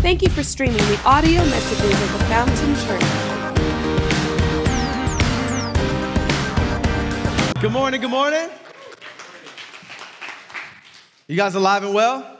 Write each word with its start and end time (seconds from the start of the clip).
Thank 0.00 0.22
you 0.22 0.30
for 0.30 0.42
streaming 0.42 0.78
the 0.78 0.98
audio 1.04 1.44
messages 1.44 2.02
of 2.02 2.12
the 2.14 2.18
Fountain 2.24 2.74
Church. 2.74 3.02
Good 7.60 7.70
morning, 7.70 8.00
good 8.00 8.08
morning. 8.08 8.48
You 11.28 11.36
guys 11.36 11.54
alive 11.54 11.84
and 11.84 11.92
well? 11.92 12.38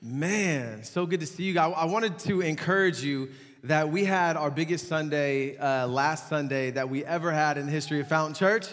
Man, 0.00 0.84
so 0.84 1.06
good 1.06 1.18
to 1.18 1.26
see 1.26 1.42
you 1.42 1.54
guys. 1.54 1.74
I 1.76 1.86
wanted 1.86 2.20
to 2.20 2.40
encourage 2.40 3.02
you 3.02 3.30
that 3.64 3.88
we 3.90 4.04
had 4.04 4.36
our 4.36 4.52
biggest 4.52 4.86
Sunday 4.86 5.56
uh, 5.56 5.88
last 5.88 6.28
Sunday 6.28 6.70
that 6.70 6.88
we 6.88 7.04
ever 7.04 7.32
had 7.32 7.58
in 7.58 7.66
the 7.66 7.72
history 7.72 7.98
of 7.98 8.06
Fountain 8.06 8.34
Church. 8.36 8.68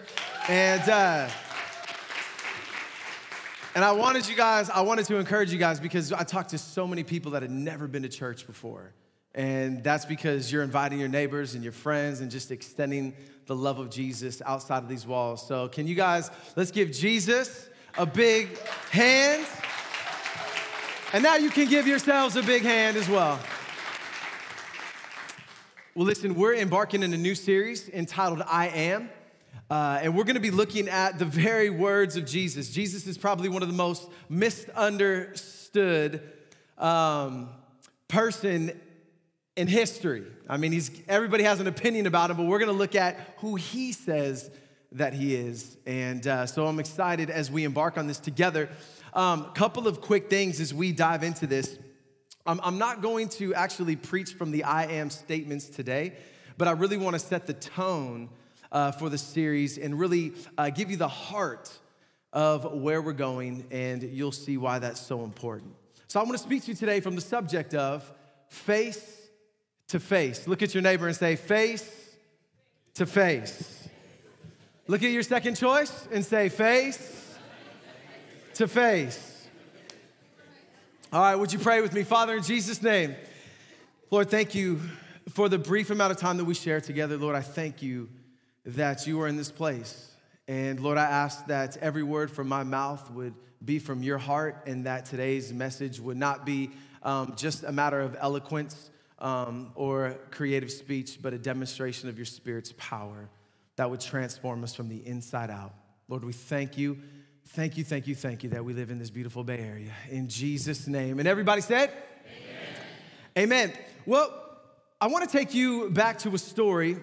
And, 0.48 0.88
uh, 0.88 1.30
and 3.76 3.84
I 3.84 3.92
wanted 3.92 4.28
you 4.28 4.36
guys, 4.36 4.70
I 4.70 4.82
wanted 4.82 5.06
to 5.08 5.18
encourage 5.18 5.52
you 5.52 5.60
guys 5.60 5.80
because 5.80 6.14
I 6.14 6.24
talked 6.24 6.52
to 6.52 6.58
so 6.58 6.88
many 6.88 7.04
people 7.04 7.34
that 7.34 7.42
had 7.42 7.52
never 7.52 7.88
been 7.88 8.04
to 8.04 8.10
church 8.10 8.48
before. 8.48 8.94
And 9.36 9.84
that's 9.84 10.06
because 10.06 10.50
you're 10.50 10.64
inviting 10.64 10.98
your 10.98 11.10
neighbors 11.10 11.56
and 11.56 11.64
your 11.64 11.74
friends 11.74 12.22
and 12.22 12.32
just 12.32 12.52
extending 12.52 13.14
the 13.48 13.56
love 13.56 13.78
of 13.78 13.90
Jesus 13.90 14.42
outside 14.46 14.82
of 14.82 14.88
these 14.88 15.06
walls. 15.06 15.46
So, 15.46 15.68
can 15.68 15.88
you 15.88 15.96
guys, 15.96 16.32
let's 16.56 16.72
give 16.72 16.92
Jesus 16.94 17.68
a 17.98 18.06
big 18.06 18.58
hand. 18.92 19.46
And 21.14 21.24
now 21.24 21.36
you 21.36 21.50
can 21.50 21.70
give 21.70 21.88
yourselves 21.88 22.36
a 22.36 22.44
big 22.44 22.64
hand 22.64 22.98
as 22.98 23.10
well. 23.10 23.40
Well, 25.94 26.06
listen, 26.06 26.36
we're 26.36 26.56
embarking 26.56 27.04
in 27.04 27.14
a 27.14 27.18
new 27.18 27.36
series 27.36 27.88
entitled 27.90 28.42
I 28.46 28.68
Am. 28.68 29.10
Uh, 29.70 30.00
and 30.04 30.16
we're 30.16 30.24
going 30.24 30.36
to 30.36 30.42
be 30.42 30.52
looking 30.52 30.88
at 30.90 31.18
the 31.18 31.26
very 31.26 31.72
words 31.72 32.16
of 32.16 32.26
Jesus. 32.26 32.70
Jesus 32.70 33.08
is 33.08 33.18
probably 33.18 33.50
one 33.50 33.64
of 33.64 33.68
the 33.68 33.74
most 33.74 34.08
misunderstood 34.30 36.22
um, 36.78 37.50
person 38.08 38.80
in 39.56 39.68
history. 39.68 40.24
I 40.48 40.58
mean, 40.58 40.72
he's, 40.72 40.92
everybody 41.08 41.44
has 41.46 41.60
an 41.60 41.66
opinion 41.66 42.06
about 42.06 42.30
him, 42.30 42.38
but 42.38 42.46
we're 42.46 42.60
going 42.60 42.72
to 42.72 42.78
look 42.78 42.94
at 42.94 43.18
who 43.38 43.56
he 43.56 43.92
says 43.92 44.52
that 44.92 45.16
he 45.16 45.34
is. 45.34 45.78
And 45.88 46.28
uh, 46.28 46.46
so 46.46 46.68
I'm 46.68 46.80
excited 46.80 47.32
as 47.32 47.50
we 47.50 47.64
embark 47.64 47.98
on 47.98 48.06
this 48.06 48.20
together. 48.20 48.70
A 49.14 49.20
um, 49.20 49.46
couple 49.54 49.88
of 49.88 50.00
quick 50.00 50.30
things 50.30 50.60
as 50.60 50.76
we 50.76 50.92
dive 50.92 51.24
into 51.24 51.48
this. 51.48 51.80
I'm, 52.46 52.60
I'm 52.62 52.78
not 52.78 53.02
going 53.02 53.30
to 53.30 53.56
actually 53.56 53.96
preach 53.96 54.34
from 54.34 54.52
the 54.52 54.64
I 54.64 54.86
am 54.86 55.10
statements 55.10 55.70
today, 55.70 56.14
but 56.56 56.68
I 56.68 56.72
really 56.72 56.98
want 56.98 57.16
to 57.16 57.20
set 57.20 57.48
the 57.48 57.54
tone 57.54 58.30
uh, 58.76 58.92
for 58.92 59.10
the 59.10 59.18
series 59.18 59.78
and 59.78 59.98
really 59.98 60.34
uh, 60.58 60.70
give 60.70 60.92
you 60.92 60.98
the 60.98 61.08
heart 61.08 61.72
of 62.34 62.74
where 62.74 63.02
we're 63.02 63.14
going, 63.14 63.66
and 63.72 64.04
you'll 64.04 64.34
see 64.34 64.58
why 64.58 64.78
that's 64.80 65.00
so 65.00 65.24
important. 65.24 65.74
So, 66.10 66.20
I 66.20 66.24
want 66.24 66.34
to 66.34 66.44
speak 66.44 66.64
to 66.64 66.72
you 66.72 66.76
today 66.76 67.00
from 67.00 67.16
the 67.16 67.22
subject 67.22 67.74
of 67.74 68.12
face 68.50 69.30
to 69.88 70.00
face. 70.00 70.46
Look 70.46 70.62
at 70.62 70.74
your 70.74 70.84
neighbor 70.84 71.08
and 71.08 71.16
say, 71.16 71.38
face 71.38 71.90
to 72.96 73.06
face. 73.06 73.88
Look 74.88 75.04
at 75.04 75.12
your 75.12 75.24
second 75.24 75.56
choice 75.56 76.08
and 76.12 76.24
say, 76.24 76.50
face 76.50 77.34
to 78.56 78.68
face. 78.68 79.48
All 81.14 81.22
right, 81.22 81.36
would 81.36 81.54
you 81.54 81.60
pray 81.60 81.82
with 81.82 81.94
me? 81.94 82.04
Father, 82.04 82.36
in 82.36 82.44
Jesus' 82.44 82.82
name, 82.82 83.16
Lord, 84.12 84.30
thank 84.30 84.54
you 84.54 84.82
for 85.30 85.48
the 85.48 85.58
brief 85.58 85.92
amount 85.92 86.12
of 86.12 86.18
time 86.18 86.36
that 86.38 86.46
we 86.46 86.54
share 86.54 86.82
together. 86.82 87.16
Lord, 87.16 87.38
I 87.38 87.42
thank 87.42 87.82
you 87.82 88.10
that 88.66 89.08
you 89.08 89.22
are 89.22 89.28
in 89.28 89.38
this 89.38 89.52
place. 89.52 90.12
And 90.48 90.80
Lord, 90.80 90.98
I 90.98 91.06
ask 91.06 91.46
that 91.48 91.78
every 91.78 92.04
word 92.04 92.32
from 92.32 92.48
my 92.48 92.64
mouth 92.64 93.10
would 93.12 93.34
be 93.64 93.80
from 93.80 94.04
your 94.04 94.18
heart 94.18 94.64
and 94.68 94.86
that 94.86 95.06
today's 95.06 95.52
message 95.52 96.00
would 96.00 96.18
not 96.18 96.46
be 96.46 96.72
um, 97.04 97.34
just 97.36 97.64
a 97.64 97.72
matter 97.72 98.00
of 98.00 98.16
eloquence 98.20 98.90
um, 99.20 99.72
or 99.76 100.18
creative 100.32 100.72
speech, 100.72 101.20
but 101.22 101.34
a 101.34 101.38
demonstration 101.38 102.10
of 102.10 102.18
your 102.18 102.26
Spirit's 102.26 102.74
power 102.78 103.30
that 103.76 103.90
would 103.90 104.02
transform 104.02 104.64
us 104.64 104.76
from 104.76 104.90
the 104.90 105.06
inside 105.08 105.50
out. 105.50 105.74
Lord, 106.08 106.24
we 106.24 106.34
thank 106.34 106.78
you 106.78 107.00
Thank 107.50 107.78
you, 107.78 107.84
thank 107.84 108.08
you, 108.08 108.16
thank 108.16 108.44
you 108.44 108.50
that 108.50 108.66
we 108.66 108.74
live 108.74 108.90
in 108.90 108.98
this 108.98 109.12
beautiful 109.12 109.44
Bay 109.44 109.60
Area. 109.60 109.92
In 110.10 110.28
Jesus' 110.28 110.88
name. 110.88 111.20
And 111.20 111.28
everybody 111.28 111.62
said? 111.62 111.92
Amen. 113.38 113.70
Amen. 113.70 113.74
Well, 114.06 114.34
I 115.00 115.08
want 115.08 115.30
to 115.30 115.38
take 115.38 115.54
you 115.54 115.90
back 115.92 116.18
to 116.20 116.34
a 116.34 116.38
story 116.38 116.98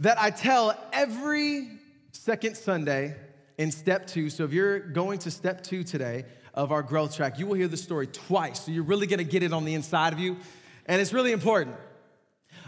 that 0.00 0.18
I 0.18 0.30
tell 0.30 0.74
every 0.92 1.68
second 2.12 2.56
Sunday 2.56 3.14
in 3.58 3.70
step 3.70 4.06
two. 4.06 4.30
So 4.30 4.44
if 4.44 4.52
you're 4.52 4.80
going 4.80 5.18
to 5.20 5.30
step 5.30 5.62
two 5.62 5.84
today 5.84 6.24
of 6.54 6.72
our 6.72 6.82
growth 6.82 7.14
track, 7.14 7.38
you 7.38 7.46
will 7.46 7.54
hear 7.54 7.68
the 7.68 7.76
story 7.76 8.06
twice. 8.06 8.64
So 8.64 8.72
you're 8.72 8.82
really 8.82 9.06
to 9.18 9.24
get 9.24 9.42
it 9.42 9.52
on 9.52 9.64
the 9.64 9.74
inside 9.74 10.14
of 10.14 10.18
you. 10.18 10.38
And 10.86 11.00
it's 11.00 11.12
really 11.12 11.32
important. 11.32 11.76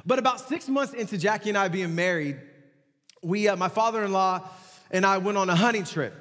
But 0.04 0.19
about 0.19 0.41
six 0.41 0.69
months 0.69 0.93
into 0.93 1.16
Jackie 1.16 1.48
and 1.48 1.59
I 1.59 1.69
being 1.69 1.94
married, 1.94 2.38
we, 3.22 3.49
uh, 3.49 3.56
my 3.56 3.69
father 3.69 4.04
in 4.04 4.12
law 4.12 4.47
and 4.91 5.06
I 5.06 5.19
went 5.19 5.38
on 5.38 5.49
a 5.49 5.56
hunting 5.56 5.84
trip. 5.84 6.14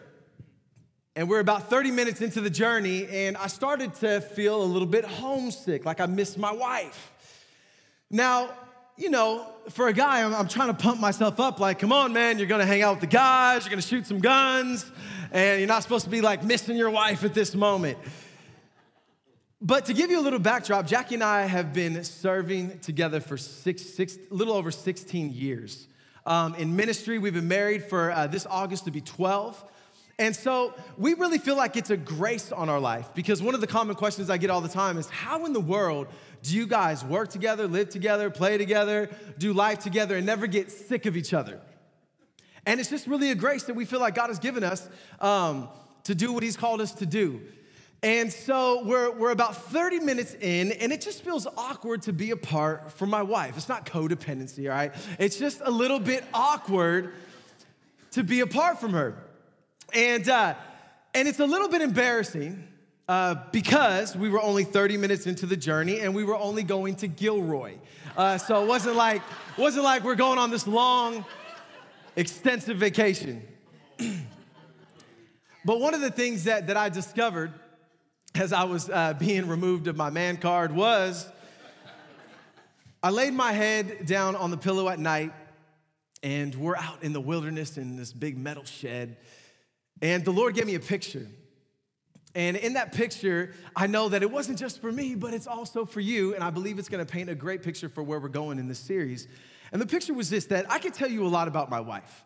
And 1.14 1.30
we're 1.30 1.42
about 1.42 1.70
30 1.70 1.92
minutes 1.92 2.22
into 2.22 2.40
the 2.40 2.50
journey, 2.50 3.06
and 3.06 3.36
I 3.36 3.48
started 3.48 3.94
to 3.96 4.22
feel 4.22 4.64
a 4.64 4.64
little 4.64 4.88
bit 4.88 5.04
homesick, 5.04 5.84
like 5.84 6.00
I 6.00 6.06
missed 6.06 6.38
my 6.38 6.54
wife. 6.54 7.12
Now, 8.10 8.52
you 9.02 9.10
know, 9.10 9.48
for 9.70 9.88
a 9.88 9.94
guy, 9.94 10.24
I'm, 10.24 10.34
I'm, 10.36 10.48
trying 10.48 10.68
to 10.68 10.76
pump 10.76 11.00
myself 11.00 11.40
up 11.40 11.60
like, 11.60 11.80
come 11.80 11.92
on, 11.92 12.14
man, 12.14 12.38
you're 12.38 12.48
gonna 12.48 12.68
hang 12.68 12.84
out 12.84 12.92
with 12.92 13.02
the 13.02 13.08
guys, 13.08 13.66
you're 13.66 13.72
gonna 13.72 13.82
shoot 13.82 14.06
some 14.06 14.20
guns, 14.20 14.86
and 15.32 15.60
you're 15.60 15.68
not 15.68 15.82
supposed 15.82 16.06
to 16.06 16.12
be 16.12 16.22
like 16.22 16.44
missing 16.44 16.78
your 16.78 16.92
wife 16.92 17.24
at 17.24 17.34
this 17.34 17.56
moment. 17.56 17.98
But 19.60 19.86
to 19.86 19.94
give 19.94 20.12
you 20.12 20.20
a 20.20 20.22
little 20.22 20.38
backdrop, 20.38 20.86
Jackie 20.86 21.16
and 21.16 21.24
I 21.24 21.48
have 21.48 21.74
been 21.74 22.04
serving 22.04 22.78
together 22.80 23.20
for 23.20 23.38
six, 23.38 23.82
six 23.82 24.20
little 24.30 24.54
over 24.54 24.70
16 24.70 25.34
years. 25.34 25.88
Um, 26.28 26.54
in 26.56 26.76
ministry, 26.76 27.18
we've 27.18 27.34
been 27.34 27.48
married 27.48 27.86
for 27.86 28.12
uh, 28.12 28.28
this 28.28 28.46
August 28.48 28.86
to 28.86 28.92
be 28.92 29.02
12. 29.02 29.64
And 30.20 30.36
so 30.36 30.76
we 31.00 31.16
really 31.16 31.40
feel 31.40 31.58
like 31.58 31.76
it's 31.76 31.90
a 31.90 31.98
grace 31.98 32.52
on 32.52 32.70
our 32.70 32.80
life 32.80 33.10
because 33.16 33.42
one 33.42 33.56
of 33.56 33.62
the 33.62 33.66
common 33.66 33.96
questions 33.96 34.30
I 34.30 34.38
get 34.38 34.52
all 34.52 34.62
the 34.62 34.70
time 34.70 35.00
is 35.00 35.10
how 35.10 35.46
in 35.46 35.54
the 35.54 35.60
world 35.60 36.08
do 36.44 36.56
you 36.56 36.66
guys 36.66 37.06
work 37.06 37.30
together, 37.30 37.68
live 37.68 37.90
together, 37.90 38.30
play 38.30 38.58
together, 38.58 39.10
do 39.38 39.54
life 39.54 39.80
together, 39.80 40.18
and 40.18 40.26
never 40.26 40.48
get 40.48 40.72
sick 40.72 41.06
of 41.06 41.16
each 41.16 41.34
other? 41.34 41.60
And 42.66 42.80
it's 42.80 42.90
just 42.90 43.08
really 43.08 43.32
a 43.32 43.36
grace 43.36 43.64
that 43.64 43.76
we 43.76 43.86
feel 43.86 44.00
like 44.00 44.16
God 44.16 44.28
has 44.28 44.40
given 44.40 44.64
us 44.64 44.88
um, 45.20 45.70
to 46.04 46.16
do 46.16 46.34
what 46.34 46.44
He's 46.44 46.58
called 46.58 46.82
us 46.82 46.94
to 46.96 47.06
do. 47.06 47.42
And 48.04 48.34
so 48.34 48.84
we're, 48.84 49.12
we're 49.12 49.32
about 49.32 49.56
30 49.56 50.00
minutes 50.00 50.36
in, 50.40 50.72
and 50.72 50.92
it 50.92 51.02
just 51.02 51.24
feels 51.24 51.46
awkward 51.56 52.02
to 52.04 52.14
be 52.14 52.32
apart 52.32 52.92
from 52.94 53.12
my 53.12 53.22
wife. 53.22 53.56
It's 53.58 53.70
not 53.70 53.86
codependency, 53.86 54.68
all 54.68 54.76
right? 54.76 54.92
It's 55.20 55.38
just 55.38 55.62
a 55.64 55.70
little 55.70 56.00
bit 56.00 56.24
awkward 56.34 57.14
to 58.12 58.24
be 58.24 58.40
apart 58.40 58.80
from 58.80 58.94
her. 58.94 59.16
And, 59.94 60.28
uh, 60.28 60.56
and 61.14 61.28
it's 61.28 61.40
a 61.40 61.46
little 61.46 61.68
bit 61.68 61.84
embarrassing 61.84 62.68
uh, 63.08 63.36
because 63.52 64.16
we 64.16 64.30
were 64.30 64.42
only 64.42 64.64
30 64.64 64.98
minutes 64.98 65.28
into 65.28 65.46
the 65.46 65.58
journey 65.58 66.00
and 66.00 66.16
we 66.16 66.24
were 66.24 66.36
only 66.36 66.64
going 66.64 66.96
to 66.96 67.08
Gilroy. 67.08 67.76
Uh, 68.16 68.38
so 68.38 68.64
it 68.64 68.68
wasn't 68.68 68.96
like, 68.96 69.22
wasn't 69.58 69.84
like 69.84 70.04
we're 70.04 70.16
going 70.16 70.38
on 70.38 70.52
this 70.52 70.68
long, 70.68 71.26
extensive 72.16 72.78
vacation. 72.78 73.46
but 75.66 75.80
one 75.80 75.94
of 75.94 76.02
the 76.02 76.12
things 76.12 76.46
that, 76.46 76.68
that 76.68 76.78
I 76.78 76.90
discovered 76.90 77.54
as 78.36 78.54
I 78.54 78.64
was 78.64 78.90
uh, 78.90 79.14
being 79.14 79.48
removed 79.48 79.88
of 79.88 79.98
my 79.98 80.10
man 80.10 80.38
card 80.38 80.72
was 80.72 81.28
I 83.04 83.10
laid 83.10 83.34
my 83.34 83.52
head 83.52 84.06
down 84.06 84.36
on 84.36 84.52
the 84.52 84.58
pillow 84.58 84.88
at 84.88 85.00
night 85.00 85.34
and 86.24 86.54
we're 86.56 86.78
out 86.78 87.04
in 87.04 87.14
the 87.14 87.22
wilderness 87.22 87.78
in 87.78 87.98
this 87.98 88.14
big 88.14 88.38
metal 88.38 88.64
shed 88.64 89.18
and 90.02 90.24
the 90.24 90.32
Lord 90.32 90.56
gave 90.56 90.66
me 90.66 90.76
a 90.76 90.80
picture. 90.80 91.28
And 92.34 92.56
in 92.56 92.74
that 92.74 92.94
picture, 92.94 93.54
I 93.76 93.88
know 93.88 94.10
that 94.10 94.24
it 94.24 94.32
wasn't 94.32 94.58
just 94.58 94.80
for 94.80 94.92
me, 94.92 95.16
but 95.16 95.34
it's 95.34 95.48
also 95.48 95.86
for 95.86 96.00
you. 96.00 96.34
And 96.34 96.44
I 96.44 96.50
believe 96.50 96.80
it's 96.80 96.90
gonna 96.90 97.06
paint 97.06 97.30
a 97.30 97.36
great 97.36 97.62
picture 97.62 97.90
for 97.90 98.04
where 98.04 98.20
we're 98.20 98.30
going 98.30 98.58
in 98.58 98.68
this 98.68 98.80
series. 98.80 99.28
And 99.72 99.82
the 99.82 99.86
picture 99.86 100.14
was 100.14 100.30
this 100.30 100.46
that 100.46 100.70
I 100.72 100.80
could 100.80 100.94
tell 100.94 101.10
you 101.10 101.26
a 101.26 101.28
lot 101.28 101.48
about 101.48 101.70
my 101.70 101.80
wife. 101.80 102.24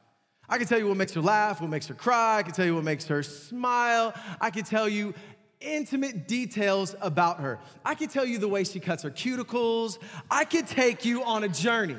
I 0.47 0.57
can 0.57 0.67
tell 0.67 0.77
you 0.77 0.87
what 0.87 0.97
makes 0.97 1.13
her 1.13 1.21
laugh, 1.21 1.59
what 1.59 1.69
makes 1.69 1.87
her 1.87 1.95
cry, 1.95 2.37
I 2.37 2.43
can 2.43 2.53
tell 2.53 2.65
you 2.65 2.75
what 2.75 2.83
makes 2.83 3.05
her 3.07 3.23
smile, 3.23 4.13
I 4.39 4.51
can 4.51 4.63
tell 4.63 4.87
you 4.87 5.15
intimate 5.59 6.27
details 6.27 6.95
about 7.01 7.39
her. 7.39 7.59
I 7.83 7.95
can 7.95 8.09
tell 8.09 8.25
you 8.25 8.37
the 8.37 8.47
way 8.47 8.63
she 8.63 8.79
cuts 8.79 9.03
her 9.03 9.09
cuticles, 9.09 9.97
I 10.29 10.45
could 10.45 10.67
take 10.67 11.03
you 11.03 11.23
on 11.23 11.43
a 11.43 11.47
journey. 11.47 11.97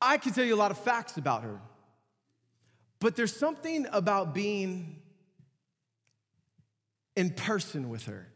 I 0.00 0.18
can 0.18 0.32
tell 0.32 0.44
you 0.44 0.54
a 0.54 0.56
lot 0.56 0.70
of 0.70 0.78
facts 0.78 1.16
about 1.16 1.42
her. 1.42 1.60
But 3.00 3.14
there's 3.14 3.34
something 3.34 3.86
about 3.92 4.34
being 4.34 4.97
in 7.18 7.30
person 7.30 7.88
with 7.88 8.06
her. 8.06 8.28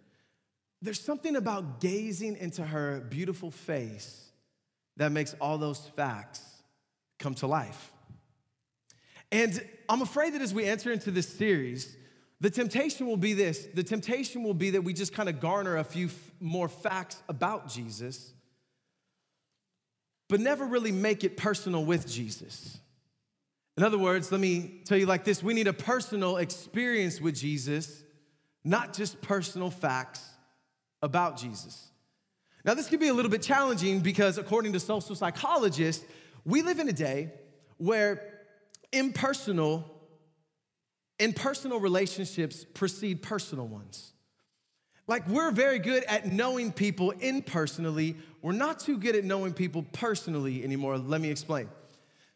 There's 0.82 1.00
something 1.00 1.36
about 1.36 1.80
gazing 1.80 2.36
into 2.36 2.64
her 2.64 2.98
beautiful 3.08 3.52
face 3.52 4.32
that 4.96 5.12
makes 5.12 5.36
all 5.40 5.56
those 5.56 5.86
facts 5.94 6.42
come 7.20 7.36
to 7.36 7.46
life. 7.46 7.92
And 9.30 9.64
I'm 9.88 10.02
afraid 10.02 10.34
that 10.34 10.42
as 10.42 10.52
we 10.52 10.64
enter 10.64 10.90
into 10.90 11.12
this 11.12 11.28
series, 11.28 11.96
the 12.40 12.50
temptation 12.50 13.06
will 13.06 13.16
be 13.16 13.34
this 13.34 13.68
the 13.72 13.84
temptation 13.84 14.42
will 14.42 14.52
be 14.52 14.70
that 14.70 14.82
we 14.82 14.92
just 14.92 15.14
kind 15.14 15.28
of 15.28 15.38
garner 15.38 15.76
a 15.76 15.84
few 15.84 16.06
f- 16.06 16.32
more 16.40 16.68
facts 16.68 17.22
about 17.28 17.68
Jesus, 17.68 18.32
but 20.28 20.40
never 20.40 20.66
really 20.66 20.90
make 20.90 21.22
it 21.22 21.36
personal 21.36 21.84
with 21.84 22.08
Jesus. 22.08 22.78
In 23.76 23.84
other 23.84 23.96
words, 23.96 24.32
let 24.32 24.40
me 24.40 24.80
tell 24.84 24.98
you 24.98 25.06
like 25.06 25.22
this 25.22 25.40
we 25.40 25.54
need 25.54 25.68
a 25.68 25.72
personal 25.72 26.38
experience 26.38 27.20
with 27.20 27.36
Jesus, 27.36 28.02
not 28.64 28.92
just 28.92 29.20
personal 29.20 29.70
facts 29.70 30.22
about 31.02 31.36
Jesus. 31.36 31.90
Now, 32.64 32.74
this 32.74 32.88
can 32.88 33.00
be 33.00 33.08
a 33.08 33.14
little 33.14 33.30
bit 33.30 33.42
challenging 33.42 34.00
because, 34.00 34.38
according 34.38 34.72
to 34.74 34.80
social 34.80 35.16
psychologists, 35.16 36.04
we 36.44 36.62
live 36.62 36.78
in 36.78 36.88
a 36.88 36.92
day 36.92 37.32
where 37.78 38.22
impersonal, 38.92 39.84
impersonal 41.18 41.80
relationships 41.80 42.64
precede 42.74 43.22
personal 43.22 43.66
ones. 43.66 44.12
Like, 45.08 45.26
we're 45.26 45.50
very 45.50 45.80
good 45.80 46.04
at 46.04 46.32
knowing 46.32 46.70
people 46.70 47.10
impersonally. 47.10 48.16
We're 48.40 48.52
not 48.52 48.78
too 48.78 48.96
good 48.96 49.16
at 49.16 49.24
knowing 49.24 49.52
people 49.52 49.84
personally 49.92 50.62
anymore. 50.62 50.98
Let 50.98 51.20
me 51.20 51.30
explain. 51.30 51.68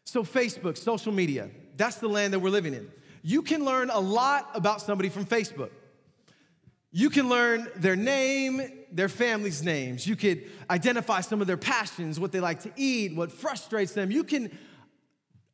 So, 0.03 0.23
Facebook, 0.23 0.77
social 0.77 1.13
media, 1.13 1.49
that's 1.77 1.97
the 1.97 2.09
land 2.09 2.33
that 2.33 2.39
we're 2.39 2.49
living 2.49 2.73
in. 2.73 2.89
You 3.23 3.41
can 3.41 3.63
learn 3.63 3.89
a 3.89 3.99
lot 3.99 4.49
about 4.53 4.81
somebody 4.81 5.07
from 5.07 5.25
Facebook. 5.25 5.69
You 6.91 7.09
can 7.09 7.29
learn 7.29 7.67
their 7.75 7.95
name, 7.95 8.61
their 8.91 9.09
family's 9.09 9.61
names. 9.61 10.07
You 10.07 10.15
could 10.15 10.49
identify 10.69 11.21
some 11.21 11.41
of 11.41 11.47
their 11.47 11.57
passions, 11.57 12.19
what 12.19 12.31
they 12.31 12.39
like 12.39 12.61
to 12.61 12.71
eat, 12.75 13.15
what 13.15 13.31
frustrates 13.31 13.91
them. 13.91 14.09
You 14.09 14.23
can 14.23 14.57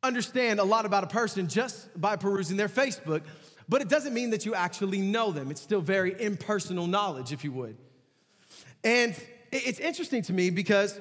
understand 0.02 0.60
a 0.60 0.64
lot 0.64 0.86
about 0.86 1.02
a 1.02 1.08
person 1.08 1.48
just 1.48 2.00
by 2.00 2.16
perusing 2.16 2.56
their 2.56 2.68
Facebook, 2.68 3.22
but 3.68 3.80
it 3.80 3.88
doesn't 3.88 4.14
mean 4.14 4.30
that 4.30 4.46
you 4.46 4.54
actually 4.54 4.98
know 4.98 5.32
them. 5.32 5.50
It's 5.50 5.60
still 5.60 5.80
very 5.80 6.20
impersonal 6.20 6.86
knowledge, 6.86 7.32
if 7.32 7.42
you 7.42 7.52
would. 7.52 7.76
And 8.84 9.14
it's 9.50 9.80
interesting 9.80 10.22
to 10.22 10.32
me 10.32 10.50
because 10.50 11.00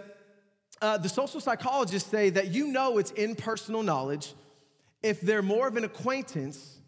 uh, 0.82 0.98
the 0.98 1.10
social 1.10 1.42
psychologists 1.42 2.10
say 2.10 2.30
that 2.32 2.48
you 2.48 2.68
know 2.68 2.98
it's 2.98 3.12
impersonal 3.12 3.84
knowledge 3.84 4.34
if 5.02 5.22
they're 5.22 5.42
more 5.42 5.68
of 5.68 5.76
an 5.76 5.84
acquaintance, 5.84 6.80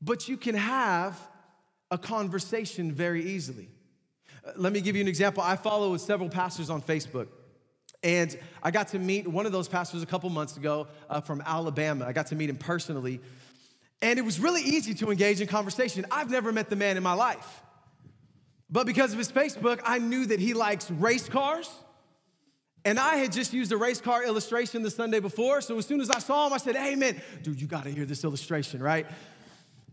but 0.00 0.28
you 0.28 0.36
can 0.36 0.54
have 0.54 1.20
a 1.90 1.98
conversation 1.98 2.92
very 2.92 3.24
easily. 3.24 3.68
Uh, 4.44 4.52
let 4.56 4.72
me 4.72 4.80
give 4.80 4.96
you 4.96 5.02
an 5.02 5.08
example. 5.08 5.42
I 5.42 5.56
follow 5.56 5.96
several 5.96 6.28
pastors 6.28 6.70
on 6.70 6.82
Facebook. 6.82 7.28
And 8.02 8.36
I 8.62 8.70
got 8.70 8.88
to 8.88 8.98
meet 8.98 9.26
one 9.26 9.46
of 9.46 9.52
those 9.52 9.68
pastors 9.68 10.02
a 10.02 10.06
couple 10.06 10.28
months 10.30 10.56
ago 10.56 10.86
uh, 11.08 11.20
from 11.20 11.42
Alabama. 11.44 12.04
I 12.06 12.12
got 12.12 12.28
to 12.28 12.36
meet 12.36 12.50
him 12.50 12.56
personally. 12.56 13.20
And 14.02 14.18
it 14.18 14.22
was 14.22 14.38
really 14.38 14.60
easy 14.60 14.94
to 14.94 15.10
engage 15.10 15.40
in 15.40 15.46
conversation. 15.46 16.06
I've 16.10 16.30
never 16.30 16.52
met 16.52 16.68
the 16.68 16.76
man 16.76 16.96
in 16.96 17.02
my 17.02 17.14
life. 17.14 17.62
But 18.68 18.86
because 18.86 19.12
of 19.12 19.18
his 19.18 19.30
Facebook, 19.30 19.80
I 19.84 19.98
knew 19.98 20.26
that 20.26 20.40
he 20.40 20.54
likes 20.54 20.90
race 20.90 21.28
cars. 21.28 21.70
And 22.84 23.00
I 23.00 23.16
had 23.16 23.32
just 23.32 23.52
used 23.52 23.72
a 23.72 23.76
race 23.76 24.00
car 24.00 24.24
illustration 24.24 24.82
the 24.82 24.90
Sunday 24.90 25.18
before. 25.18 25.60
So 25.60 25.78
as 25.78 25.86
soon 25.86 26.00
as 26.00 26.10
I 26.10 26.20
saw 26.20 26.46
him, 26.46 26.52
I 26.52 26.58
said, 26.58 26.76
Hey, 26.76 26.94
man, 26.94 27.20
dude, 27.42 27.60
you 27.60 27.66
gotta 27.66 27.90
hear 27.90 28.04
this 28.04 28.22
illustration, 28.22 28.80
right? 28.80 29.06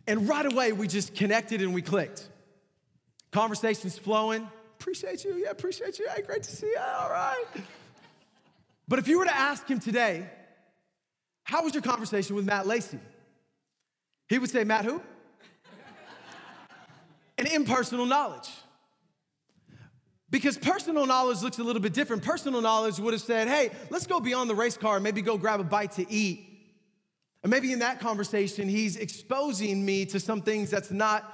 And 0.08 0.28
right 0.28 0.46
away, 0.46 0.74
we 0.74 0.88
just 0.88 1.16
connected 1.16 1.62
and 1.62 1.74
we 1.74 1.82
clicked. 1.82 2.28
Conversations 3.32 3.98
flowing. 3.98 4.48
Appreciate 4.80 5.24
you. 5.24 5.36
Yeah, 5.36 5.52
appreciate 5.52 5.98
you. 5.98 6.08
Hey, 6.14 6.22
great 6.22 6.44
to 6.44 6.52
see 6.52 6.68
you. 6.68 6.78
All 6.78 7.10
right. 7.10 7.46
But 8.88 9.00
if 9.00 9.08
you 9.08 9.18
were 9.18 9.26
to 9.26 9.36
ask 9.36 9.68
him 9.68 9.80
today, 9.80 10.30
how 11.44 11.64
was 11.64 11.74
your 11.74 11.84
conversation 11.84 12.36
with 12.36 12.46
Matt 12.46 12.68
Lacey? 12.68 13.00
He 14.28 14.40
would 14.40 14.50
say, 14.50 14.64
Matt 14.64 14.86
who? 14.86 15.02
An 17.38 17.48
impersonal 17.48 18.06
knowledge. 18.06 18.50
Because 20.30 20.58
personal 20.58 21.06
knowledge 21.06 21.42
looks 21.42 21.60
a 21.60 21.64
little 21.64 21.82
bit 21.82 21.94
different. 21.94 22.24
Personal 22.24 22.60
knowledge 22.60 23.00
would 23.00 23.14
have 23.14 23.22
said, 23.22 23.48
hey, 23.48 23.70
let's 23.90 24.08
go 24.08 24.20
beyond 24.20 24.50
the 24.50 24.56
race 24.56 24.76
car 24.76 25.00
maybe 25.00 25.22
go 25.22 25.38
grab 25.38 25.60
a 25.60 25.64
bite 25.64 25.94
to 25.94 26.12
eat. 26.12 26.53
And 27.44 27.50
maybe 27.50 27.74
in 27.74 27.80
that 27.80 28.00
conversation, 28.00 28.70
he's 28.70 28.96
exposing 28.96 29.86
me 29.86 30.06
to 30.08 30.20
some 30.20 30.42
things 30.42 30.70
that's 30.70 30.92
not 30.92 31.32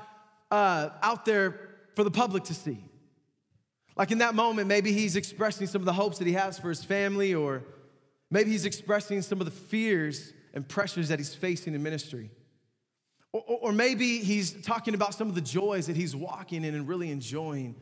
uh, 0.50 0.90
out 1.04 1.24
there 1.24 1.70
for 1.96 2.04
the 2.04 2.12
public 2.12 2.44
to 2.46 2.54
see. 2.54 2.84
Like 3.96 4.12
in 4.12 4.18
that 4.20 4.34
moment, 4.34 4.68
maybe 4.68 4.92
he's 4.92 5.16
expressing 5.16 5.68
some 5.68 5.82
of 5.82 5.86
the 5.86 5.94
hopes 5.94 6.18
that 6.18 6.26
he 6.26 6.34
has 6.34 6.58
for 6.58 6.70
his 6.70 6.84
family, 6.84 7.36
or 7.36 7.64
maybe 8.32 8.50
he's 8.50 8.66
expressing 8.66 9.22
some 9.22 9.40
of 9.40 9.46
the 9.46 9.52
fears 9.52 10.34
and 10.54 10.68
pressures 10.68 11.10
that 11.10 11.20
he's 11.20 11.36
facing 11.36 11.76
in 11.76 11.84
ministry. 11.84 12.32
Or, 13.32 13.44
or, 13.48 13.72
maybe 13.72 14.18
he's 14.20 14.54
talking 14.64 14.96
about 14.96 15.14
some 15.14 15.30
of 15.30 15.36
the 15.36 15.42
joys 15.42 15.86
that 15.86 15.96
he's 15.96 16.16
walking 16.16 16.64
in 16.64 16.74
and 16.74 16.88
really 16.88 17.12
enjoying 17.12 17.76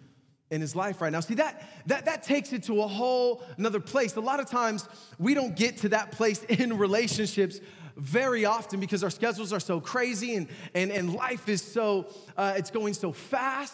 in 0.50 0.60
his 0.60 0.76
life 0.76 1.00
right 1.02 1.12
now. 1.12 1.20
See, 1.22 1.36
that, 1.36 1.70
that, 1.86 2.06
that 2.06 2.24
takes 2.24 2.52
it 2.52 2.64
to 2.64 2.82
a 2.82 2.88
whole 2.88 3.44
another 3.58 3.80
place. 3.80 4.16
A 4.16 4.20
lot 4.20 4.42
of 4.42 4.50
times 4.50 4.88
we 5.18 5.34
don't 5.34 5.56
get 5.56 5.78
to 5.80 5.90
that 5.90 6.12
place 6.12 6.44
in 6.50 6.78
relationships 6.78 7.60
very 7.98 8.46
often 8.46 8.80
because 8.80 9.04
our 9.04 9.10
schedules 9.10 9.52
are 9.52 9.60
so 9.60 9.80
crazy 9.82 10.36
and, 10.36 10.48
and, 10.74 10.92
and 10.92 11.14
life 11.14 11.50
is 11.50 11.62
so, 11.62 12.08
uh, 12.38 12.54
it's 12.56 12.72
going 12.72 12.94
so 12.94 13.12
fast. 13.12 13.74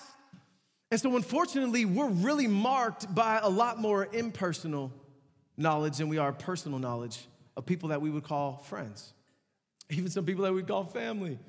And 0.90 1.00
so, 1.00 1.16
unfortunately, 1.16 1.86
we're 1.86 2.10
really 2.10 2.48
marked 2.48 3.14
by 3.14 3.40
a 3.42 3.50
lot 3.50 3.80
more 3.80 4.08
impersonal 4.14 4.92
knowledge 5.58 5.98
than 5.98 6.08
we 6.08 6.18
are 6.18 6.31
personal 6.31 6.80
knowledge 6.80 7.28
of 7.58 7.66
people 7.66 7.90
that 7.90 8.02
we 8.02 8.10
would 8.10 8.24
call 8.24 8.58
friends, 8.58 9.14
even 9.90 10.10
some 10.10 10.26
people 10.26 10.44
that 10.44 10.54
we 10.54 10.64
call 10.64 10.86
family. 10.86 11.40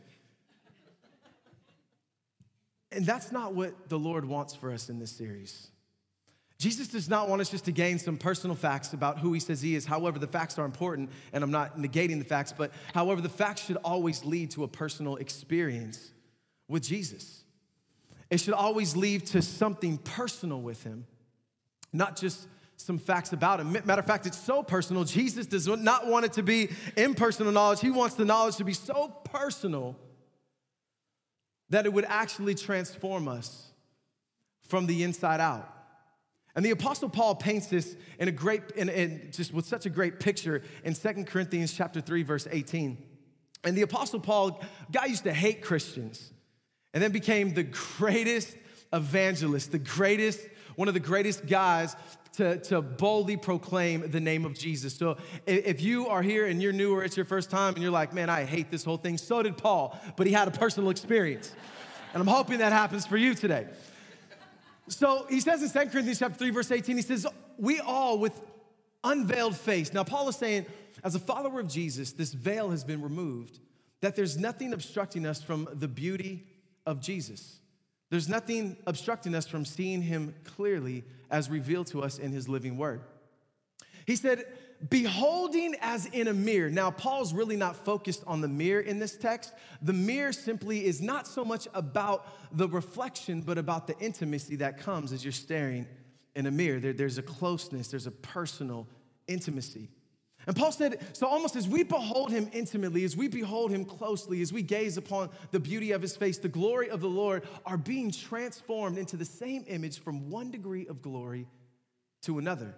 And 2.90 3.04
that's 3.04 3.32
not 3.32 3.54
what 3.54 3.88
the 3.88 3.98
Lord 3.98 4.24
wants 4.24 4.54
for 4.54 4.72
us 4.72 4.88
in 4.88 4.98
this 4.98 5.10
series. 5.10 5.68
Jesus 6.64 6.88
does 6.88 7.10
not 7.10 7.28
want 7.28 7.42
us 7.42 7.50
just 7.50 7.66
to 7.66 7.72
gain 7.72 7.98
some 7.98 8.16
personal 8.16 8.56
facts 8.56 8.94
about 8.94 9.18
who 9.18 9.34
he 9.34 9.38
says 9.38 9.60
he 9.60 9.74
is. 9.74 9.84
However, 9.84 10.18
the 10.18 10.26
facts 10.26 10.58
are 10.58 10.64
important, 10.64 11.10
and 11.34 11.44
I'm 11.44 11.50
not 11.50 11.76
negating 11.76 12.18
the 12.18 12.24
facts, 12.24 12.54
but 12.56 12.72
however, 12.94 13.20
the 13.20 13.28
facts 13.28 13.66
should 13.66 13.76
always 13.84 14.24
lead 14.24 14.52
to 14.52 14.64
a 14.64 14.68
personal 14.68 15.16
experience 15.16 16.10
with 16.66 16.82
Jesus. 16.82 17.44
It 18.30 18.40
should 18.40 18.54
always 18.54 18.96
lead 18.96 19.26
to 19.26 19.42
something 19.42 19.98
personal 19.98 20.62
with 20.62 20.82
him, 20.84 21.06
not 21.92 22.16
just 22.16 22.48
some 22.78 22.96
facts 22.96 23.34
about 23.34 23.60
him. 23.60 23.70
Matter 23.70 24.00
of 24.00 24.06
fact, 24.06 24.24
it's 24.24 24.38
so 24.38 24.62
personal. 24.62 25.04
Jesus 25.04 25.44
does 25.44 25.68
not 25.68 26.06
want 26.06 26.24
it 26.24 26.32
to 26.32 26.42
be 26.42 26.70
impersonal 26.96 27.52
knowledge. 27.52 27.80
He 27.80 27.90
wants 27.90 28.14
the 28.14 28.24
knowledge 28.24 28.56
to 28.56 28.64
be 28.64 28.72
so 28.72 29.08
personal 29.24 29.98
that 31.68 31.84
it 31.84 31.92
would 31.92 32.06
actually 32.06 32.54
transform 32.54 33.28
us 33.28 33.66
from 34.62 34.86
the 34.86 35.02
inside 35.02 35.40
out. 35.40 35.73
And 36.56 36.64
the 36.64 36.70
Apostle 36.70 37.08
Paul 37.08 37.34
paints 37.34 37.66
this 37.66 37.96
in 38.18 38.28
a 38.28 38.32
great, 38.32 38.62
in, 38.76 38.88
in 38.88 39.30
just 39.32 39.52
with 39.52 39.66
such 39.66 39.86
a 39.86 39.90
great 39.90 40.20
picture 40.20 40.62
in 40.84 40.94
Second 40.94 41.26
Corinthians 41.26 41.72
chapter 41.72 42.00
3, 42.00 42.22
verse 42.22 42.46
18. 42.50 42.96
And 43.64 43.76
the 43.76 43.82
Apostle 43.82 44.20
Paul, 44.20 44.62
guy 44.92 45.06
used 45.06 45.24
to 45.24 45.32
hate 45.32 45.62
Christians 45.62 46.30
and 46.92 47.02
then 47.02 47.10
became 47.10 47.54
the 47.54 47.64
greatest 47.64 48.56
evangelist, 48.92 49.72
the 49.72 49.78
greatest, 49.78 50.46
one 50.76 50.86
of 50.86 50.94
the 50.94 51.00
greatest 51.00 51.46
guys 51.46 51.96
to, 52.34 52.58
to 52.58 52.82
boldly 52.82 53.36
proclaim 53.36 54.10
the 54.10 54.20
name 54.20 54.44
of 54.44 54.54
Jesus. 54.54 54.94
So 54.94 55.16
if 55.46 55.80
you 55.82 56.08
are 56.08 56.22
here 56.22 56.46
and 56.46 56.62
you're 56.62 56.72
new 56.72 56.94
or 56.94 57.04
it's 57.04 57.16
your 57.16 57.26
first 57.26 57.50
time 57.50 57.74
and 57.74 57.82
you're 57.82 57.92
like, 57.92 58.12
man, 58.12 58.30
I 58.30 58.44
hate 58.44 58.70
this 58.70 58.84
whole 58.84 58.96
thing, 58.96 59.18
so 59.18 59.42
did 59.42 59.56
Paul, 59.56 59.98
but 60.16 60.26
he 60.26 60.32
had 60.32 60.48
a 60.48 60.50
personal 60.50 60.90
experience. 60.90 61.52
And 62.12 62.20
I'm 62.20 62.26
hoping 62.26 62.58
that 62.58 62.72
happens 62.72 63.06
for 63.06 63.16
you 63.16 63.34
today. 63.34 63.66
So 64.88 65.26
he 65.28 65.40
says 65.40 65.62
in 65.62 65.70
2 65.70 65.90
Corinthians 65.90 66.18
chapter 66.18 66.38
3, 66.38 66.50
verse 66.50 66.70
18, 66.70 66.96
he 66.96 67.02
says, 67.02 67.26
We 67.58 67.80
all 67.80 68.18
with 68.18 68.38
unveiled 69.02 69.56
face. 69.56 69.92
Now, 69.92 70.04
Paul 70.04 70.28
is 70.28 70.36
saying, 70.36 70.66
as 71.02 71.14
a 71.14 71.18
follower 71.18 71.60
of 71.60 71.68
Jesus, 71.68 72.12
this 72.12 72.32
veil 72.32 72.70
has 72.70 72.84
been 72.84 73.02
removed, 73.02 73.60
that 74.00 74.16
there's 74.16 74.36
nothing 74.36 74.72
obstructing 74.72 75.26
us 75.26 75.42
from 75.42 75.68
the 75.72 75.88
beauty 75.88 76.44
of 76.86 77.00
Jesus. 77.00 77.60
There's 78.10 78.28
nothing 78.28 78.76
obstructing 78.86 79.34
us 79.34 79.46
from 79.46 79.64
seeing 79.64 80.02
him 80.02 80.34
clearly 80.44 81.04
as 81.30 81.50
revealed 81.50 81.88
to 81.88 82.02
us 82.02 82.18
in 82.18 82.32
his 82.32 82.48
living 82.48 82.76
word. 82.76 83.00
He 84.06 84.16
said, 84.16 84.44
beholding 84.90 85.76
as 85.80 86.06
in 86.06 86.28
a 86.28 86.34
mirror. 86.34 86.68
Now, 86.68 86.90
Paul's 86.90 87.32
really 87.32 87.56
not 87.56 87.84
focused 87.84 88.22
on 88.26 88.40
the 88.40 88.48
mirror 88.48 88.80
in 88.80 88.98
this 88.98 89.16
text. 89.16 89.52
The 89.82 89.92
mirror 89.92 90.32
simply 90.32 90.84
is 90.84 91.00
not 91.00 91.26
so 91.26 91.44
much 91.44 91.66
about 91.74 92.26
the 92.56 92.68
reflection, 92.68 93.40
but 93.40 93.56
about 93.56 93.86
the 93.86 93.98
intimacy 93.98 94.56
that 94.56 94.78
comes 94.78 95.12
as 95.12 95.24
you're 95.24 95.32
staring 95.32 95.86
in 96.34 96.46
a 96.46 96.50
mirror. 96.50 96.80
There, 96.80 96.92
there's 96.92 97.18
a 97.18 97.22
closeness, 97.22 97.88
there's 97.88 98.06
a 98.06 98.10
personal 98.10 98.86
intimacy. 99.26 99.88
And 100.46 100.54
Paul 100.54 100.72
said, 100.72 101.02
so 101.14 101.26
almost 101.26 101.56
as 101.56 101.66
we 101.66 101.84
behold 101.84 102.30
him 102.30 102.50
intimately, 102.52 103.04
as 103.04 103.16
we 103.16 103.28
behold 103.28 103.70
him 103.70 103.86
closely, 103.86 104.42
as 104.42 104.52
we 104.52 104.60
gaze 104.60 104.98
upon 104.98 105.30
the 105.52 105.60
beauty 105.60 105.92
of 105.92 106.02
his 106.02 106.16
face, 106.16 106.36
the 106.36 106.50
glory 106.50 106.90
of 106.90 107.00
the 107.00 107.08
Lord 107.08 107.44
are 107.64 107.78
being 107.78 108.10
transformed 108.10 108.98
into 108.98 109.16
the 109.16 109.24
same 109.24 109.64
image 109.68 110.00
from 110.00 110.28
one 110.28 110.50
degree 110.50 110.86
of 110.86 111.00
glory 111.00 111.46
to 112.22 112.38
another. 112.38 112.74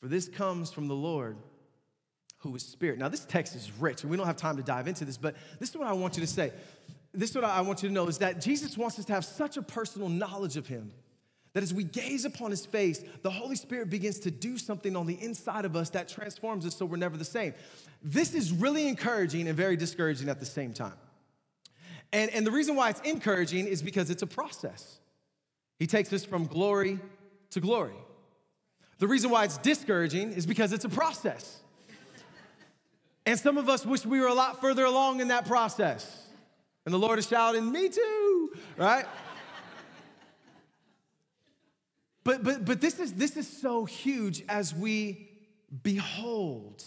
For 0.00 0.08
this 0.08 0.28
comes 0.28 0.70
from 0.70 0.88
the 0.88 0.94
Lord 0.94 1.36
who 2.38 2.54
is 2.56 2.62
spirit. 2.62 2.98
Now, 2.98 3.08
this 3.08 3.24
text 3.24 3.54
is 3.54 3.70
rich, 3.78 4.02
and 4.02 4.10
we 4.10 4.16
don't 4.16 4.26
have 4.26 4.36
time 4.36 4.56
to 4.56 4.62
dive 4.62 4.88
into 4.88 5.04
this, 5.04 5.18
but 5.18 5.36
this 5.58 5.70
is 5.70 5.76
what 5.76 5.86
I 5.86 5.92
want 5.92 6.16
you 6.16 6.22
to 6.22 6.26
say. 6.26 6.52
this 7.12 7.30
is 7.30 7.36
what 7.36 7.44
I 7.44 7.60
want 7.60 7.82
you 7.82 7.88
to 7.88 7.94
know 7.94 8.08
is 8.08 8.18
that 8.18 8.40
Jesus 8.40 8.78
wants 8.78 8.98
us 8.98 9.04
to 9.06 9.12
have 9.12 9.24
such 9.24 9.56
a 9.56 9.62
personal 9.62 10.08
knowledge 10.08 10.56
of 10.56 10.66
him 10.66 10.92
that 11.52 11.62
as 11.62 11.74
we 11.74 11.82
gaze 11.82 12.24
upon 12.24 12.50
his 12.50 12.64
face, 12.64 13.02
the 13.22 13.30
Holy 13.30 13.56
Spirit 13.56 13.90
begins 13.90 14.20
to 14.20 14.30
do 14.30 14.56
something 14.56 14.94
on 14.94 15.06
the 15.06 15.20
inside 15.20 15.64
of 15.64 15.74
us 15.74 15.90
that 15.90 16.08
transforms 16.08 16.64
us 16.64 16.76
so 16.76 16.86
we're 16.86 16.96
never 16.96 17.16
the 17.16 17.24
same. 17.24 17.54
This 18.02 18.34
is 18.34 18.52
really 18.52 18.86
encouraging 18.86 19.48
and 19.48 19.56
very 19.56 19.76
discouraging 19.76 20.28
at 20.28 20.38
the 20.38 20.46
same 20.46 20.72
time. 20.72 20.94
And, 22.12 22.30
and 22.30 22.46
the 22.46 22.50
reason 22.50 22.76
why 22.76 22.90
it's 22.90 23.00
encouraging 23.00 23.66
is 23.66 23.82
because 23.82 24.10
it's 24.10 24.22
a 24.22 24.26
process. 24.26 25.00
He 25.78 25.86
takes 25.86 26.12
us 26.12 26.24
from 26.24 26.46
glory 26.46 27.00
to 27.50 27.60
glory. 27.60 27.94
The 29.00 29.08
reason 29.08 29.30
why 29.30 29.44
it's 29.44 29.56
discouraging 29.56 30.32
is 30.34 30.46
because 30.46 30.74
it's 30.74 30.84
a 30.84 30.88
process. 30.88 31.60
And 33.24 33.38
some 33.38 33.56
of 33.56 33.68
us 33.68 33.84
wish 33.84 34.04
we 34.04 34.20
were 34.20 34.28
a 34.28 34.34
lot 34.34 34.60
further 34.60 34.84
along 34.84 35.20
in 35.20 35.28
that 35.28 35.46
process. 35.46 36.28
And 36.84 36.92
the 36.92 36.98
Lord 36.98 37.18
is 37.18 37.26
shouting, 37.26 37.72
Me 37.72 37.88
too, 37.88 38.52
right? 38.76 39.06
but 42.24 42.44
but 42.44 42.64
but 42.66 42.80
this 42.82 43.00
is 43.00 43.14
this 43.14 43.38
is 43.38 43.48
so 43.48 43.86
huge 43.86 44.44
as 44.50 44.74
we 44.74 45.30
behold. 45.82 46.84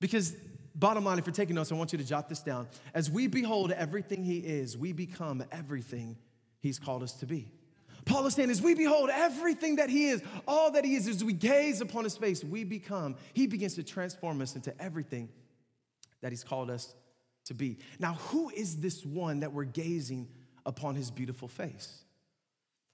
Because 0.00 0.34
bottom 0.74 1.04
line, 1.04 1.20
if 1.20 1.26
you're 1.26 1.32
taking 1.32 1.54
notes, 1.54 1.70
I 1.70 1.76
want 1.76 1.92
you 1.92 1.98
to 1.98 2.04
jot 2.04 2.28
this 2.28 2.40
down. 2.40 2.66
As 2.94 3.08
we 3.08 3.28
behold 3.28 3.70
everything 3.70 4.24
he 4.24 4.38
is, 4.38 4.76
we 4.76 4.92
become 4.92 5.44
everything 5.52 6.16
he's 6.58 6.80
called 6.80 7.04
us 7.04 7.12
to 7.14 7.26
be. 7.26 7.52
Paul 8.04 8.26
is 8.26 8.34
saying, 8.34 8.50
as 8.50 8.60
we 8.60 8.74
behold 8.74 9.10
everything 9.12 9.76
that 9.76 9.88
he 9.88 10.08
is, 10.08 10.22
all 10.46 10.72
that 10.72 10.84
he 10.84 10.94
is, 10.94 11.06
as 11.06 11.22
we 11.22 11.32
gaze 11.32 11.80
upon 11.80 12.04
his 12.04 12.16
face, 12.16 12.42
we 12.42 12.64
become, 12.64 13.16
he 13.32 13.46
begins 13.46 13.74
to 13.76 13.82
transform 13.82 14.40
us 14.40 14.56
into 14.56 14.78
everything 14.82 15.28
that 16.20 16.32
he's 16.32 16.44
called 16.44 16.70
us 16.70 16.94
to 17.44 17.54
be. 17.54 17.78
Now, 17.98 18.14
who 18.14 18.50
is 18.50 18.76
this 18.76 19.04
one 19.04 19.40
that 19.40 19.52
we're 19.52 19.64
gazing 19.64 20.28
upon 20.66 20.94
his 20.94 21.10
beautiful 21.10 21.48
face? 21.48 22.04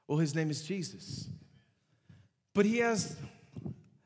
Well, 0.06 0.18
his 0.18 0.34
name 0.34 0.50
is 0.50 0.62
Jesus. 0.62 1.28
But 2.54 2.66
he 2.66 2.78
has, 2.78 3.16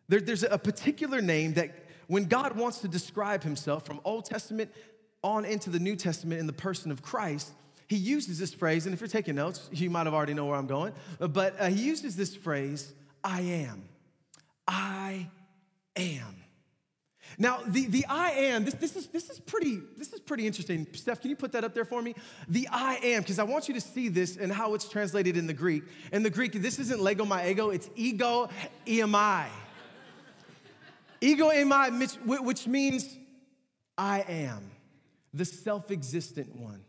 there, 0.09 0.21
there's 0.21 0.42
a 0.42 0.59
particular 0.59 1.21
name 1.21 1.54
that 1.54 1.71
when 2.06 2.25
God 2.25 2.56
wants 2.56 2.78
to 2.78 2.88
describe 2.88 3.42
himself 3.42 3.87
from 3.87 4.00
Old 4.04 4.25
Testament 4.25 4.71
on 5.25 5.44
into 5.44 5.71
the 5.71 5.78
New 5.78 5.97
Testament 5.97 6.40
in 6.40 6.47
the 6.47 6.52
person 6.52 6.90
of 6.90 7.02
Christ, 7.02 7.52
he 7.93 7.99
uses 7.99 8.39
this 8.39 8.55
phrase, 8.55 8.87
and 8.87 8.95
if 8.95 9.03
you're 9.03 9.09
taking 9.09 9.35
notes, 9.35 9.69
you 9.71 9.91
might 9.91 10.07
have 10.07 10.15
already 10.15 10.33
know 10.33 10.47
where 10.47 10.57
I'm 10.57 10.67
going, 10.67 10.95
but 11.19 11.61
uh, 11.61 11.67
he 11.67 11.83
uses 11.83 12.17
this 12.17 12.35
phrase, 12.35 12.91
I 13.23 13.43
am. 13.43 13.85
I 14.67 15.29
am. 15.95 16.37
Now, 17.37 17.61
the, 17.67 17.85
the 17.87 18.07
I 18.09 18.31
am, 18.31 18.65
this, 18.65 18.73
this, 18.75 18.97
is, 18.97 19.09
this, 19.09 19.29
is 19.29 19.39
pretty, 19.41 19.83
this 19.99 20.11
is 20.15 20.21
pretty 20.21 20.47
interesting. 20.47 20.87
Steph, 20.93 21.21
can 21.21 21.29
you 21.29 21.37
put 21.37 21.53
that 21.53 21.65
up 21.65 21.75
there 21.75 21.85
for 21.85 22.01
me? 22.01 22.15
The 22.49 22.67
I 22.73 22.95
am, 23.03 23.21
because 23.21 23.39
I 23.39 23.43
want 23.43 23.69
you 23.69 23.75
to 23.75 23.81
see 23.81 24.09
this 24.09 24.39
and 24.39 24.51
how 24.51 24.73
it's 24.73 24.89
translated 24.89 25.37
in 25.37 25.47
the 25.47 25.53
Greek. 25.53 25.83
In 26.13 26.23
the 26.23 26.31
Greek, 26.31 26.53
this 26.55 26.79
isn't 26.79 26.99
Lego 26.99 27.27
my 27.27 27.47
ego, 27.47 27.69
it's 27.69 27.91
ego 27.95 28.49
eimi. 28.87 29.49
ego 31.21 31.51
which, 31.99 32.41
which 32.41 32.67
means 32.67 33.19
I 33.99 34.21
am, 34.21 34.71
the 35.35 35.45
self 35.45 35.91
existent 35.91 36.57
one, 36.57 36.85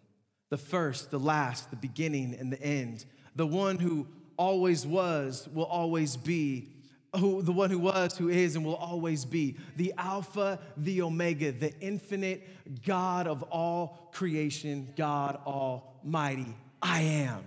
the 0.54 0.58
first, 0.58 1.10
the 1.10 1.18
last, 1.18 1.72
the 1.72 1.76
beginning, 1.76 2.36
and 2.40 2.54
the 2.54 2.62
end, 2.62 3.06
the 3.36 3.48
one 3.48 3.80
who 3.80 4.06
always 4.38 4.86
was, 4.86 5.50
will 5.52 5.66
always 5.66 6.16
be, 6.16 6.70
who 7.16 7.42
the 7.42 7.52
one 7.52 7.72
who 7.72 7.80
was, 7.80 8.16
who 8.20 8.30
is, 8.30 8.56
and 8.56 8.64
will 8.64 8.76
always 8.76 9.26
be, 9.26 9.56
the 9.78 9.92
Alpha, 9.98 10.60
the 10.78 11.02
Omega, 11.02 11.52
the 11.52 11.74
infinite 11.80 12.48
God 12.86 13.26
of 13.26 13.42
all 13.50 14.12
creation, 14.14 14.94
God 14.96 15.40
Almighty. 15.48 16.54
I 16.84 17.02
am. 17.02 17.44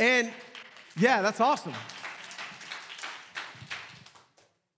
And 0.00 0.32
yeah, 0.98 1.22
that's 1.22 1.40
awesome. 1.40 1.74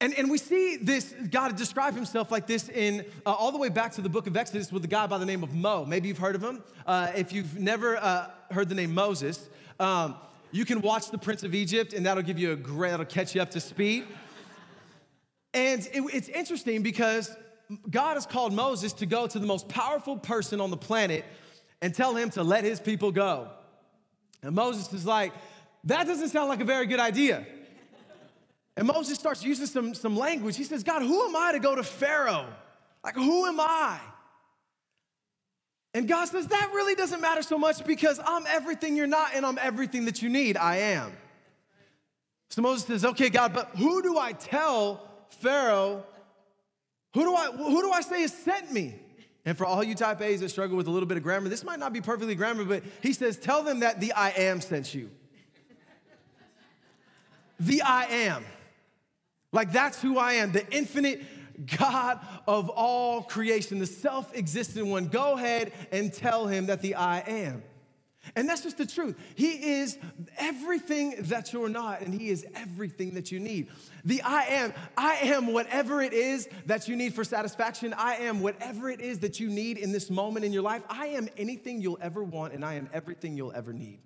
And, 0.01 0.15
and 0.15 0.31
we 0.31 0.39
see 0.39 0.77
this, 0.77 1.13
God 1.29 1.57
describe 1.57 1.95
himself 1.95 2.31
like 2.31 2.47
this 2.47 2.69
in 2.69 3.05
uh, 3.27 3.33
all 3.33 3.51
the 3.51 3.59
way 3.59 3.69
back 3.69 3.93
to 3.93 4.01
the 4.01 4.09
book 4.09 4.29
of 4.29 4.37
Exodus 4.37 4.71
with 4.71 4.85
a 4.85 4.89
guy 4.89 5.09
by 5.09 5.19
the 5.19 5.27
name 5.27 5.43
of 5.43 5.53
Mo. 5.53 5.85
Maybe 5.85 6.07
you've 6.07 6.19
heard 6.19 6.37
of 6.37 6.43
him. 6.43 6.63
Uh, 6.87 7.11
if 7.17 7.33
you've 7.33 7.59
never 7.59 7.97
uh, 7.97 8.31
heard 8.53 8.69
the 8.69 8.77
name 8.77 8.95
Moses, 8.95 9.49
um, 9.81 10.15
you 10.53 10.65
can 10.65 10.83
watch 10.83 11.11
The 11.11 11.19
Prince 11.19 11.43
of 11.43 11.53
Egypt, 11.53 11.95
and 11.95 12.07
that'll 12.07 12.23
give 12.23 12.39
you 12.39 12.53
a 12.53 12.57
great, 12.57 12.91
that'll 12.91 13.07
catch 13.07 13.35
you 13.35 13.43
up 13.43 13.51
to 13.51 13.61
speed. 13.61 14.07
And 15.53 15.81
it, 15.93 16.03
it's 16.15 16.29
interesting 16.29 16.83
because 16.83 17.35
God 17.91 18.15
has 18.15 18.25
called 18.25 18.53
Moses 18.53 18.93
to 18.95 19.07
go 19.07 19.27
to 19.27 19.39
the 19.39 19.47
most 19.47 19.69
powerful 19.69 20.17
person 20.17 20.61
on 20.61 20.71
the 20.71 20.77
planet 20.77 21.25
and 21.83 21.93
tell 21.93 22.15
him 22.15 22.31
to 22.31 22.45
let 22.45 22.63
his 22.63 22.79
people 22.79 23.11
go. 23.11 23.49
And 24.43 24.55
Moses 24.55 24.93
is 24.93 25.05
like, 25.05 25.33
that 25.85 26.07
doesn't 26.07 26.29
sound 26.29 26.49
like 26.49 26.61
a 26.61 26.65
very 26.65 26.87
good 26.87 27.01
idea. 27.01 27.45
And 28.79 28.87
Moses 28.87 29.19
starts 29.19 29.43
using 29.43 29.67
some, 29.67 29.93
some 29.93 30.17
language. 30.17 30.57
He 30.57 30.63
says, 30.63 30.85
God, 30.85 31.03
who 31.03 31.25
am 31.25 31.35
I 31.35 31.51
to 31.51 31.59
go 31.59 31.75
to 31.75 31.83
Pharaoh? 31.83 32.47
Like, 33.03 33.17
who 33.17 33.45
am 33.47 33.59
I? 33.59 33.99
And 35.95 36.07
God 36.07 36.27
says, 36.27 36.47
That 36.47 36.71
really 36.73 36.95
doesn't 36.95 37.21
matter 37.21 37.43
so 37.43 37.59
much 37.59 37.85
because 37.85 38.21
I'm 38.25 38.47
everything 38.47 38.95
you're 38.95 39.09
not 39.09 39.35
and 39.35 39.45
I'm 39.45 39.59
everything 39.61 40.05
that 40.05 40.23
you 40.23 40.29
need. 40.29 40.57
I 40.57 40.77
am. 40.77 41.13
So 42.51 42.63
Moses 42.63 42.87
says, 42.87 43.05
Okay, 43.05 43.31
God, 43.31 43.53
but 43.53 43.71
who 43.77 44.01
do 44.01 44.17
I 44.17 44.31
tell 44.31 45.09
Pharaoh? 45.41 46.05
Who 47.15 47.25
do 47.25 47.35
I, 47.35 47.47
who 47.51 47.83
do 47.83 47.91
I 47.91 48.01
say 48.01 48.21
has 48.21 48.33
sent 48.33 48.71
me? 48.71 48.95
And 49.45 49.59
for 49.59 49.67
all 49.67 49.83
you 49.83 49.97
type 49.97 50.21
A's 50.21 50.39
that 50.39 50.51
struggle 50.51 50.77
with 50.77 50.87
a 50.87 50.91
little 50.93 51.09
bit 51.09 51.17
of 51.17 51.25
grammar, 51.25 51.49
this 51.49 51.65
might 51.65 51.81
not 51.81 51.93
be 51.93 52.01
perfectly 52.01 52.37
grammar, 52.37 52.65
but 52.65 52.85
he 53.03 53.13
says, 53.13 53.39
Tell 53.39 53.65
them 53.65 53.81
that 53.81 53.99
the 53.99 54.13
I 54.13 54.31
am 54.37 54.61
sent 54.61 54.95
you. 54.95 55.11
the 57.59 57.83
I 57.83 58.05
am. 58.05 58.45
Like 59.53 59.73
that's 59.73 60.01
who 60.01 60.19
I 60.19 60.35
am, 60.35 60.53
the 60.53 60.69
infinite 60.71 61.23
God 61.79 62.21
of 62.47 62.69
all 62.69 63.23
creation, 63.23 63.79
the 63.79 63.87
self 63.87 64.37
existent 64.37 64.87
one. 64.87 65.09
Go 65.09 65.35
ahead 65.35 65.73
and 65.91 66.13
tell 66.13 66.47
him 66.47 66.67
that 66.67 66.83
the 66.83 66.95
I 66.95 67.21
am. 67.21 67.63
And 68.37 68.49
that's 68.49 68.63
just 68.63 68.79
the 68.79 68.87
truth. 68.87 69.17
He 69.35 69.79
is 69.79 69.99
everything 70.37 71.15
that 71.21 71.53
you're 71.53 71.69
not, 71.69 72.01
and 72.03 72.13
He 72.13 72.29
is 72.29 72.47
everything 72.55 73.15
that 73.15 73.33
you 73.33 73.41
need. 73.41 73.69
The 74.05 74.23
I 74.23 74.43
am, 74.45 74.75
I 74.97 75.15
am 75.23 75.53
whatever 75.53 76.03
it 76.03 76.13
is 76.13 76.49
that 76.67 76.89
you 76.89 76.97
need 76.97 77.15
for 77.15 77.25
satisfaction. 77.25 77.95
I 77.95 78.17
am 78.17 78.41
whatever 78.41 78.91
it 78.91 79.01
is 79.01 79.21
that 79.21 79.41
you 79.41 79.49
need 79.49 79.79
in 79.79 79.93
this 79.93 80.11
moment 80.11 80.45
in 80.45 80.53
your 80.53 80.63
life. 80.63 80.83
I 80.89 81.09
am 81.09 81.29
anything 81.37 81.81
you'll 81.81 81.99
ever 82.01 82.23
want, 82.23 82.53
and 82.53 82.65
I 82.65 82.75
am 82.75 82.91
everything 82.93 83.37
you'll 83.37 83.53
ever 83.53 83.73
need. 83.73 84.01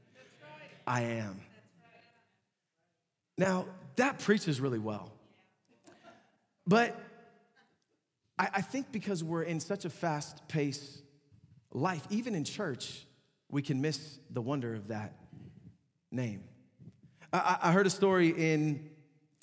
I 0.86 1.02
am. 1.02 1.40
Now, 3.38 3.66
that 3.96 4.18
preaches 4.18 4.60
really 4.60 4.78
well. 4.78 5.12
But 6.66 6.98
I, 8.38 8.48
I 8.54 8.60
think 8.60 8.92
because 8.92 9.22
we're 9.22 9.42
in 9.42 9.60
such 9.60 9.84
a 9.84 9.90
fast 9.90 10.46
paced 10.48 11.02
life, 11.72 12.06
even 12.10 12.34
in 12.34 12.44
church, 12.44 13.06
we 13.50 13.62
can 13.62 13.80
miss 13.80 14.18
the 14.30 14.40
wonder 14.40 14.74
of 14.74 14.88
that 14.88 15.14
name. 16.10 16.44
I, 17.32 17.58
I 17.62 17.72
heard 17.72 17.86
a 17.86 17.90
story 17.90 18.28
in 18.28 18.90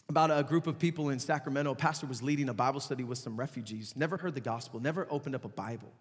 about 0.08 0.32
a 0.32 0.44
group 0.44 0.66
of 0.66 0.80
people 0.80 1.10
in 1.10 1.20
Sacramento. 1.20 1.72
A 1.72 1.76
pastor 1.76 2.08
was 2.08 2.24
leading 2.24 2.50
a 2.50 2.54
Bible 2.54 2.80
study 2.80 3.04
with 3.04 3.20
some 3.20 3.38
refugees, 3.38 3.96
never 3.96 4.18
heard 4.18 4.34
the 4.34 4.42
gospel, 4.42 4.80
never 4.80 5.08
opened 5.10 5.36
up 5.36 5.46
a 5.46 5.50
Bible. 5.50 5.92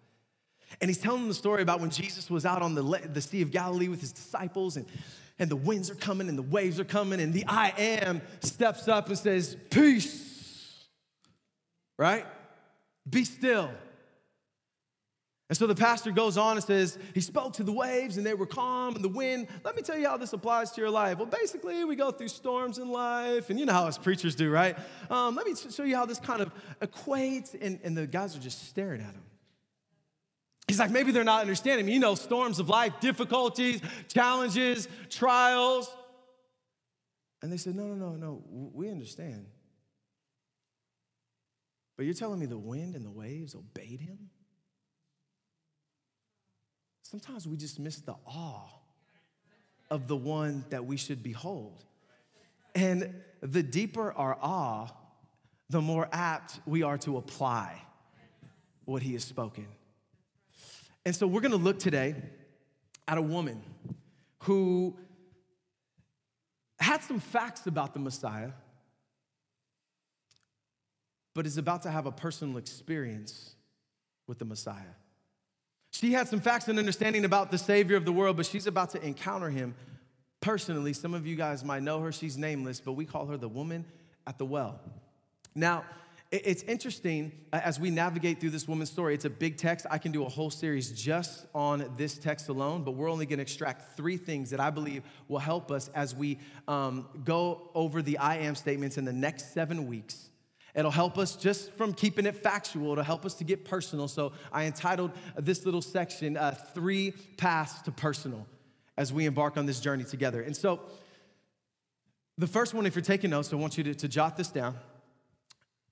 And 0.81 0.89
he's 0.89 0.99
telling 0.99 1.21
them 1.21 1.29
the 1.29 1.35
story 1.35 1.63
about 1.63 1.79
when 1.79 1.89
Jesus 1.89 2.29
was 2.29 2.45
out 2.45 2.61
on 2.61 2.75
the, 2.75 3.01
the 3.11 3.21
Sea 3.21 3.41
of 3.41 3.49
Galilee 3.51 3.87
with 3.87 4.01
his 4.01 4.11
disciples, 4.11 4.77
and, 4.77 4.85
and 5.39 5.49
the 5.49 5.55
winds 5.55 5.89
are 5.89 5.95
coming 5.95 6.29
and 6.29 6.37
the 6.37 6.43
waves 6.43 6.79
are 6.79 6.85
coming, 6.85 7.19
and 7.19 7.33
the 7.33 7.43
I 7.47 7.73
am 7.77 8.21
steps 8.41 8.87
up 8.87 9.07
and 9.07 9.17
says, 9.17 9.57
Peace 9.71 10.28
right? 11.99 12.25
Be 13.07 13.25
still. 13.25 13.69
And 15.49 15.57
so 15.57 15.67
the 15.67 15.75
pastor 15.75 16.11
goes 16.11 16.37
on 16.37 16.57
and 16.57 16.63
says, 16.63 16.97
He 17.13 17.21
spoke 17.21 17.53
to 17.53 17.63
the 17.63 17.73
waves 17.73 18.17
and 18.17 18.25
they 18.25 18.35
were 18.35 18.45
calm 18.45 18.95
and 18.95 19.03
the 19.03 19.09
wind. 19.09 19.47
Let 19.63 19.75
me 19.75 19.81
tell 19.81 19.97
you 19.97 20.07
how 20.07 20.15
this 20.15 20.31
applies 20.31 20.71
to 20.71 20.81
your 20.81 20.91
life. 20.91 21.17
Well, 21.17 21.27
basically, 21.27 21.83
we 21.83 21.95
go 21.95 22.11
through 22.11 22.29
storms 22.29 22.77
in 22.77 22.89
life, 22.89 23.49
and 23.49 23.59
you 23.59 23.65
know 23.65 23.73
how 23.73 23.85
us 23.85 23.97
preachers 23.97 24.35
do, 24.35 24.49
right? 24.49 24.77
Um, 25.09 25.35
let 25.35 25.45
me 25.45 25.53
show 25.55 25.83
you 25.83 25.95
how 25.95 26.05
this 26.05 26.19
kind 26.19 26.41
of 26.41 26.51
equates. 26.79 27.55
And, 27.59 27.79
and 27.83 27.97
the 27.97 28.07
guys 28.07 28.35
are 28.35 28.39
just 28.39 28.69
staring 28.69 29.01
at 29.01 29.13
him. 29.13 29.23
He's 30.67 30.79
like, 30.79 30.91
maybe 30.91 31.11
they're 31.11 31.23
not 31.23 31.41
understanding. 31.41 31.89
You 31.89 31.99
know, 31.99 32.15
storms 32.15 32.59
of 32.59 32.69
life, 32.69 32.93
difficulties, 33.01 33.81
challenges, 34.07 34.87
trials. 35.09 35.93
And 37.41 37.51
they 37.51 37.57
said, 37.57 37.75
No, 37.75 37.87
no, 37.87 37.95
no, 37.95 38.15
no, 38.15 38.43
we 38.47 38.89
understand. 38.89 39.47
But 41.99 42.05
you're 42.05 42.15
telling 42.15 42.39
me 42.39 42.45
the 42.45 42.57
wind 42.57 42.95
and 42.95 43.05
the 43.05 43.11
waves 43.11 43.53
obeyed 43.53 43.99
him? 43.99 44.29
Sometimes 47.01 47.45
we 47.45 47.57
just 47.57 47.77
miss 47.77 47.97
the 47.97 48.15
awe 48.25 48.69
of 49.91 50.07
the 50.07 50.15
one 50.15 50.63
that 50.69 50.85
we 50.85 50.95
should 50.95 51.21
behold. 51.21 51.83
And 52.73 53.15
the 53.41 53.61
deeper 53.61 54.13
our 54.13 54.37
awe, 54.41 54.87
the 55.69 55.81
more 55.81 56.07
apt 56.13 56.61
we 56.65 56.83
are 56.83 56.97
to 56.99 57.17
apply 57.17 57.81
what 58.85 59.01
he 59.01 59.11
has 59.11 59.25
spoken. 59.25 59.67
And 61.05 61.13
so 61.13 61.27
we're 61.27 61.41
gonna 61.41 61.57
look 61.57 61.79
today 61.79 62.15
at 63.09 63.17
a 63.17 63.21
woman 63.21 63.61
who 64.43 64.97
had 66.79 67.03
some 67.03 67.19
facts 67.19 67.67
about 67.67 67.93
the 67.93 67.99
Messiah, 67.99 68.51
but 71.33 71.45
is 71.45 71.57
about 71.57 71.83
to 71.83 71.91
have 71.91 72.05
a 72.05 72.11
personal 72.11 72.57
experience 72.57 73.55
with 74.27 74.39
the 74.39 74.45
Messiah. 74.45 74.95
She 75.91 76.13
had 76.13 76.27
some 76.27 76.39
facts 76.39 76.67
and 76.67 76.77
understanding 76.77 77.25
about 77.25 77.51
the 77.51 77.57
Savior 77.57 77.97
of 77.97 78.05
the 78.05 78.11
world, 78.11 78.37
but 78.37 78.45
she's 78.45 78.67
about 78.67 78.91
to 78.91 79.03
encounter 79.03 79.49
him 79.49 79.73
personally. 80.41 80.93
Some 80.93 81.13
of 81.13 81.25
you 81.25 81.35
guys 81.35 81.63
might 81.63 81.83
know 81.83 81.99
her. 82.01 82.11
She's 82.11 82.37
nameless, 82.37 82.79
but 82.79 82.93
we 82.93 83.05
call 83.05 83.25
her 83.27 83.37
the 83.37 83.49
woman 83.49 83.85
at 84.27 84.37
the 84.37 84.45
well. 84.45 84.79
Now, 85.55 85.83
it's 86.31 86.61
interesting 86.63 87.31
uh, 87.51 87.59
as 87.63 87.79
we 87.79 87.89
navigate 87.89 88.39
through 88.39 88.51
this 88.51 88.67
woman's 88.67 88.91
story. 88.91 89.15
It's 89.15 89.25
a 89.25 89.31
big 89.31 89.57
text. 89.57 89.87
I 89.89 89.97
can 89.97 90.11
do 90.11 90.23
a 90.25 90.29
whole 90.29 90.51
series 90.51 90.91
just 90.91 91.47
on 91.55 91.91
this 91.97 92.19
text 92.19 92.49
alone, 92.49 92.83
but 92.83 92.91
we're 92.91 93.09
only 93.09 93.25
going 93.25 93.37
to 93.37 93.41
extract 93.41 93.97
three 93.97 94.17
things 94.17 94.51
that 94.51 94.59
I 94.59 94.69
believe 94.69 95.01
will 95.27 95.39
help 95.39 95.71
us 95.71 95.89
as 95.95 96.13
we 96.13 96.37
um, 96.67 97.07
go 97.25 97.71
over 97.73 98.03
the 98.03 98.19
I 98.19 98.37
am 98.37 98.53
statements 98.53 98.99
in 98.99 99.05
the 99.05 99.13
next 99.13 99.55
seven 99.55 99.87
weeks. 99.87 100.29
It'll 100.75 100.91
help 100.91 101.17
us 101.17 101.35
just 101.35 101.71
from 101.73 101.93
keeping 101.93 102.25
it 102.25 102.35
factual, 102.35 102.91
it'll 102.91 103.03
help 103.03 103.25
us 103.25 103.33
to 103.35 103.43
get 103.43 103.65
personal. 103.65 104.07
So 104.07 104.33
I 104.51 104.65
entitled 104.65 105.11
this 105.37 105.65
little 105.65 105.81
section, 105.81 106.37
uh, 106.37 106.51
Three 106.73 107.11
Paths 107.37 107.81
to 107.83 107.91
Personal, 107.91 108.45
as 108.97 109.11
we 109.11 109.25
embark 109.25 109.57
on 109.57 109.65
this 109.65 109.79
journey 109.79 110.03
together. 110.03 110.41
And 110.41 110.55
so, 110.55 110.81
the 112.37 112.47
first 112.47 112.73
one, 112.73 112.85
if 112.85 112.95
you're 112.95 113.03
taking 113.03 113.31
notes, 113.31 113.51
I 113.51 113.57
want 113.57 113.77
you 113.77 113.83
to, 113.83 113.93
to 113.95 114.07
jot 114.07 114.37
this 114.37 114.47
down 114.47 114.75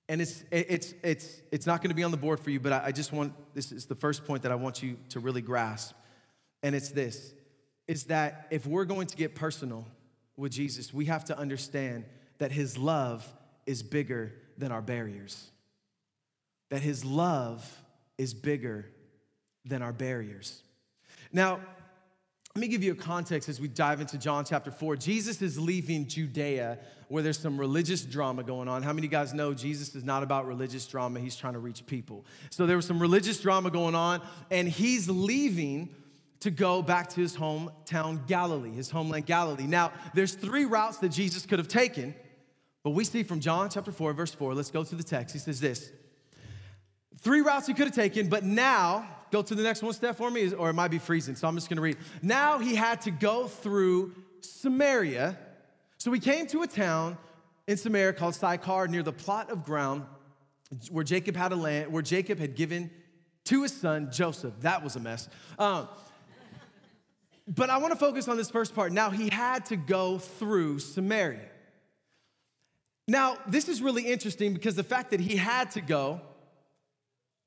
and 0.08 0.20
it's 0.20 0.42
it's 0.50 0.94
it's 1.02 1.42
it's 1.52 1.66
not 1.66 1.82
going 1.82 1.90
to 1.90 1.94
be 1.94 2.02
on 2.02 2.10
the 2.10 2.16
board 2.16 2.40
for 2.40 2.50
you 2.50 2.58
but 2.58 2.72
I, 2.72 2.92
just 2.92 3.12
want 3.12 3.32
this 3.54 3.70
is 3.72 3.86
the 3.86 3.94
first 3.94 4.24
point 4.26 4.42
that 4.42 4.52
i 4.52 4.54
want 4.54 4.82
you 4.82 4.96
to 5.10 5.20
really 5.20 5.42
grasp 5.42 5.94
and 6.62 6.74
it's 6.74 6.90
this 6.90 7.32
is 7.86 8.04
that 8.04 8.46
if 8.50 8.66
we're 8.66 8.84
going 8.84 9.06
to 9.06 9.16
get 9.16 9.34
personal 9.34 9.86
with 10.36 10.52
jesus 10.52 10.92
we 10.94 11.04
have 11.06 11.24
to 11.26 11.38
understand 11.38 12.04
that 12.38 12.52
his 12.52 12.78
love 12.78 13.26
is 13.66 13.82
bigger 13.82 14.32
than 14.58 14.72
our 14.72 14.82
barriers 14.82 15.50
that 16.70 16.82
his 16.82 17.04
love 17.04 17.82
is 18.18 18.34
bigger 18.34 18.86
than 19.64 19.80
our 19.82 19.92
barriers 19.92 20.62
now 21.32 21.60
let 22.58 22.62
me 22.62 22.68
give 22.68 22.82
you 22.82 22.90
a 22.90 22.96
context 22.96 23.48
as 23.48 23.60
we 23.60 23.68
dive 23.68 24.00
into 24.00 24.18
John 24.18 24.44
chapter 24.44 24.72
4. 24.72 24.96
Jesus 24.96 25.42
is 25.42 25.60
leaving 25.60 26.08
Judea 26.08 26.78
where 27.06 27.22
there's 27.22 27.38
some 27.38 27.56
religious 27.56 28.02
drama 28.02 28.42
going 28.42 28.66
on. 28.66 28.82
How 28.82 28.92
many 28.92 29.06
of 29.06 29.12
you 29.12 29.16
guys 29.16 29.32
know 29.32 29.54
Jesus 29.54 29.94
is 29.94 30.02
not 30.02 30.24
about 30.24 30.44
religious 30.44 30.84
drama? 30.84 31.20
He's 31.20 31.36
trying 31.36 31.52
to 31.52 31.60
reach 31.60 31.86
people. 31.86 32.26
So 32.50 32.66
there 32.66 32.74
was 32.74 32.84
some 32.84 32.98
religious 32.98 33.40
drama 33.40 33.70
going 33.70 33.94
on, 33.94 34.22
and 34.50 34.68
he's 34.68 35.08
leaving 35.08 35.90
to 36.40 36.50
go 36.50 36.82
back 36.82 37.08
to 37.10 37.20
his 37.20 37.36
hometown 37.36 38.26
Galilee, 38.26 38.72
his 38.72 38.90
homeland 38.90 39.26
Galilee. 39.26 39.68
Now, 39.68 39.92
there's 40.12 40.34
three 40.34 40.64
routes 40.64 40.98
that 40.98 41.10
Jesus 41.10 41.46
could 41.46 41.60
have 41.60 41.68
taken, 41.68 42.12
but 42.88 42.94
we 42.94 43.04
see 43.04 43.22
from 43.22 43.40
John 43.40 43.68
chapter 43.68 43.92
4, 43.92 44.14
verse 44.14 44.34
4. 44.34 44.54
Let's 44.54 44.70
go 44.70 44.82
to 44.82 44.94
the 44.94 45.02
text. 45.02 45.34
He 45.34 45.38
says 45.38 45.60
this 45.60 45.90
Three 47.18 47.40
routes 47.40 47.66
he 47.66 47.74
could 47.74 47.86
have 47.86 47.94
taken, 47.94 48.28
but 48.28 48.44
now 48.44 49.06
Go 49.30 49.42
to 49.42 49.54
the 49.54 49.62
next 49.62 49.82
one 49.82 49.92
step 49.92 50.16
for 50.16 50.30
me, 50.30 50.52
or 50.54 50.70
it 50.70 50.72
might 50.72 50.90
be 50.90 50.98
freezing, 50.98 51.36
so 51.36 51.48
I'm 51.48 51.54
just 51.54 51.68
gonna 51.68 51.82
read. 51.82 51.98
Now 52.22 52.58
he 52.58 52.74
had 52.74 53.02
to 53.02 53.10
go 53.10 53.46
through 53.46 54.14
Samaria. 54.40 55.38
So 55.98 56.10
he 56.12 56.20
came 56.20 56.46
to 56.48 56.62
a 56.62 56.66
town 56.66 57.18
in 57.66 57.76
Samaria 57.76 58.14
called 58.14 58.34
Sychar 58.34 58.88
near 58.88 59.02
the 59.02 59.12
plot 59.12 59.50
of 59.50 59.64
ground 59.64 60.04
where 60.90 61.04
Jacob 61.04 61.36
had 61.36 61.52
a 61.52 61.56
land, 61.56 61.92
where 61.92 62.02
Jacob 62.02 62.38
had 62.38 62.54
given 62.54 62.90
to 63.44 63.62
his 63.62 63.72
son 63.72 64.10
Joseph. 64.10 64.54
That 64.60 64.82
was 64.82 64.96
a 64.96 65.00
mess. 65.00 65.28
Um, 65.58 65.88
but 67.46 67.70
I 67.70 67.78
want 67.78 67.92
to 67.92 67.98
focus 67.98 68.28
on 68.28 68.36
this 68.36 68.50
first 68.50 68.74
part. 68.74 68.92
Now 68.92 69.10
he 69.10 69.28
had 69.30 69.66
to 69.66 69.76
go 69.76 70.18
through 70.18 70.78
Samaria. 70.78 71.48
Now, 73.08 73.38
this 73.46 73.68
is 73.68 73.80
really 73.80 74.02
interesting 74.02 74.52
because 74.52 74.76
the 74.76 74.84
fact 74.84 75.10
that 75.12 75.20
he 75.20 75.36
had 75.36 75.70
to 75.72 75.80
go 75.80 76.20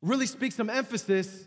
really 0.02 0.26
speaks 0.26 0.56
some 0.56 0.72
emphasis 0.72 1.46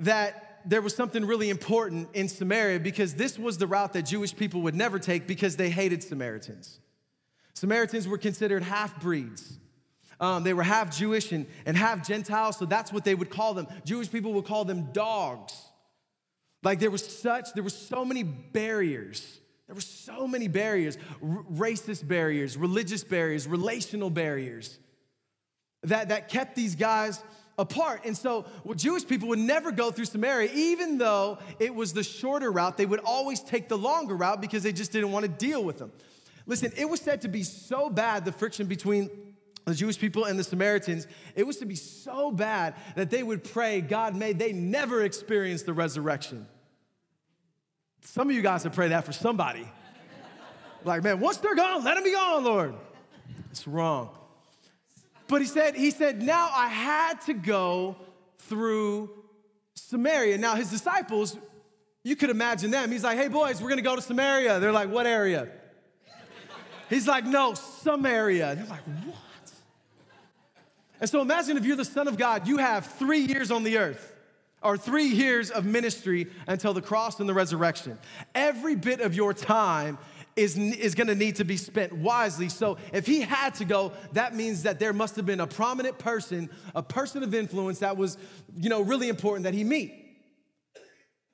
that 0.00 0.60
there 0.66 0.82
was 0.82 0.94
something 0.94 1.24
really 1.24 1.48
important 1.48 2.08
in 2.12 2.28
Samaria 2.28 2.80
because 2.80 3.14
this 3.14 3.38
was 3.38 3.56
the 3.56 3.66
route 3.66 3.94
that 3.94 4.02
Jewish 4.02 4.36
people 4.36 4.60
would 4.62 4.74
never 4.74 4.98
take 4.98 5.26
because 5.26 5.56
they 5.56 5.70
hated 5.70 6.02
Samaritans. 6.02 6.80
Samaritans 7.54 8.06
were 8.06 8.18
considered 8.18 8.62
half 8.62 9.00
breeds. 9.00 9.58
Um, 10.20 10.44
they 10.44 10.52
were 10.52 10.62
half 10.62 10.94
Jewish 10.94 11.32
and, 11.32 11.46
and 11.64 11.76
half 11.76 12.06
Gentile, 12.06 12.52
so 12.52 12.66
that's 12.66 12.92
what 12.92 13.04
they 13.04 13.14
would 13.14 13.30
call 13.30 13.54
them. 13.54 13.66
Jewish 13.84 14.10
people 14.10 14.34
would 14.34 14.44
call 14.44 14.66
them 14.66 14.92
dogs. 14.92 15.54
Like 16.62 16.78
there 16.78 16.90
was 16.90 17.04
such, 17.04 17.54
there 17.54 17.62
were 17.62 17.70
so 17.70 18.04
many 18.04 18.22
barriers. 18.22 19.40
There 19.66 19.74
were 19.74 19.80
so 19.80 20.26
many 20.26 20.48
barriers 20.48 20.98
r- 21.22 21.44
racist 21.50 22.06
barriers, 22.06 22.56
religious 22.56 23.02
barriers, 23.02 23.46
relational 23.46 24.10
barriers 24.10 24.78
that, 25.82 26.08
that 26.08 26.28
kept 26.28 26.54
these 26.54 26.74
guys 26.74 27.22
apart. 27.58 28.02
And 28.04 28.16
so 28.16 28.46
well, 28.64 28.74
Jewish 28.74 29.06
people 29.06 29.28
would 29.28 29.38
never 29.38 29.72
go 29.72 29.90
through 29.90 30.06
Samaria, 30.06 30.50
even 30.54 30.98
though 30.98 31.38
it 31.58 31.74
was 31.74 31.92
the 31.92 32.02
shorter 32.02 32.50
route. 32.50 32.76
They 32.76 32.86
would 32.86 33.00
always 33.00 33.40
take 33.40 33.68
the 33.68 33.78
longer 33.78 34.16
route 34.16 34.40
because 34.40 34.62
they 34.62 34.72
just 34.72 34.92
didn't 34.92 35.12
want 35.12 35.24
to 35.24 35.30
deal 35.30 35.62
with 35.64 35.78
them. 35.78 35.92
Listen, 36.46 36.72
it 36.76 36.88
was 36.88 37.00
said 37.00 37.22
to 37.22 37.28
be 37.28 37.42
so 37.42 37.88
bad, 37.88 38.24
the 38.24 38.32
friction 38.32 38.66
between 38.66 39.08
the 39.64 39.74
Jewish 39.74 39.98
people 39.98 40.24
and 40.24 40.38
the 40.38 40.44
Samaritans, 40.44 41.06
it 41.34 41.46
was 41.46 41.56
to 41.58 41.64
be 41.64 41.74
so 41.74 42.30
bad 42.30 42.74
that 42.96 43.08
they 43.08 43.22
would 43.22 43.44
pray, 43.44 43.80
God, 43.80 44.14
may 44.14 44.34
they 44.34 44.52
never 44.52 45.02
experience 45.02 45.62
the 45.62 45.72
resurrection. 45.72 46.46
Some 48.04 48.30
of 48.30 48.36
you 48.36 48.42
guys 48.42 48.64
would 48.64 48.72
pray 48.72 48.88
that 48.88 49.04
for 49.04 49.12
somebody. 49.12 49.66
like, 50.84 51.02
man, 51.02 51.20
once 51.20 51.38
they're 51.38 51.54
gone, 51.54 51.82
let 51.84 51.94
them 51.94 52.04
be 52.04 52.12
gone, 52.12 52.44
Lord. 52.44 52.74
It's 53.50 53.66
wrong. 53.66 54.10
But 55.26 55.40
he 55.40 55.46
said, 55.46 55.74
he 55.74 55.90
said, 55.90 56.22
now 56.22 56.50
I 56.54 56.68
had 56.68 57.20
to 57.22 57.34
go 57.34 57.96
through 58.38 59.10
Samaria. 59.74 60.38
Now 60.38 60.54
his 60.54 60.70
disciples, 60.70 61.36
you 62.02 62.14
could 62.14 62.30
imagine 62.30 62.70
them. 62.70 62.92
He's 62.92 63.02
like, 63.02 63.18
hey 63.18 63.28
boys, 63.28 63.62
we're 63.62 63.70
gonna 63.70 63.82
go 63.82 63.96
to 63.96 64.02
Samaria. 64.02 64.60
They're 64.60 64.72
like, 64.72 64.90
what 64.90 65.06
area? 65.06 65.48
He's 66.90 67.08
like, 67.08 67.24
no, 67.24 67.54
Samaria. 67.54 68.54
They're 68.54 68.66
like, 68.66 68.82
what? 68.82 69.18
And 71.00 71.10
so 71.10 71.22
imagine 71.22 71.56
if 71.56 71.64
you're 71.64 71.76
the 71.76 71.84
Son 71.84 72.06
of 72.06 72.18
God, 72.18 72.46
you 72.46 72.58
have 72.58 72.86
three 72.86 73.20
years 73.20 73.50
on 73.50 73.62
the 73.62 73.78
earth 73.78 74.13
or 74.64 74.78
three 74.78 75.06
years 75.06 75.50
of 75.50 75.66
ministry 75.66 76.26
until 76.48 76.72
the 76.72 76.82
cross 76.82 77.20
and 77.20 77.28
the 77.28 77.34
resurrection. 77.34 77.98
Every 78.34 78.74
bit 78.74 79.00
of 79.00 79.14
your 79.14 79.34
time 79.34 79.98
is, 80.36 80.56
is 80.56 80.94
gonna 80.94 81.14
need 81.14 81.36
to 81.36 81.44
be 81.44 81.56
spent 81.56 81.92
wisely. 81.92 82.48
So 82.48 82.78
if 82.92 83.06
he 83.06 83.20
had 83.20 83.54
to 83.56 83.64
go, 83.64 83.92
that 84.14 84.34
means 84.34 84.64
that 84.64 84.80
there 84.80 84.92
must 84.92 85.16
have 85.16 85.26
been 85.26 85.40
a 85.40 85.46
prominent 85.46 85.98
person, 85.98 86.50
a 86.74 86.82
person 86.82 87.22
of 87.22 87.34
influence 87.34 87.80
that 87.80 87.96
was, 87.96 88.16
you 88.56 88.68
know, 88.68 88.80
really 88.80 89.08
important 89.08 89.44
that 89.44 89.54
he 89.54 89.62
meet. 89.62 90.00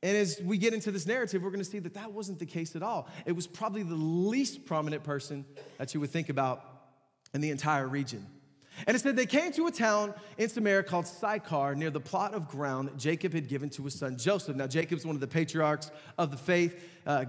And 0.03 0.17
as 0.17 0.41
we 0.43 0.59
get 0.59 0.75
into 0.75 0.91
this 0.91 1.07
narrative, 1.07 1.43
we're 1.43 1.51
gonna 1.51 1.65
see 1.65 1.79
that 1.79 1.95
that 1.95 2.13
wasn't 2.13 2.41
the 2.41 2.47
case 2.47 2.75
at 2.75 2.83
all. 2.83 3.09
It 3.27 3.33
was 3.33 3.47
probably 3.47 3.85
the 3.85 3.95
least 3.95 4.67
prominent 4.67 5.05
person 5.05 5.45
that 5.79 5.95
you 5.95 6.01
would 6.01 6.11
think 6.11 6.29
about 6.29 6.65
in 7.33 7.41
the 7.41 7.51
entire 7.51 7.87
region. 7.87 8.27
And 8.87 8.97
it 8.97 9.01
said 9.01 9.17
they 9.17 9.27
came 9.27 9.53
to 9.53 9.67
a 9.67 9.71
town 9.71 10.15
in 10.39 10.49
Samaria 10.49 10.83
called 10.83 11.07
Sychar 11.07 11.75
near 11.75 11.91
the 11.91 12.01
plot 12.01 12.35
of 12.35 12.49
ground 12.49 12.91
Jacob 12.97 13.33
had 13.33 13.49
given 13.49 13.71
to 13.71 13.85
his 13.85 13.95
son 13.95 14.17
Joseph. 14.17 14.57
Now, 14.57 14.67
Jacob's 14.67 15.05
one 15.05 15.15
of 15.15 15.21
the 15.21 15.27
patriarchs 15.27 15.91
of 16.19 16.31
the 16.31 16.37
faith. 16.37 16.83
Uh, 17.07 17.25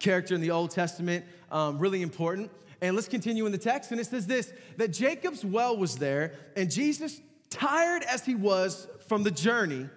character 0.00 0.34
in 0.34 0.40
the 0.40 0.50
Old 0.50 0.70
Testament, 0.70 1.24
um, 1.52 1.78
really 1.78 2.02
important. 2.02 2.50
And 2.80 2.96
let's 2.96 3.08
continue 3.08 3.46
in 3.46 3.52
the 3.52 3.58
text. 3.58 3.92
And 3.92 4.00
it 4.00 4.06
says 4.06 4.26
this 4.26 4.52
that 4.78 4.88
Jacob's 4.88 5.44
well 5.44 5.76
was 5.76 5.96
there, 5.98 6.34
and 6.56 6.70
Jesus, 6.70 7.20
tired 7.50 8.02
as 8.04 8.24
he 8.24 8.34
was 8.34 8.88
from 9.06 9.22
the 9.22 9.30
journey, 9.30 9.88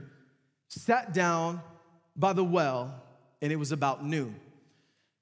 sat 0.68 1.14
down 1.14 1.62
by 2.16 2.34
the 2.34 2.44
well, 2.44 2.94
and 3.42 3.52
it 3.52 3.56
was 3.56 3.72
about 3.72 4.06
noon. 4.06 4.36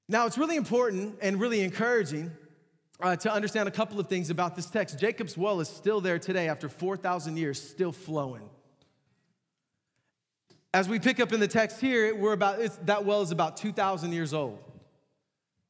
Now, 0.08 0.26
it's 0.26 0.36
really 0.36 0.56
important 0.56 1.16
and 1.22 1.40
really 1.40 1.62
encouraging 1.62 2.32
uh, 3.02 3.16
to 3.16 3.32
understand 3.32 3.68
a 3.68 3.72
couple 3.72 3.98
of 3.98 4.08
things 4.08 4.30
about 4.30 4.56
this 4.56 4.66
text. 4.66 4.98
Jacob's 4.98 5.36
well 5.36 5.60
is 5.60 5.68
still 5.68 6.00
there 6.00 6.18
today 6.18 6.48
after 6.48 6.68
4,000 6.68 7.36
years, 7.36 7.60
still 7.60 7.92
flowing. 7.92 8.48
As 10.74 10.88
we 10.88 10.98
pick 10.98 11.20
up 11.20 11.32
in 11.32 11.40
the 11.40 11.48
text 11.48 11.80
here, 11.80 12.14
we're 12.14 12.32
about 12.32 12.86
that 12.86 13.04
well 13.04 13.20
is 13.20 13.30
about 13.30 13.56
2,000 13.56 14.12
years 14.12 14.32
old 14.32 14.58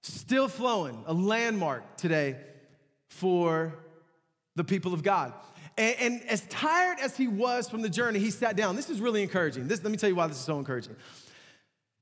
still 0.02 0.48
flowing, 0.48 1.02
a 1.06 1.14
landmark 1.14 1.96
today 1.96 2.36
for 3.08 3.74
the 4.56 4.64
people 4.64 4.92
of 4.92 5.02
God. 5.02 5.32
And, 5.78 5.96
and, 6.00 6.22
as 6.28 6.42
tired 6.48 6.98
as 7.00 7.16
he 7.16 7.28
was 7.28 7.68
from 7.70 7.80
the 7.80 7.88
journey, 7.88 8.18
he 8.18 8.30
sat 8.30 8.56
down. 8.56 8.76
This 8.76 8.90
is 8.90 9.00
really 9.00 9.22
encouraging. 9.22 9.68
This, 9.68 9.82
let 9.82 9.90
me 9.90 9.96
tell 9.96 10.10
you 10.10 10.16
why 10.16 10.26
this 10.26 10.36
is 10.36 10.44
so 10.44 10.58
encouraging. 10.58 10.96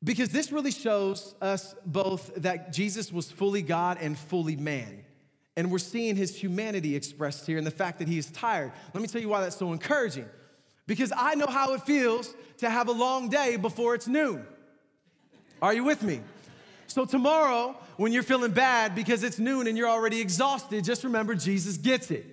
Because 0.02 0.30
this 0.30 0.50
really 0.50 0.72
shows 0.72 1.34
us 1.40 1.74
both 1.86 2.34
that 2.36 2.72
Jesus 2.72 3.12
was 3.12 3.30
fully 3.30 3.62
God 3.62 3.98
and 4.00 4.18
fully 4.18 4.56
man. 4.56 5.04
And 5.60 5.70
we're 5.70 5.78
seeing 5.78 6.16
his 6.16 6.34
humanity 6.34 6.96
expressed 6.96 7.46
here 7.46 7.58
and 7.58 7.66
the 7.66 7.70
fact 7.70 7.98
that 7.98 8.08
he 8.08 8.16
is 8.16 8.30
tired. 8.30 8.72
Let 8.94 9.02
me 9.02 9.06
tell 9.06 9.20
you 9.20 9.28
why 9.28 9.42
that's 9.42 9.58
so 9.58 9.74
encouraging. 9.74 10.24
Because 10.86 11.12
I 11.14 11.34
know 11.34 11.48
how 11.48 11.74
it 11.74 11.82
feels 11.82 12.34
to 12.58 12.70
have 12.70 12.88
a 12.88 12.92
long 12.92 13.28
day 13.28 13.56
before 13.56 13.94
it's 13.94 14.08
noon. 14.08 14.46
Are 15.60 15.74
you 15.74 15.84
with 15.84 16.02
me? 16.02 16.22
So, 16.86 17.04
tomorrow, 17.04 17.76
when 17.98 18.10
you're 18.10 18.22
feeling 18.22 18.52
bad 18.52 18.94
because 18.94 19.22
it's 19.22 19.38
noon 19.38 19.66
and 19.66 19.76
you're 19.76 19.90
already 19.90 20.22
exhausted, 20.22 20.82
just 20.82 21.04
remember 21.04 21.34
Jesus 21.34 21.76
gets 21.76 22.10
it. 22.10 22.24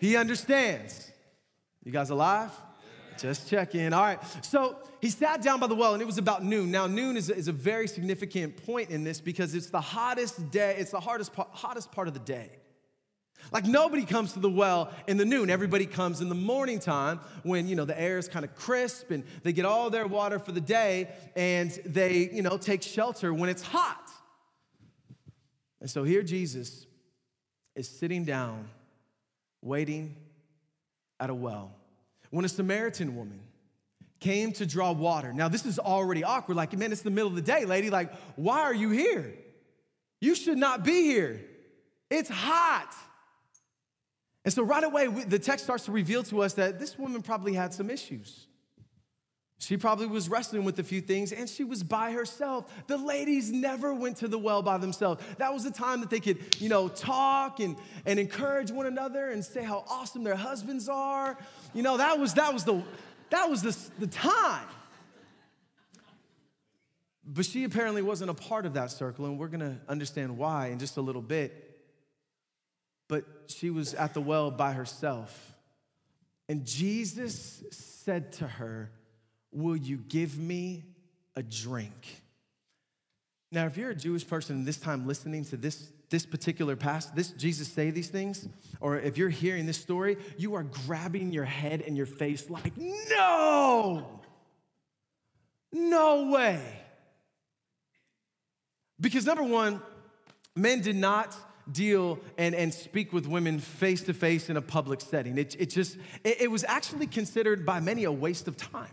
He 0.00 0.16
understands. 0.16 1.12
You 1.84 1.92
guys 1.92 2.10
alive? 2.10 2.50
Just 3.18 3.48
check 3.48 3.76
in. 3.76 3.92
All 3.92 4.02
right. 4.02 4.18
So 4.42 4.78
he 5.00 5.10
sat 5.10 5.42
down 5.42 5.60
by 5.60 5.68
the 5.68 5.76
well, 5.76 5.92
and 5.92 6.02
it 6.02 6.06
was 6.06 6.18
about 6.18 6.42
noon. 6.42 6.72
Now, 6.72 6.88
noon 6.88 7.16
is 7.16 7.30
a, 7.30 7.36
is 7.36 7.46
a 7.46 7.52
very 7.52 7.86
significant 7.86 8.66
point 8.66 8.90
in 8.90 9.04
this 9.04 9.20
because 9.20 9.54
it's 9.54 9.70
the 9.70 9.80
hottest 9.80 10.50
day, 10.50 10.76
it's 10.78 10.90
the 10.90 11.00
hardest, 11.00 11.32
hottest 11.34 11.92
part 11.92 12.08
of 12.08 12.14
the 12.14 12.20
day. 12.20 12.50
Like 13.52 13.64
nobody 13.64 14.04
comes 14.04 14.32
to 14.34 14.40
the 14.40 14.50
well 14.50 14.92
in 15.06 15.16
the 15.16 15.24
noon. 15.24 15.50
Everybody 15.50 15.86
comes 15.86 16.20
in 16.20 16.28
the 16.28 16.34
morning 16.34 16.78
time 16.78 17.20
when, 17.42 17.68
you 17.68 17.76
know, 17.76 17.84
the 17.84 17.98
air 18.00 18.18
is 18.18 18.28
kind 18.28 18.44
of 18.44 18.54
crisp 18.54 19.10
and 19.10 19.24
they 19.42 19.52
get 19.52 19.64
all 19.64 19.90
their 19.90 20.06
water 20.06 20.38
for 20.38 20.52
the 20.52 20.60
day 20.60 21.08
and 21.36 21.70
they, 21.84 22.30
you 22.32 22.42
know, 22.42 22.58
take 22.58 22.82
shelter 22.82 23.32
when 23.32 23.48
it's 23.48 23.62
hot. 23.62 24.10
And 25.80 25.90
so 25.90 26.04
here 26.04 26.22
Jesus 26.22 26.86
is 27.76 27.88
sitting 27.88 28.24
down, 28.24 28.68
waiting 29.60 30.16
at 31.20 31.30
a 31.30 31.34
well. 31.34 31.72
When 32.30 32.44
a 32.44 32.48
Samaritan 32.48 33.16
woman 33.16 33.40
came 34.20 34.52
to 34.52 34.64
draw 34.64 34.92
water. 34.92 35.34
Now, 35.34 35.48
this 35.48 35.66
is 35.66 35.78
already 35.78 36.24
awkward. 36.24 36.56
Like, 36.56 36.76
man, 36.76 36.92
it's 36.92 37.02
the 37.02 37.10
middle 37.10 37.28
of 37.28 37.36
the 37.36 37.42
day, 37.42 37.66
lady. 37.66 37.90
Like, 37.90 38.12
why 38.36 38.60
are 38.60 38.74
you 38.74 38.90
here? 38.90 39.34
You 40.20 40.34
should 40.34 40.56
not 40.56 40.82
be 40.82 41.02
here. 41.02 41.44
It's 42.10 42.30
hot. 42.30 42.94
And 44.44 44.52
so, 44.52 44.62
right 44.62 44.84
away, 44.84 45.06
the 45.06 45.38
text 45.38 45.64
starts 45.64 45.86
to 45.86 45.92
reveal 45.92 46.22
to 46.24 46.42
us 46.42 46.54
that 46.54 46.78
this 46.78 46.98
woman 46.98 47.22
probably 47.22 47.54
had 47.54 47.72
some 47.72 47.88
issues. 47.90 48.46
She 49.64 49.78
probably 49.78 50.06
was 50.06 50.28
wrestling 50.28 50.64
with 50.64 50.78
a 50.78 50.82
few 50.82 51.00
things 51.00 51.32
and 51.32 51.48
she 51.48 51.64
was 51.64 51.82
by 51.82 52.12
herself. 52.12 52.70
The 52.86 52.98
ladies 52.98 53.50
never 53.50 53.94
went 53.94 54.18
to 54.18 54.28
the 54.28 54.38
well 54.38 54.62
by 54.62 54.76
themselves. 54.76 55.24
That 55.38 55.54
was 55.54 55.64
the 55.64 55.70
time 55.70 56.00
that 56.00 56.10
they 56.10 56.20
could, 56.20 56.38
you 56.60 56.68
know, 56.68 56.88
talk 56.88 57.60
and, 57.60 57.76
and 58.04 58.18
encourage 58.18 58.70
one 58.70 58.86
another 58.86 59.30
and 59.30 59.42
say 59.42 59.62
how 59.62 59.84
awesome 59.88 60.22
their 60.22 60.34
husbands 60.34 60.88
are. 60.88 61.38
You 61.72 61.82
know, 61.82 61.96
that 61.96 62.18
was 62.18 62.34
that 62.34 62.52
was 62.52 62.64
the 62.64 62.82
that 63.30 63.48
was 63.48 63.62
the, 63.62 63.76
the 64.00 64.06
time. 64.06 64.66
But 67.26 67.46
she 67.46 67.64
apparently 67.64 68.02
wasn't 68.02 68.30
a 68.30 68.34
part 68.34 68.66
of 68.66 68.74
that 68.74 68.90
circle, 68.90 69.24
and 69.24 69.38
we're 69.38 69.48
gonna 69.48 69.80
understand 69.88 70.36
why 70.36 70.66
in 70.68 70.78
just 70.78 70.98
a 70.98 71.00
little 71.00 71.22
bit 71.22 71.63
but 73.14 73.24
she 73.46 73.70
was 73.70 73.94
at 73.94 74.12
the 74.12 74.20
well 74.20 74.50
by 74.50 74.72
herself. 74.72 75.54
And 76.48 76.66
Jesus 76.66 77.62
said 77.70 78.32
to 78.32 78.48
her, 78.48 78.90
Will 79.52 79.76
you 79.76 79.98
give 79.98 80.36
me 80.36 80.82
a 81.36 81.42
drink? 81.44 82.22
Now, 83.52 83.66
if 83.66 83.76
you're 83.76 83.90
a 83.90 83.94
Jewish 83.94 84.26
person 84.26 84.64
this 84.64 84.78
time 84.78 85.06
listening 85.06 85.44
to 85.44 85.56
this, 85.56 85.92
this 86.10 86.26
particular 86.26 86.74
past, 86.74 87.14
this 87.14 87.30
Jesus 87.30 87.68
say 87.68 87.90
these 87.90 88.08
things, 88.08 88.48
or 88.80 88.98
if 88.98 89.16
you're 89.16 89.28
hearing 89.28 89.64
this 89.64 89.80
story, 89.80 90.16
you 90.36 90.56
are 90.56 90.64
grabbing 90.64 91.30
your 91.32 91.44
head 91.44 91.82
and 91.86 91.96
your 91.96 92.06
face 92.06 92.50
like, 92.50 92.72
no, 92.76 94.20
no 95.72 96.30
way. 96.32 96.60
Because 99.00 99.24
number 99.24 99.44
one, 99.44 99.80
men 100.56 100.80
did 100.80 100.96
not 100.96 101.36
deal 101.70 102.18
and, 102.38 102.54
and 102.54 102.72
speak 102.72 103.12
with 103.12 103.26
women 103.26 103.58
face 103.58 104.02
to 104.02 104.14
face 104.14 104.50
in 104.50 104.56
a 104.56 104.62
public 104.62 105.00
setting. 105.00 105.38
It, 105.38 105.56
it 105.58 105.70
just, 105.70 105.96
it, 106.22 106.42
it 106.42 106.50
was 106.50 106.64
actually 106.64 107.06
considered 107.06 107.64
by 107.64 107.80
many 107.80 108.04
a 108.04 108.12
waste 108.12 108.48
of 108.48 108.56
time. 108.56 108.90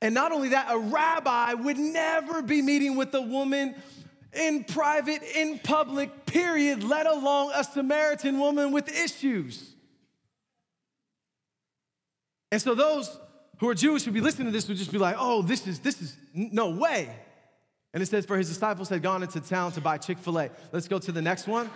And 0.00 0.14
not 0.14 0.30
only 0.30 0.50
that, 0.50 0.68
a 0.70 0.78
rabbi 0.78 1.54
would 1.54 1.78
never 1.78 2.42
be 2.42 2.62
meeting 2.62 2.96
with 2.96 3.12
a 3.14 3.20
woman 3.20 3.74
in 4.32 4.64
private, 4.64 5.22
in 5.22 5.58
public, 5.58 6.26
period, 6.26 6.84
let 6.84 7.06
alone 7.06 7.50
a 7.54 7.64
Samaritan 7.64 8.38
woman 8.38 8.70
with 8.72 8.88
issues. 8.88 9.74
And 12.52 12.62
so 12.62 12.74
those 12.74 13.18
who 13.58 13.68
are 13.68 13.74
Jewish 13.74 14.04
would 14.04 14.14
be 14.14 14.20
listening 14.20 14.46
to 14.46 14.52
this 14.52 14.68
would 14.68 14.76
just 14.76 14.92
be 14.92 14.98
like, 14.98 15.16
oh, 15.18 15.42
this 15.42 15.66
is, 15.66 15.80
this 15.80 16.00
is 16.00 16.16
no 16.32 16.70
way. 16.70 17.14
And 17.98 18.02
it 18.04 18.06
says, 18.06 18.26
For 18.26 18.38
his 18.38 18.48
disciples 18.48 18.88
had 18.88 19.02
gone 19.02 19.24
into 19.24 19.40
town 19.40 19.72
to 19.72 19.80
buy 19.80 19.98
Chick 19.98 20.18
fil 20.18 20.38
A. 20.38 20.50
Let's 20.70 20.86
go 20.86 21.00
to 21.00 21.10
the 21.10 21.20
next 21.20 21.48
one. 21.48 21.68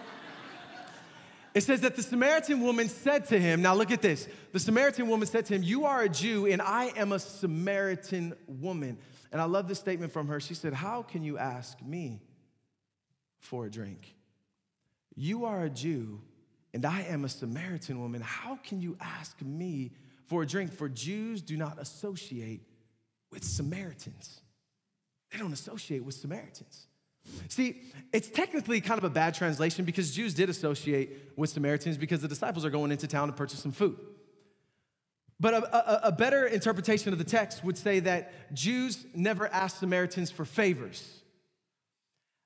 It 1.52 1.62
says 1.62 1.80
that 1.80 1.96
the 1.96 2.02
Samaritan 2.04 2.60
woman 2.60 2.88
said 2.88 3.26
to 3.26 3.40
him, 3.40 3.60
Now 3.60 3.74
look 3.74 3.90
at 3.90 4.02
this. 4.02 4.28
The 4.52 4.60
Samaritan 4.60 5.08
woman 5.08 5.26
said 5.26 5.46
to 5.46 5.54
him, 5.54 5.64
You 5.64 5.84
are 5.84 6.02
a 6.02 6.08
Jew, 6.08 6.46
and 6.46 6.62
I 6.62 6.92
am 6.94 7.10
a 7.10 7.18
Samaritan 7.18 8.34
woman. 8.46 8.98
And 9.32 9.40
I 9.40 9.46
love 9.46 9.66
this 9.66 9.80
statement 9.80 10.12
from 10.12 10.28
her. 10.28 10.38
She 10.38 10.54
said, 10.54 10.74
How 10.74 11.02
can 11.02 11.24
you 11.24 11.38
ask 11.38 11.82
me 11.82 12.22
for 13.40 13.66
a 13.66 13.70
drink? 13.72 14.14
You 15.16 15.46
are 15.46 15.64
a 15.64 15.70
Jew, 15.70 16.20
and 16.72 16.86
I 16.86 17.00
am 17.00 17.24
a 17.24 17.28
Samaritan 17.28 18.00
woman. 18.00 18.20
How 18.20 18.60
can 18.62 18.80
you 18.80 18.96
ask 19.00 19.42
me 19.42 19.90
for 20.28 20.44
a 20.44 20.46
drink? 20.46 20.72
For 20.72 20.88
Jews 20.88 21.42
do 21.42 21.56
not 21.56 21.80
associate 21.80 22.60
with 23.32 23.42
Samaritans. 23.42 24.38
They 25.32 25.38
don't 25.38 25.52
associate 25.52 26.04
with 26.04 26.14
Samaritans. 26.14 26.86
See, 27.48 27.80
it's 28.12 28.28
technically 28.28 28.80
kind 28.80 28.98
of 28.98 29.04
a 29.04 29.10
bad 29.10 29.34
translation 29.34 29.84
because 29.84 30.14
Jews 30.14 30.34
did 30.34 30.50
associate 30.50 31.32
with 31.36 31.50
Samaritans 31.50 31.96
because 31.96 32.20
the 32.20 32.28
disciples 32.28 32.64
are 32.64 32.70
going 32.70 32.90
into 32.90 33.06
town 33.06 33.28
to 33.28 33.32
purchase 33.32 33.60
some 33.60 33.72
food. 33.72 33.96
But 35.40 35.54
a, 35.54 35.76
a, 35.76 36.08
a, 36.08 36.12
better 36.12 36.46
interpretation 36.46 37.12
of 37.12 37.18
the 37.18 37.24
text 37.24 37.64
would 37.64 37.76
say 37.76 38.00
that 38.00 38.54
Jews 38.54 39.04
never 39.14 39.48
asked 39.48 39.80
Samaritans 39.80 40.30
for 40.30 40.44
favors, 40.44 41.20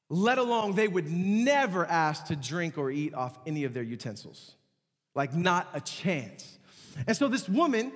let 0.08 0.38
alone 0.38 0.74
they 0.74 0.88
would 0.88 1.10
never 1.10 1.84
ask 1.84 2.26
to 2.26 2.36
drink 2.36 2.78
or 2.78 2.90
eat 2.90 3.12
off 3.12 3.38
any 3.46 3.64
of 3.64 3.74
their 3.74 3.82
utensils. 3.82 4.54
Like, 5.14 5.34
not 5.34 5.68
a 5.74 5.80
chance. 5.80 6.58
And 7.06 7.14
so 7.16 7.28
this 7.28 7.48
woman 7.48 7.92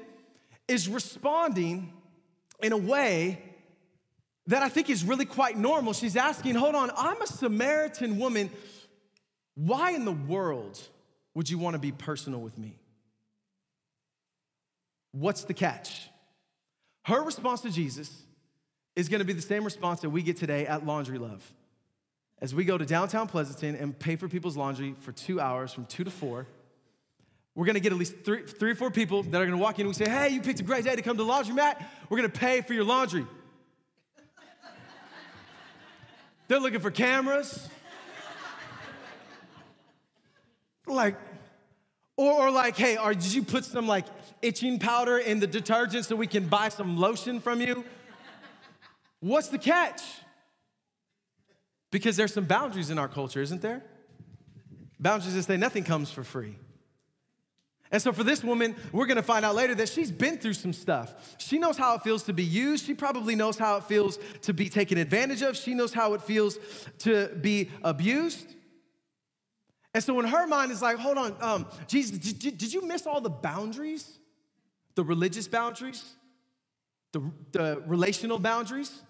is 0.68 0.88
responding 0.88 1.92
in 2.62 2.72
a 2.72 2.76
way 2.76 3.49
that 4.50 4.62
I 4.64 4.68
think 4.68 4.90
is 4.90 5.04
really 5.04 5.26
quite 5.26 5.56
normal. 5.56 5.92
She's 5.92 6.16
asking, 6.16 6.56
hold 6.56 6.74
on, 6.74 6.90
I'm 6.96 7.22
a 7.22 7.26
Samaritan 7.26 8.18
woman. 8.18 8.50
Why 9.54 9.92
in 9.92 10.04
the 10.04 10.12
world 10.12 10.80
would 11.34 11.48
you 11.48 11.56
want 11.56 11.74
to 11.74 11.78
be 11.78 11.92
personal 11.92 12.40
with 12.40 12.58
me? 12.58 12.76
What's 15.12 15.44
the 15.44 15.54
catch? 15.54 16.08
Her 17.04 17.22
response 17.22 17.60
to 17.60 17.70
Jesus 17.70 18.10
is 18.96 19.08
going 19.08 19.20
to 19.20 19.24
be 19.24 19.32
the 19.32 19.42
same 19.42 19.64
response 19.64 20.00
that 20.00 20.10
we 20.10 20.20
get 20.20 20.36
today 20.36 20.66
at 20.66 20.84
Laundry 20.84 21.18
Love. 21.18 21.48
As 22.40 22.52
we 22.52 22.64
go 22.64 22.76
to 22.76 22.84
downtown 22.84 23.28
Pleasanton 23.28 23.76
and 23.76 23.96
pay 23.96 24.16
for 24.16 24.28
people's 24.28 24.56
laundry 24.56 24.96
for 25.00 25.12
two 25.12 25.40
hours 25.40 25.72
from 25.72 25.84
two 25.84 26.02
to 26.02 26.10
four, 26.10 26.46
we're 27.54 27.66
gonna 27.66 27.80
get 27.80 27.92
at 27.92 27.98
least 27.98 28.14
three, 28.24 28.42
three 28.42 28.72
or 28.72 28.74
four 28.74 28.90
people 28.90 29.22
that 29.22 29.40
are 29.40 29.44
gonna 29.44 29.58
walk 29.58 29.78
in 29.78 29.82
and 29.82 29.88
we 29.88 29.94
say, 29.94 30.10
Hey, 30.10 30.30
you 30.30 30.40
picked 30.40 30.60
a 30.60 30.64
great 30.64 30.84
day 30.84 30.96
to 30.96 31.02
come 31.02 31.16
to 31.16 31.22
the 31.22 31.28
laundromat. 31.28 31.84
We're 32.08 32.16
gonna 32.16 32.30
pay 32.30 32.62
for 32.62 32.74
your 32.74 32.84
laundry. 32.84 33.26
They're 36.50 36.58
looking 36.58 36.80
for 36.80 36.90
cameras. 36.90 37.68
like, 40.84 41.14
or, 42.16 42.32
or 42.32 42.50
like, 42.50 42.76
hey, 42.76 42.96
or 42.96 43.14
did 43.14 43.32
you 43.32 43.44
put 43.44 43.64
some 43.64 43.86
like 43.86 44.06
itching 44.42 44.80
powder 44.80 45.18
in 45.18 45.38
the 45.38 45.46
detergent 45.46 46.06
so 46.06 46.16
we 46.16 46.26
can 46.26 46.48
buy 46.48 46.68
some 46.70 46.98
lotion 46.98 47.38
from 47.38 47.60
you? 47.60 47.84
What's 49.20 49.46
the 49.46 49.58
catch? 49.58 50.02
Because 51.92 52.16
there's 52.16 52.34
some 52.34 52.46
boundaries 52.46 52.90
in 52.90 52.98
our 52.98 53.06
culture, 53.06 53.40
isn't 53.40 53.62
there? 53.62 53.84
Boundaries 54.98 55.36
that 55.36 55.44
say 55.44 55.56
nothing 55.56 55.84
comes 55.84 56.10
for 56.10 56.24
free. 56.24 56.56
And 57.92 58.00
so, 58.00 58.12
for 58.12 58.22
this 58.22 58.44
woman, 58.44 58.76
we're 58.92 59.06
gonna 59.06 59.22
find 59.22 59.44
out 59.44 59.56
later 59.56 59.74
that 59.74 59.88
she's 59.88 60.12
been 60.12 60.38
through 60.38 60.52
some 60.52 60.72
stuff. 60.72 61.36
She 61.38 61.58
knows 61.58 61.76
how 61.76 61.96
it 61.96 62.02
feels 62.02 62.22
to 62.24 62.32
be 62.32 62.44
used. 62.44 62.86
She 62.86 62.94
probably 62.94 63.34
knows 63.34 63.58
how 63.58 63.76
it 63.78 63.84
feels 63.84 64.18
to 64.42 64.54
be 64.54 64.68
taken 64.68 64.96
advantage 64.96 65.42
of. 65.42 65.56
She 65.56 65.74
knows 65.74 65.92
how 65.92 66.14
it 66.14 66.22
feels 66.22 66.58
to 67.00 67.28
be 67.40 67.70
abused. 67.82 68.46
And 69.92 70.04
so, 70.04 70.20
in 70.20 70.26
her 70.26 70.46
mind, 70.46 70.70
it's 70.70 70.82
like, 70.82 70.98
hold 70.98 71.18
on, 71.18 71.36
um, 71.40 71.66
Jesus, 71.88 72.16
did, 72.18 72.58
did 72.58 72.72
you 72.72 72.86
miss 72.86 73.06
all 73.06 73.20
the 73.20 73.30
boundaries? 73.30 74.18
The 74.94 75.02
religious 75.02 75.48
boundaries, 75.48 76.04
the, 77.12 77.22
the 77.52 77.82
relational 77.86 78.38
boundaries, 78.38 79.02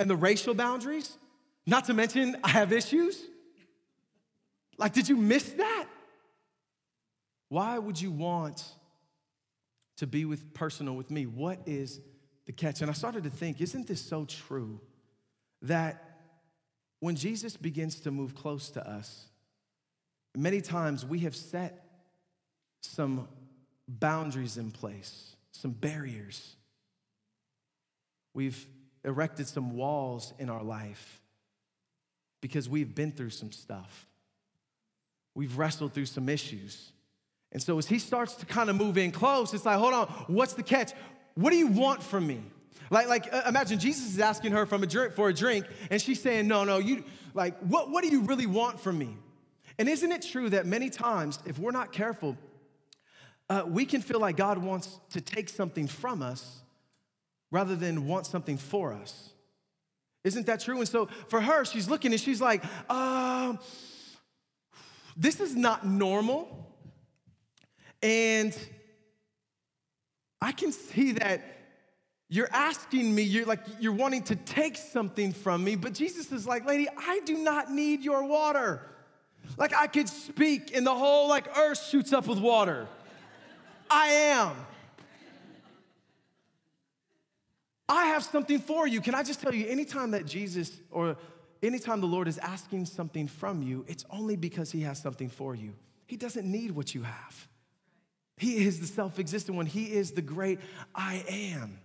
and 0.00 0.10
the 0.10 0.16
racial 0.16 0.54
boundaries? 0.54 1.16
Not 1.66 1.84
to 1.84 1.94
mention, 1.94 2.36
I 2.42 2.48
have 2.48 2.72
issues. 2.72 3.20
Like, 4.76 4.92
did 4.92 5.08
you 5.08 5.16
miss 5.16 5.50
that? 5.50 5.86
Why 7.48 7.78
would 7.78 8.00
you 8.00 8.10
want 8.10 8.64
to 9.96 10.06
be 10.06 10.24
with 10.24 10.54
personal 10.54 10.94
with 10.94 11.10
me? 11.10 11.26
What 11.26 11.60
is 11.66 12.00
the 12.46 12.52
catch? 12.52 12.82
And 12.82 12.90
I 12.90 12.94
started 12.94 13.24
to 13.24 13.30
think, 13.30 13.60
isn't 13.60 13.86
this 13.86 14.00
so 14.00 14.24
true 14.24 14.80
that 15.62 16.04
when 17.00 17.16
Jesus 17.16 17.56
begins 17.56 18.00
to 18.00 18.10
move 18.10 18.34
close 18.34 18.70
to 18.70 18.88
us, 18.88 19.26
many 20.36 20.60
times 20.60 21.04
we 21.04 21.20
have 21.20 21.34
set 21.34 21.84
some 22.80 23.28
boundaries 23.88 24.56
in 24.56 24.70
place, 24.70 25.34
some 25.52 25.70
barriers. 25.70 26.54
We've 28.34 28.66
erected 29.04 29.48
some 29.48 29.74
walls 29.74 30.32
in 30.38 30.50
our 30.50 30.62
life 30.62 31.20
because 32.40 32.68
we've 32.68 32.94
been 32.94 33.12
through 33.12 33.30
some 33.30 33.52
stuff. 33.52 34.06
We've 35.34 35.56
wrestled 35.56 35.94
through 35.94 36.06
some 36.06 36.28
issues. 36.28 36.92
And 37.52 37.62
so 37.62 37.78
as 37.78 37.86
he 37.86 37.98
starts 37.98 38.34
to 38.36 38.46
kind 38.46 38.68
of 38.68 38.76
move 38.76 38.98
in 38.98 39.10
close, 39.10 39.54
it's 39.54 39.64
like, 39.64 39.78
hold 39.78 39.94
on, 39.94 40.06
what's 40.26 40.52
the 40.52 40.62
catch? 40.62 40.92
What 41.34 41.50
do 41.50 41.56
you 41.56 41.68
want 41.68 42.02
from 42.02 42.26
me? 42.26 42.42
Like, 42.90 43.08
like 43.08 43.32
uh, 43.32 43.42
imagine 43.48 43.78
Jesus 43.78 44.06
is 44.06 44.20
asking 44.20 44.52
her 44.52 44.66
from 44.66 44.82
a 44.82 44.86
drink, 44.86 45.14
for 45.14 45.28
a 45.28 45.34
drink, 45.34 45.66
and 45.90 46.00
she's 46.00 46.20
saying, 46.20 46.46
no, 46.46 46.64
no, 46.64 46.78
you, 46.78 47.04
like, 47.34 47.58
what, 47.60 47.90
what 47.90 48.02
do 48.02 48.10
you 48.10 48.22
really 48.22 48.46
want 48.46 48.80
from 48.80 48.98
me? 48.98 49.16
And 49.78 49.88
isn't 49.88 50.10
it 50.10 50.22
true 50.22 50.50
that 50.50 50.66
many 50.66 50.90
times, 50.90 51.38
if 51.46 51.58
we're 51.58 51.70
not 51.70 51.92
careful, 51.92 52.36
uh, 53.48 53.62
we 53.66 53.84
can 53.84 54.00
feel 54.00 54.20
like 54.20 54.36
God 54.36 54.58
wants 54.58 54.98
to 55.10 55.20
take 55.20 55.48
something 55.48 55.86
from 55.86 56.22
us 56.22 56.60
rather 57.50 57.76
than 57.76 58.06
want 58.06 58.26
something 58.26 58.58
for 58.58 58.92
us. 58.92 59.30
Isn't 60.24 60.46
that 60.46 60.60
true? 60.60 60.78
And 60.78 60.88
so 60.88 61.08
for 61.28 61.40
her, 61.40 61.64
she's 61.64 61.88
looking 61.88 62.12
and 62.12 62.20
she's 62.20 62.40
like, 62.40 62.62
uh, 62.90 63.54
this 65.16 65.40
is 65.40 65.56
not 65.56 65.86
normal. 65.86 66.67
And 68.02 68.56
I 70.40 70.52
can 70.52 70.72
see 70.72 71.12
that 71.12 71.42
you're 72.28 72.48
asking 72.52 73.14
me, 73.14 73.22
you're 73.22 73.46
like, 73.46 73.60
you're 73.80 73.92
wanting 73.92 74.22
to 74.24 74.36
take 74.36 74.76
something 74.76 75.32
from 75.32 75.64
me, 75.64 75.76
but 75.76 75.94
Jesus 75.94 76.30
is 76.30 76.46
like, 76.46 76.66
lady, 76.66 76.86
I 76.96 77.20
do 77.24 77.38
not 77.38 77.70
need 77.72 78.02
your 78.02 78.24
water. 78.24 78.82
Like 79.56 79.74
I 79.74 79.86
could 79.86 80.08
speak 80.08 80.76
and 80.76 80.86
the 80.86 80.94
whole 80.94 81.28
like 81.28 81.56
earth 81.56 81.82
shoots 81.86 82.12
up 82.12 82.26
with 82.26 82.38
water. 82.38 82.86
I 83.90 84.08
am. 84.08 84.54
I 87.88 88.06
have 88.06 88.22
something 88.22 88.58
for 88.58 88.86
you. 88.86 89.00
Can 89.00 89.14
I 89.14 89.22
just 89.22 89.40
tell 89.40 89.54
you, 89.54 89.66
anytime 89.66 90.10
that 90.10 90.26
Jesus 90.26 90.72
or 90.90 91.16
anytime 91.62 92.02
the 92.02 92.06
Lord 92.06 92.28
is 92.28 92.36
asking 92.36 92.84
something 92.84 93.26
from 93.26 93.62
you, 93.62 93.86
it's 93.88 94.04
only 94.10 94.36
because 94.36 94.70
he 94.70 94.82
has 94.82 95.00
something 95.00 95.30
for 95.30 95.54
you. 95.54 95.72
He 96.06 96.18
doesn't 96.18 96.50
need 96.50 96.72
what 96.72 96.94
you 96.94 97.02
have. 97.02 97.48
He 98.38 98.64
is 98.64 98.80
the 98.80 98.86
self 98.86 99.18
existent 99.18 99.56
one, 99.56 99.66
He 99.66 99.92
is 99.92 100.12
the 100.12 100.22
great 100.22 100.60
I 100.94 101.24
am. 101.28 101.78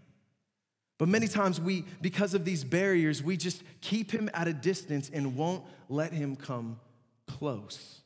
But 0.99 1.09
many 1.09 1.27
times 1.27 1.59
we, 1.59 1.85
because 2.01 2.33
of 2.33 2.45
these 2.45 2.63
barriers, 2.63 3.21
we 3.21 3.35
just 3.35 3.63
keep 3.81 4.11
him 4.11 4.29
at 4.33 4.47
a 4.47 4.53
distance 4.53 5.09
and 5.11 5.35
won't 5.35 5.65
let 5.89 6.13
him 6.13 6.35
come 6.35 6.79
close. 7.27 8.01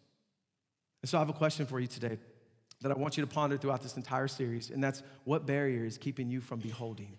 And 1.04 1.10
so 1.10 1.18
I 1.18 1.22
have 1.22 1.30
a 1.30 1.34
question 1.34 1.66
for 1.66 1.80
you 1.80 1.88
today 1.88 2.18
that 2.82 2.92
I 2.92 2.96
want 2.96 3.18
you 3.18 3.22
to 3.22 3.28
ponder 3.28 3.58
throughout 3.58 3.84
this 3.84 3.98
entire 3.98 4.28
series, 4.28 4.70
and 4.70 4.84
that's 4.84 5.04
what 5.26 5.46
barrier 5.46 5.86
is 5.86 5.98
keeping 5.98 6.30
you 6.30 6.42
from 6.42 6.60
beholding? 6.60 7.18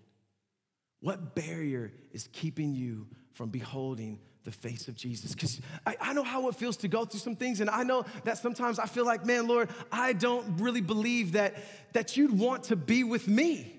What 1.01 1.35
barrier 1.35 1.93
is 2.13 2.29
keeping 2.33 2.75
you 2.75 3.07
from 3.35 3.51
beholding 3.51 4.19
the 4.45 4.51
face 4.51 4.89
of 4.89 4.95
Jesus. 4.95 5.35
Because 5.35 5.61
I, 5.87 5.97
I, 6.01 6.13
know 6.13 6.23
how 6.23 6.49
it 6.49 6.55
feels 6.55 6.77
to 6.79 6.89
go 6.89 7.05
through 7.05 7.21
some 7.21 7.37
things, 7.37 7.61
and 7.61 7.69
I 7.69 7.83
know 7.83 8.05
that 8.25 8.39
sometimes 8.39 8.79
I 8.79 8.87
feel 8.87 9.05
like, 9.05 9.27
man, 9.27 9.47
Lord, 9.47 9.69
I 9.93 10.13
don't 10.13 10.59
really 10.59 10.81
believe 10.81 11.33
that, 11.33 11.57
that 11.93 12.17
you'd 12.17 12.39
want 12.39 12.65
to 12.65 12.77
be 12.77 13.05
with 13.05 13.29
me. 13.29 13.75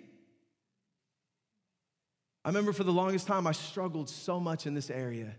I 2.43 2.49
remember 2.49 2.73
for 2.73 2.83
the 2.83 2.93
longest 2.93 3.27
time, 3.27 3.47
I 3.47 3.51
struggled 3.51 4.09
so 4.09 4.39
much 4.39 4.65
in 4.65 4.73
this 4.73 4.89
area. 4.89 5.35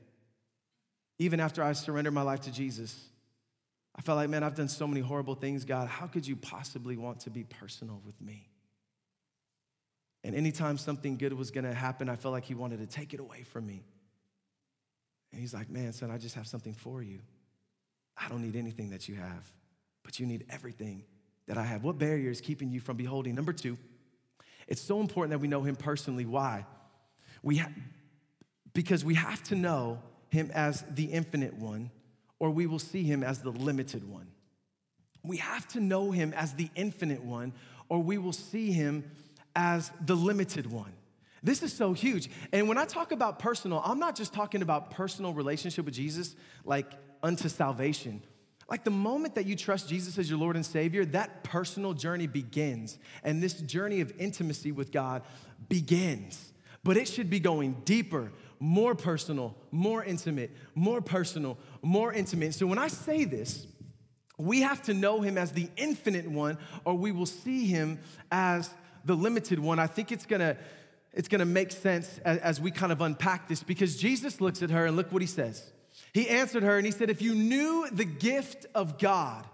Even 1.19 1.41
after 1.41 1.63
I 1.63 1.73
surrendered 1.73 2.15
my 2.15 2.23
life 2.23 2.41
to 2.41 2.53
Jesus, 2.53 2.99
I 3.97 4.03
felt 4.03 4.17
like, 4.17 4.31
man, 4.31 4.43
I've 4.43 4.55
done 4.55 4.69
so 4.69 4.87
many 4.87 5.01
horrible 5.01 5.35
things, 5.35 5.65
God. 5.65 5.89
How 5.89 6.07
could 6.07 6.27
you 6.27 6.37
possibly 6.37 6.97
want 6.97 7.21
to 7.21 7.31
be 7.31 7.45
personal 7.45 8.01
with 8.05 8.21
me? 8.21 8.49
And 10.23 10.35
anytime 10.35 10.79
something 10.79 11.17
good 11.17 11.33
was 11.33 11.51
gonna 11.51 11.75
happen, 11.75 12.09
I 12.09 12.17
felt 12.17 12.33
like 12.33 12.45
He 12.45 12.55
wanted 12.55 12.79
to 12.79 12.87
take 12.87 13.15
it 13.15 13.21
away 13.21 13.43
from 13.43 13.67
me. 13.67 13.83
And 15.33 15.41
he's 15.41 15.55
like, 15.55 15.71
Man, 15.71 15.93
son, 15.93 16.11
I 16.11 16.19
just 16.19 16.35
have 16.35 16.47
something 16.47 16.75
for 16.75 17.03
you. 17.03 17.21
I 18.17 18.29
don't 18.29 18.43
need 18.43 18.57
anything 18.57 18.91
that 18.91 19.09
you 19.09 19.15
have, 19.17 19.51
but 20.03 20.21
you 20.21 20.27
need 20.27 20.45
everything 20.51 21.05
that 21.47 21.57
I 21.57 21.65
have. 21.65 21.83
What 21.83 21.99
barrier 21.99 22.31
is 22.31 22.41
keeping 22.41 22.71
you 22.71 22.81
from 22.81 22.97
beholding? 22.97 23.35
Number 23.35 23.53
two, 23.53 23.79
it's 24.69 24.81
so 24.81 25.01
important 25.01 25.31
that 25.31 25.39
we 25.39 25.49
know 25.49 25.63
him 25.63 25.77
personally. 25.77 26.27
Why? 26.27 26.67
We 27.43 27.59
ha- 27.59 27.73
because 28.73 29.05
we 29.05 29.15
have 29.15 29.43
to 29.45 29.55
know 29.55 30.01
him 30.29 30.51
as 30.55 30.85
the 30.91 31.05
infinite 31.05 31.55
one, 31.55 31.91
or 32.39 32.51
we 32.51 32.67
will 32.67 32.79
see 32.79 33.03
him 33.03 33.23
as 33.23 33.41
the 33.41 33.51
limited 33.51 34.09
one. 34.09 34.29
We 35.23 35.39
have 35.39 35.67
to 35.69 35.81
know 35.81 36.11
him 36.11 36.33
as 36.35 36.55
the 36.55 36.71
infinite 36.75 37.23
one, 37.23 37.53
or 37.89 38.03
we 38.03 38.19
will 38.19 38.33
see 38.33 38.71
him 38.73 39.05
as 39.57 39.91
the 40.01 40.15
limited 40.15 40.71
one. 40.71 40.93
This 41.43 41.63
is 41.63 41.73
so 41.73 41.93
huge. 41.93 42.29
And 42.53 42.69
when 42.69 42.79
I 42.79 42.85
talk 42.85 43.13
about 43.13 43.39
personal, 43.39 43.81
I'm 43.85 43.99
not 43.99 44.15
just 44.17 44.33
talking 44.33 44.63
about 44.63 44.91
personal 44.91 45.33
relationship 45.33 45.85
with 45.85 45.95
Jesus, 45.95 46.37
like 46.65 46.93
unto 47.23 47.49
salvation. 47.49 48.23
Like 48.69 48.85
the 48.85 48.91
moment 48.91 49.35
that 49.35 49.47
you 49.47 49.57
trust 49.57 49.89
Jesus 49.89 50.17
as 50.17 50.31
your 50.31 50.39
Lord 50.39 50.55
and 50.55 50.65
Savior, 50.65 51.05
that 51.07 51.43
personal 51.43 51.93
journey 51.93 52.29
begins. 52.29 52.99
And 53.25 53.43
this 53.43 53.55
journey 53.55 54.01
of 54.01 54.13
intimacy 54.19 54.71
with 54.71 54.93
God 54.93 55.23
begins. 55.69 56.53
But 56.85 56.97
it 56.97 57.09
should 57.09 57.29
be 57.29 57.41
going 57.41 57.83
deeper, 57.85 58.31
more 58.61 58.95
personal, 58.95 59.57
more 59.71 60.05
intimate, 60.05 60.55
more 60.75 61.01
personal, 61.01 61.59
more 61.83 62.13
intimate. 62.13 62.55
So 62.55 62.67
when 62.67 62.79
I 62.79 62.89
say 62.89 63.25
this, 63.25 63.67
we 64.39 64.63
have 64.63 64.83
to 64.83 64.95
know 64.95 65.21
him 65.21 65.37
as 65.37 65.53
the 65.53 65.69
infinite 65.77 66.29
one, 66.29 66.57
or 66.85 66.95
we 66.95 67.13
will 67.13 67.27
see 67.27 67.67
him 67.67 67.99
as 68.31 68.71
the 69.05 69.15
limited 69.15 69.59
one. 69.59 69.79
I 69.79 69.87
think 69.87 70.13
it's 70.13 70.27
gonna 70.27 70.57
it's 71.13 71.29
going 71.29 71.41
to 71.41 71.45
make 71.45 71.73
sense 71.73 72.19
as, 72.25 72.61
we 72.61 72.71
kind 72.71 72.93
of 72.93 73.01
unpack 73.01 73.49
this 73.49 73.63
because 73.63 73.97
Jesus 73.97 74.41
looks 74.41 74.63
at 74.63 74.71
her 74.71 74.87
and 74.87 74.97
look 74.97 75.11
what 75.13 75.23
he 75.23 75.27
says. 75.27 75.73
He 76.13 76.29
answered 76.29 76.63
her 76.63 76.77
and 76.77 76.87
he 76.87 76.93
said, 76.93 77.11
If 77.11 77.21
you 77.21 77.35
knew 77.35 77.89
the 77.91 78.05
gift 78.05 78.67
of 78.75 78.99
God 78.99 79.45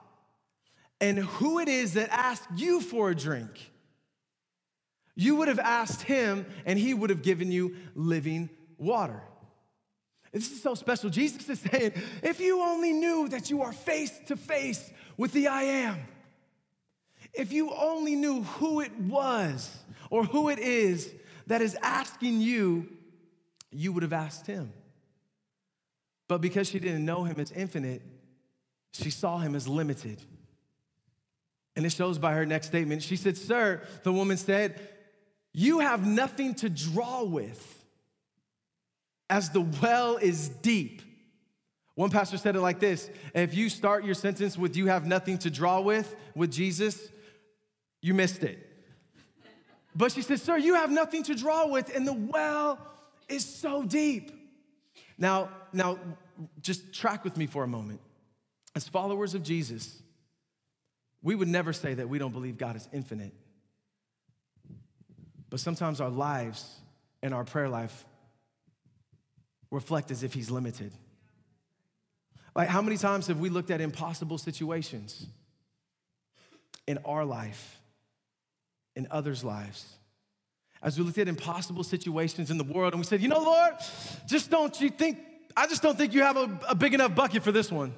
and 1.00 1.18
who 1.18 1.58
it 1.58 1.68
is 1.68 1.94
that 1.94 2.10
asked 2.10 2.48
you 2.56 2.80
for 2.80 3.10
a 3.10 3.14
drink, 3.14 3.72
you 5.14 5.36
would 5.36 5.48
have 5.48 5.58
asked 5.58 6.02
him 6.02 6.44
and 6.66 6.78
he 6.78 6.92
would 6.92 7.10
have 7.10 7.22
given 7.22 7.50
you 7.50 7.76
living 7.94 8.50
water. 8.76 9.22
This 10.32 10.52
is 10.52 10.62
so 10.62 10.74
special. 10.74 11.08
Jesus 11.08 11.48
is 11.48 11.60
saying, 11.60 11.92
if 12.22 12.40
you 12.40 12.60
only 12.60 12.92
knew 12.92 13.28
that 13.28 13.48
you 13.48 13.62
are 13.62 13.72
face 13.72 14.12
to 14.26 14.36
face 14.36 14.90
with 15.16 15.32
the 15.32 15.48
I 15.48 15.62
am, 15.62 15.98
if 17.32 17.52
you 17.52 17.72
only 17.72 18.14
knew 18.14 18.42
who 18.42 18.80
it 18.80 18.94
was 18.98 19.74
or 20.10 20.24
who 20.24 20.50
it 20.50 20.58
is 20.58 21.10
that 21.46 21.62
is 21.62 21.76
asking 21.82 22.40
you, 22.40 22.88
you 23.70 23.92
would 23.92 24.02
have 24.02 24.12
asked 24.12 24.46
him. 24.46 24.72
But 26.28 26.40
because 26.40 26.68
she 26.68 26.78
didn't 26.78 27.04
know 27.04 27.24
him 27.24 27.38
as 27.38 27.52
infinite, 27.52 28.02
she 28.92 29.10
saw 29.10 29.38
him 29.38 29.54
as 29.54 29.68
limited. 29.68 30.20
And 31.76 31.84
it 31.84 31.92
shows 31.92 32.18
by 32.18 32.32
her 32.32 32.46
next 32.46 32.68
statement. 32.68 33.02
She 33.02 33.16
said, 33.16 33.36
Sir, 33.36 33.82
the 34.02 34.12
woman 34.12 34.36
said, 34.36 34.80
You 35.52 35.80
have 35.80 36.06
nothing 36.06 36.54
to 36.56 36.70
draw 36.70 37.22
with, 37.22 37.84
as 39.28 39.50
the 39.50 39.60
well 39.60 40.16
is 40.16 40.48
deep. 40.48 41.02
One 41.94 42.10
pastor 42.10 42.36
said 42.36 42.56
it 42.56 42.60
like 42.60 42.80
this 42.80 43.10
If 43.34 43.54
you 43.54 43.68
start 43.68 44.04
your 44.04 44.14
sentence 44.14 44.56
with 44.56 44.76
you 44.76 44.86
have 44.86 45.06
nothing 45.06 45.38
to 45.38 45.50
draw 45.50 45.80
with, 45.80 46.14
with 46.34 46.50
Jesus, 46.50 47.08
you 48.00 48.14
missed 48.14 48.42
it. 48.42 48.65
But 49.96 50.12
she 50.12 50.20
said, 50.20 50.40
Sir, 50.40 50.58
you 50.58 50.74
have 50.74 50.90
nothing 50.90 51.22
to 51.22 51.34
draw 51.34 51.66
with, 51.66 51.94
and 51.94 52.06
the 52.06 52.12
well 52.12 52.78
is 53.30 53.46
so 53.46 53.82
deep. 53.82 54.30
Now, 55.16 55.48
now, 55.72 55.98
just 56.60 56.92
track 56.92 57.24
with 57.24 57.38
me 57.38 57.46
for 57.46 57.64
a 57.64 57.66
moment. 57.66 58.00
As 58.74 58.86
followers 58.86 59.34
of 59.34 59.42
Jesus, 59.42 60.02
we 61.22 61.34
would 61.34 61.48
never 61.48 61.72
say 61.72 61.94
that 61.94 62.10
we 62.10 62.18
don't 62.18 62.32
believe 62.32 62.58
God 62.58 62.76
is 62.76 62.86
infinite. 62.92 63.32
But 65.48 65.60
sometimes 65.60 66.02
our 66.02 66.10
lives 66.10 66.78
and 67.22 67.32
our 67.32 67.44
prayer 67.44 67.70
life 67.70 68.04
reflect 69.70 70.10
as 70.10 70.22
if 70.22 70.34
He's 70.34 70.50
limited. 70.50 70.92
Like, 72.54 72.68
how 72.68 72.82
many 72.82 72.98
times 72.98 73.28
have 73.28 73.40
we 73.40 73.48
looked 73.48 73.70
at 73.70 73.80
impossible 73.80 74.36
situations 74.36 75.26
in 76.86 76.98
our 77.06 77.24
life 77.24 77.78
in 78.96 79.06
others' 79.10 79.44
lives. 79.44 79.84
As 80.82 80.98
we 80.98 81.04
looked 81.04 81.18
at 81.18 81.28
impossible 81.28 81.84
situations 81.84 82.50
in 82.50 82.58
the 82.58 82.64
world, 82.64 82.92
and 82.92 83.00
we 83.00 83.04
said, 83.04 83.20
you 83.20 83.28
know, 83.28 83.40
Lord, 83.40 83.74
just 84.26 84.50
don't 84.50 84.78
you 84.80 84.90
think, 84.90 85.18
I 85.56 85.66
just 85.66 85.82
don't 85.82 85.96
think 85.96 86.14
you 86.14 86.22
have 86.22 86.36
a, 86.36 86.58
a 86.70 86.74
big 86.74 86.94
enough 86.94 87.14
bucket 87.14 87.42
for 87.42 87.52
this 87.52 87.70
one. 87.70 87.94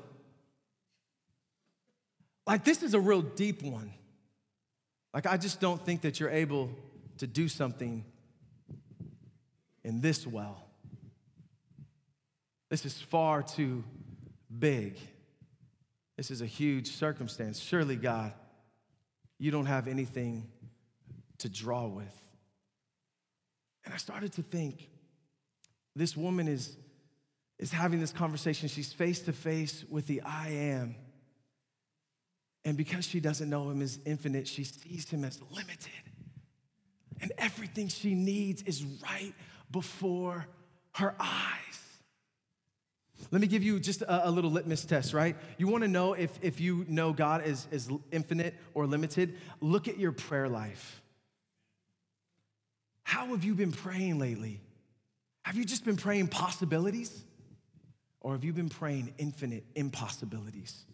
Like, 2.47 2.65
this 2.65 2.83
is 2.83 2.95
a 2.95 3.01
real 3.01 3.23
deep 3.23 3.63
one. 3.63 3.93
Like, 5.15 5.27
I 5.27 5.37
just 5.37 5.61
don't 5.61 5.85
think 5.85 6.03
that 6.03 6.21
you're 6.21 6.31
able 6.31 6.71
to 7.19 7.27
do 7.27 7.49
something 7.49 8.05
in 9.85 10.01
this 10.01 10.27
well. 10.27 10.65
This 12.71 12.85
is 12.85 13.01
far 13.01 13.43
too 13.43 13.85
big. 14.57 14.97
This 16.17 16.31
is 16.31 16.41
a 16.41 16.47
huge 16.47 16.89
circumstance. 16.89 17.59
Surely, 17.61 17.97
God, 17.97 18.33
you 19.39 19.51
don't 19.51 19.67
have 19.67 19.89
anything 19.89 20.49
to 21.39 21.49
draw 21.49 21.87
with. 21.87 22.17
And 23.85 23.95
I 23.95 23.97
started 23.97 24.33
to 24.35 24.43
think, 24.43 24.89
this 25.97 26.17
woman 26.17 26.47
is, 26.47 26.77
is 27.59 27.73
having 27.73 28.01
this 28.01 28.13
conversation. 28.13 28.69
She's 28.69 28.93
face 28.93 29.21
to 29.21 29.33
face 29.33 29.85
with 29.89 30.07
the 30.07 30.21
I 30.23 30.49
am. 30.49 30.95
And 32.65 32.77
because 32.77 33.07
she 33.07 33.19
doesn't 33.19 33.49
know 33.49 33.71
him 33.71 33.83
as 33.83 33.99
infinite, 34.05 34.47
she 34.47 34.65
sees 34.65 35.09
him 35.09 35.25
as 35.25 35.41
limited. 35.51 35.91
And 37.21 37.33
everything 37.39 37.89
she 37.89 38.15
needs 38.15 38.63
is 38.63 38.85
right 39.03 39.35
before 39.71 40.47
her 40.93 41.15
eyes. 41.19 41.99
Let 43.31 43.41
me 43.41 43.47
give 43.47 43.63
you 43.63 43.81
just 43.81 44.03
a, 44.03 44.29
a 44.29 44.31
little 44.31 44.51
litmus 44.51 44.85
test, 44.85 45.13
right? 45.13 45.37
You 45.59 45.69
want 45.69 45.83
to 45.83 45.89
know 45.89 46.13
if, 46.13 46.31
if 46.41 46.61
you 46.61 46.85
know 46.89 47.13
God 47.13 47.45
is, 47.45 47.67
is 47.71 47.91
infinite 48.13 48.55
or 48.75 48.87
limited? 48.87 49.37
Look 49.61 49.89
at 49.89 49.99
your 49.99 50.13
prayer 50.13 50.49
life. 50.49 51.03
How 53.09 53.29
have 53.29 53.43
you 53.43 53.55
been 53.55 53.73
praying 53.73 54.19
lately? 54.19 54.61
Have 55.41 55.57
you 55.57 55.65
just 55.65 55.83
been 55.83 55.97
praying 55.97 56.29
possibilities? 56.29 57.25
Or 58.21 58.33
have 58.33 58.45
you 58.45 58.53
been 58.53 58.69
praying 58.69 59.15
infinite 59.17 59.65
impossibilities? 59.75 60.85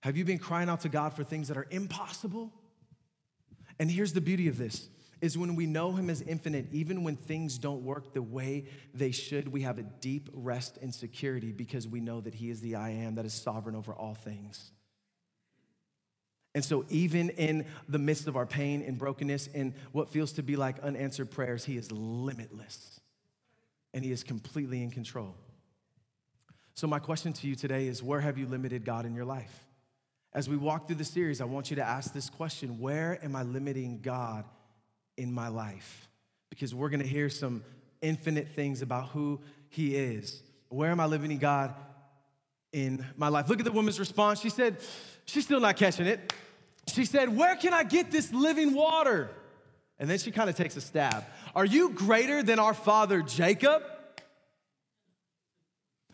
Have 0.00 0.18
you 0.18 0.26
been 0.26 0.38
crying 0.38 0.68
out 0.68 0.82
to 0.82 0.90
God 0.90 1.14
for 1.14 1.24
things 1.24 1.48
that 1.48 1.56
are 1.56 1.66
impossible? 1.70 2.52
And 3.78 3.90
here's 3.90 4.12
the 4.12 4.20
beauty 4.20 4.48
of 4.48 4.58
this 4.58 4.90
is 5.22 5.38
when 5.38 5.56
we 5.56 5.64
know 5.64 5.92
him 5.92 6.10
as 6.10 6.20
infinite, 6.20 6.66
even 6.72 7.04
when 7.04 7.16
things 7.16 7.56
don't 7.56 7.82
work 7.84 8.12
the 8.12 8.20
way 8.20 8.66
they 8.92 9.10
should, 9.10 9.48
we 9.48 9.62
have 9.62 9.78
a 9.78 9.82
deep 9.82 10.28
rest 10.34 10.76
and 10.82 10.94
security 10.94 11.52
because 11.52 11.88
we 11.88 12.00
know 12.02 12.20
that 12.20 12.34
he 12.34 12.50
is 12.50 12.60
the 12.60 12.74
I 12.74 12.90
am 12.90 13.14
that 13.14 13.24
is 13.24 13.32
sovereign 13.32 13.76
over 13.76 13.94
all 13.94 14.14
things. 14.14 14.72
And 16.54 16.64
so, 16.64 16.84
even 16.88 17.30
in 17.30 17.64
the 17.88 17.98
midst 17.98 18.26
of 18.26 18.36
our 18.36 18.46
pain 18.46 18.82
and 18.82 18.98
brokenness 18.98 19.48
and 19.54 19.72
what 19.92 20.10
feels 20.10 20.32
to 20.32 20.42
be 20.42 20.56
like 20.56 20.80
unanswered 20.80 21.30
prayers, 21.30 21.64
he 21.64 21.76
is 21.76 21.92
limitless 21.92 23.00
and 23.94 24.04
he 24.04 24.10
is 24.10 24.24
completely 24.24 24.82
in 24.82 24.90
control. 24.90 25.34
So, 26.74 26.86
my 26.86 26.98
question 26.98 27.32
to 27.34 27.46
you 27.46 27.54
today 27.54 27.86
is 27.86 28.02
where 28.02 28.20
have 28.20 28.36
you 28.36 28.46
limited 28.46 28.84
God 28.84 29.06
in 29.06 29.14
your 29.14 29.24
life? 29.24 29.66
As 30.32 30.48
we 30.48 30.56
walk 30.56 30.86
through 30.86 30.96
the 30.96 31.04
series, 31.04 31.40
I 31.40 31.44
want 31.44 31.70
you 31.70 31.76
to 31.76 31.82
ask 31.82 32.12
this 32.12 32.30
question 32.30 32.80
Where 32.80 33.18
am 33.22 33.36
I 33.36 33.42
limiting 33.42 34.00
God 34.00 34.44
in 35.16 35.32
my 35.32 35.48
life? 35.48 36.08
Because 36.48 36.74
we're 36.74 36.88
gonna 36.88 37.04
hear 37.04 37.28
some 37.28 37.62
infinite 38.02 38.48
things 38.48 38.82
about 38.82 39.08
who 39.08 39.40
He 39.68 39.94
is. 39.94 40.42
Where 40.68 40.90
am 40.90 41.00
I 41.00 41.06
limiting 41.06 41.38
God 41.38 41.74
in 42.72 43.04
my 43.16 43.28
life? 43.28 43.48
Look 43.48 43.58
at 43.58 43.64
the 43.64 43.72
woman's 43.72 44.00
response. 44.00 44.40
She 44.40 44.50
said, 44.50 44.78
She's 45.30 45.44
still 45.44 45.60
not 45.60 45.76
catching 45.76 46.06
it. 46.06 46.32
She 46.88 47.04
said, 47.04 47.36
Where 47.36 47.54
can 47.56 47.72
I 47.72 47.84
get 47.84 48.10
this 48.10 48.32
living 48.32 48.74
water? 48.74 49.30
And 49.98 50.08
then 50.10 50.18
she 50.18 50.30
kind 50.30 50.50
of 50.50 50.56
takes 50.56 50.76
a 50.76 50.80
stab. 50.80 51.24
Are 51.54 51.64
you 51.64 51.90
greater 51.90 52.42
than 52.42 52.58
our 52.58 52.74
father 52.74 53.22
Jacob? 53.22 53.82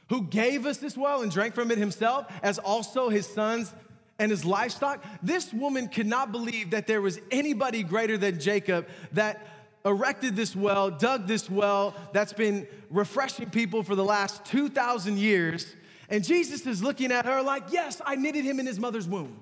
Who 0.08 0.24
gave 0.24 0.66
us 0.66 0.76
this 0.78 0.96
well 0.96 1.22
and 1.22 1.32
drank 1.32 1.54
from 1.54 1.70
it 1.70 1.78
himself, 1.78 2.26
as 2.42 2.58
also 2.58 3.08
his 3.08 3.26
sons 3.26 3.72
and 4.18 4.30
his 4.30 4.44
livestock. 4.44 5.04
This 5.22 5.52
woman 5.52 5.88
could 5.88 6.06
not 6.06 6.30
believe 6.32 6.70
that 6.70 6.86
there 6.86 7.00
was 7.00 7.18
anybody 7.30 7.82
greater 7.82 8.18
than 8.18 8.38
Jacob 8.38 8.86
that 9.12 9.46
erected 9.84 10.36
this 10.36 10.54
well, 10.54 10.90
dug 10.90 11.26
this 11.26 11.48
well, 11.48 11.94
that's 12.12 12.32
been 12.32 12.66
refreshing 12.90 13.50
people 13.50 13.82
for 13.82 13.94
the 13.94 14.04
last 14.04 14.44
2,000 14.46 15.18
years. 15.18 15.74
And 16.08 16.24
Jesus 16.24 16.66
is 16.66 16.82
looking 16.82 17.12
at 17.12 17.26
her 17.26 17.42
like, 17.42 17.64
Yes, 17.70 18.00
I 18.04 18.16
knitted 18.16 18.44
him 18.44 18.60
in 18.60 18.66
his 18.66 18.78
mother's 18.78 19.08
womb. 19.08 19.40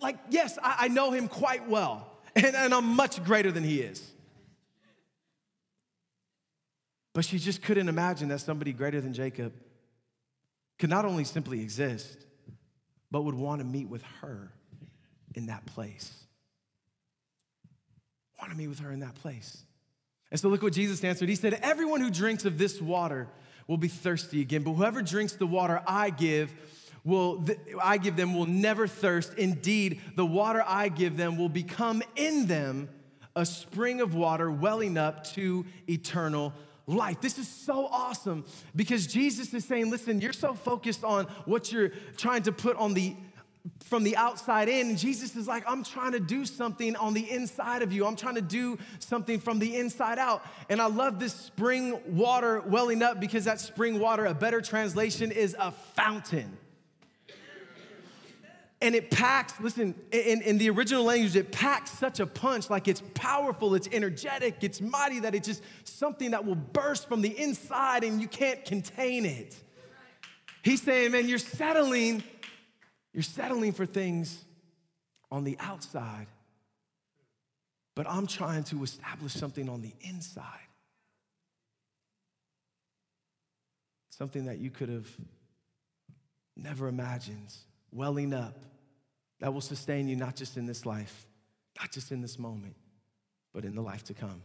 like, 0.00 0.18
yes, 0.30 0.58
I, 0.62 0.76
I, 0.80 0.88
know 0.88 1.12
him 1.12 1.28
quite 1.28 1.68
well, 1.68 2.10
and, 2.34 2.56
and 2.56 2.74
I'm 2.74 2.84
much 2.96 3.22
greater 3.24 3.52
than 3.52 3.62
he 3.62 3.80
is. 3.80 4.10
But 7.14 7.24
she 7.24 7.38
just 7.38 7.62
couldn't 7.62 7.88
imagine 7.88 8.28
that 8.28 8.40
somebody 8.40 8.72
greater 8.72 9.00
than 9.00 9.12
Jacob 9.12 9.52
could 10.78 10.90
not 10.90 11.04
only 11.04 11.24
simply 11.24 11.60
exist, 11.60 12.26
but 13.10 13.22
would 13.22 13.34
want 13.34 13.60
to 13.60 13.66
meet 13.66 13.88
with 13.88 14.02
her 14.20 14.50
in 15.34 15.46
that 15.46 15.64
place. 15.66 16.24
Want 18.40 18.50
to 18.50 18.58
meet 18.58 18.68
with 18.68 18.80
her 18.80 18.90
in 18.90 19.00
that 19.00 19.14
place. 19.16 19.62
And 20.32 20.40
so 20.40 20.48
look 20.48 20.62
what 20.62 20.72
Jesus 20.72 21.04
answered. 21.04 21.28
He 21.28 21.34
said, 21.34 21.60
Everyone 21.62 22.00
who 22.00 22.10
drinks 22.10 22.46
of 22.46 22.56
this 22.56 22.80
water 22.80 23.28
will 23.68 23.76
be 23.76 23.88
thirsty 23.88 24.40
again, 24.40 24.62
but 24.62 24.72
whoever 24.72 25.02
drinks 25.02 25.34
the 25.34 25.46
water 25.46 25.82
I 25.86 26.08
give, 26.08 26.52
will 27.04 27.44
I 27.80 27.98
give 27.98 28.16
them 28.16 28.34
will 28.34 28.46
never 28.46 28.86
thirst. 28.86 29.34
Indeed, 29.34 30.00
the 30.16 30.24
water 30.24 30.64
I 30.66 30.88
give 30.88 31.18
them 31.18 31.36
will 31.36 31.50
become 31.50 32.02
in 32.16 32.46
them 32.46 32.88
a 33.36 33.44
spring 33.44 34.00
of 34.00 34.14
water 34.14 34.50
welling 34.50 34.96
up 34.96 35.24
to 35.34 35.66
eternal 35.86 36.54
life. 36.86 37.20
This 37.20 37.38
is 37.38 37.46
so 37.46 37.86
awesome 37.86 38.46
because 38.74 39.06
Jesus 39.06 39.52
is 39.52 39.66
saying, 39.66 39.90
listen, 39.90 40.22
you're 40.22 40.32
so 40.32 40.54
focused 40.54 41.04
on 41.04 41.26
what 41.44 41.70
you're 41.70 41.90
trying 42.16 42.42
to 42.44 42.52
put 42.52 42.76
on 42.78 42.94
the 42.94 43.14
from 43.84 44.02
the 44.02 44.16
outside 44.16 44.68
in. 44.68 44.96
Jesus 44.96 45.36
is 45.36 45.46
like, 45.46 45.64
I'm 45.68 45.84
trying 45.84 46.12
to 46.12 46.20
do 46.20 46.44
something 46.44 46.96
on 46.96 47.14
the 47.14 47.30
inside 47.30 47.82
of 47.82 47.92
you. 47.92 48.06
I'm 48.06 48.16
trying 48.16 48.34
to 48.34 48.42
do 48.42 48.78
something 48.98 49.38
from 49.38 49.58
the 49.58 49.76
inside 49.76 50.18
out. 50.18 50.44
And 50.68 50.80
I 50.80 50.86
love 50.86 51.20
this 51.20 51.34
spring 51.34 52.00
water 52.06 52.60
welling 52.60 53.02
up 53.02 53.20
because 53.20 53.44
that 53.44 53.60
spring 53.60 53.98
water, 54.00 54.26
a 54.26 54.34
better 54.34 54.60
translation, 54.60 55.30
is 55.30 55.54
a 55.58 55.70
fountain 55.70 56.56
and 58.82 58.96
it 58.96 59.12
packs, 59.12 59.54
listen, 59.60 59.94
in, 60.10 60.42
in 60.42 60.58
the 60.58 60.68
original 60.68 61.04
language, 61.04 61.36
it 61.36 61.52
packs 61.52 61.92
such 61.92 62.18
a 62.18 62.26
punch, 62.26 62.68
like 62.68 62.88
it's 62.88 63.00
powerful, 63.14 63.76
it's 63.76 63.88
energetic, 63.92 64.56
it's 64.60 64.80
mighty, 64.80 65.20
that 65.20 65.36
it's 65.36 65.46
just 65.46 65.62
something 65.84 66.32
that 66.32 66.44
will 66.44 66.56
burst 66.56 67.08
from 67.08 67.22
the 67.22 67.30
inside 67.40 68.02
and 68.02 68.20
you 68.20 68.26
can't 68.26 68.64
contain 68.64 69.24
it. 69.24 69.56
He's 70.64 70.82
saying, 70.82 71.12
man, 71.12 71.28
you're 71.28 71.38
settling, 71.38 72.24
you're 73.12 73.22
settling 73.22 73.72
for 73.72 73.86
things 73.86 74.44
on 75.30 75.44
the 75.44 75.56
outside, 75.60 76.26
but 77.94 78.06
I'm 78.08 78.26
trying 78.26 78.64
to 78.64 78.82
establish 78.82 79.32
something 79.32 79.68
on 79.68 79.82
the 79.82 79.92
inside. 80.00 80.46
Something 84.10 84.46
that 84.46 84.58
you 84.58 84.70
could 84.70 84.88
have 84.88 85.08
never 86.56 86.88
imagined 86.88 87.52
welling 87.92 88.32
up 88.32 88.58
that 89.40 89.52
will 89.52 89.60
sustain 89.60 90.08
you 90.08 90.16
not 90.16 90.36
just 90.36 90.56
in 90.56 90.66
this 90.66 90.86
life, 90.86 91.26
not 91.78 91.90
just 91.90 92.12
in 92.12 92.22
this 92.22 92.38
moment, 92.38 92.76
but 93.52 93.64
in 93.64 93.74
the 93.74 93.82
life 93.82 94.04
to 94.04 94.14
come. 94.14 94.42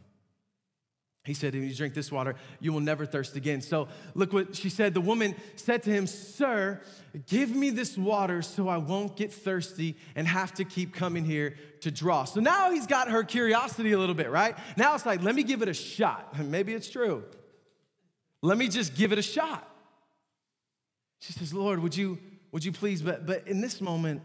He 1.27 1.33
said, 1.33 1.55
If 1.55 1.61
you 1.61 1.75
drink 1.75 1.93
this 1.93 2.09
water, 2.09 2.35
you 2.61 2.71
will 2.71 2.79
never 2.79 3.05
thirst 3.05 3.35
again. 3.35 3.61
So 3.61 3.89
look 4.15 4.31
what 4.31 4.55
she 4.55 4.69
said. 4.69 4.93
The 4.93 5.01
woman 5.01 5.35
said 5.57 5.83
to 5.83 5.89
him, 5.89 6.07
Sir, 6.07 6.81
give 7.27 7.53
me 7.53 7.69
this 7.69 7.97
water 7.97 8.41
so 8.41 8.69
I 8.69 8.77
won't 8.77 9.17
get 9.17 9.33
thirsty 9.33 9.97
and 10.15 10.25
have 10.25 10.53
to 10.53 10.63
keep 10.63 10.93
coming 10.93 11.25
here 11.25 11.55
to 11.81 11.91
draw. 11.91 12.23
So 12.23 12.39
now 12.39 12.71
he's 12.71 12.87
got 12.87 13.09
her 13.09 13.25
curiosity 13.25 13.91
a 13.91 13.99
little 13.99 14.15
bit, 14.15 14.31
right? 14.31 14.55
Now 14.77 14.95
it's 14.95 15.05
like, 15.05 15.21
let 15.21 15.35
me 15.35 15.43
give 15.43 15.61
it 15.61 15.67
a 15.67 15.73
shot. 15.73 16.39
Maybe 16.45 16.73
it's 16.73 16.89
true. 16.89 17.25
Let 18.41 18.57
me 18.57 18.69
just 18.69 18.95
give 18.95 19.11
it 19.11 19.19
a 19.19 19.23
shot. 19.23 19.69
She 21.19 21.33
says, 21.33 21.53
Lord, 21.53 21.79
would 21.79 21.97
you, 21.97 22.19
would 22.53 22.63
you 22.63 22.71
please? 22.71 23.01
But, 23.01 23.25
but 23.25 23.49
in 23.49 23.59
this 23.59 23.81
moment, 23.81 24.21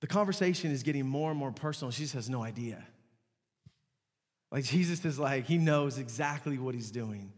the 0.00 0.08
conversation 0.08 0.72
is 0.72 0.82
getting 0.82 1.06
more 1.06 1.30
and 1.30 1.38
more 1.38 1.52
personal. 1.52 1.92
She 1.92 2.02
just 2.02 2.14
has 2.14 2.28
no 2.28 2.42
idea. 2.42 2.84
Like 4.50 4.64
Jesus 4.64 5.04
is 5.04 5.18
like, 5.18 5.46
he 5.46 5.58
knows 5.58 5.98
exactly 5.98 6.58
what 6.58 6.74
he's 6.74 6.90
doing. 6.90 7.32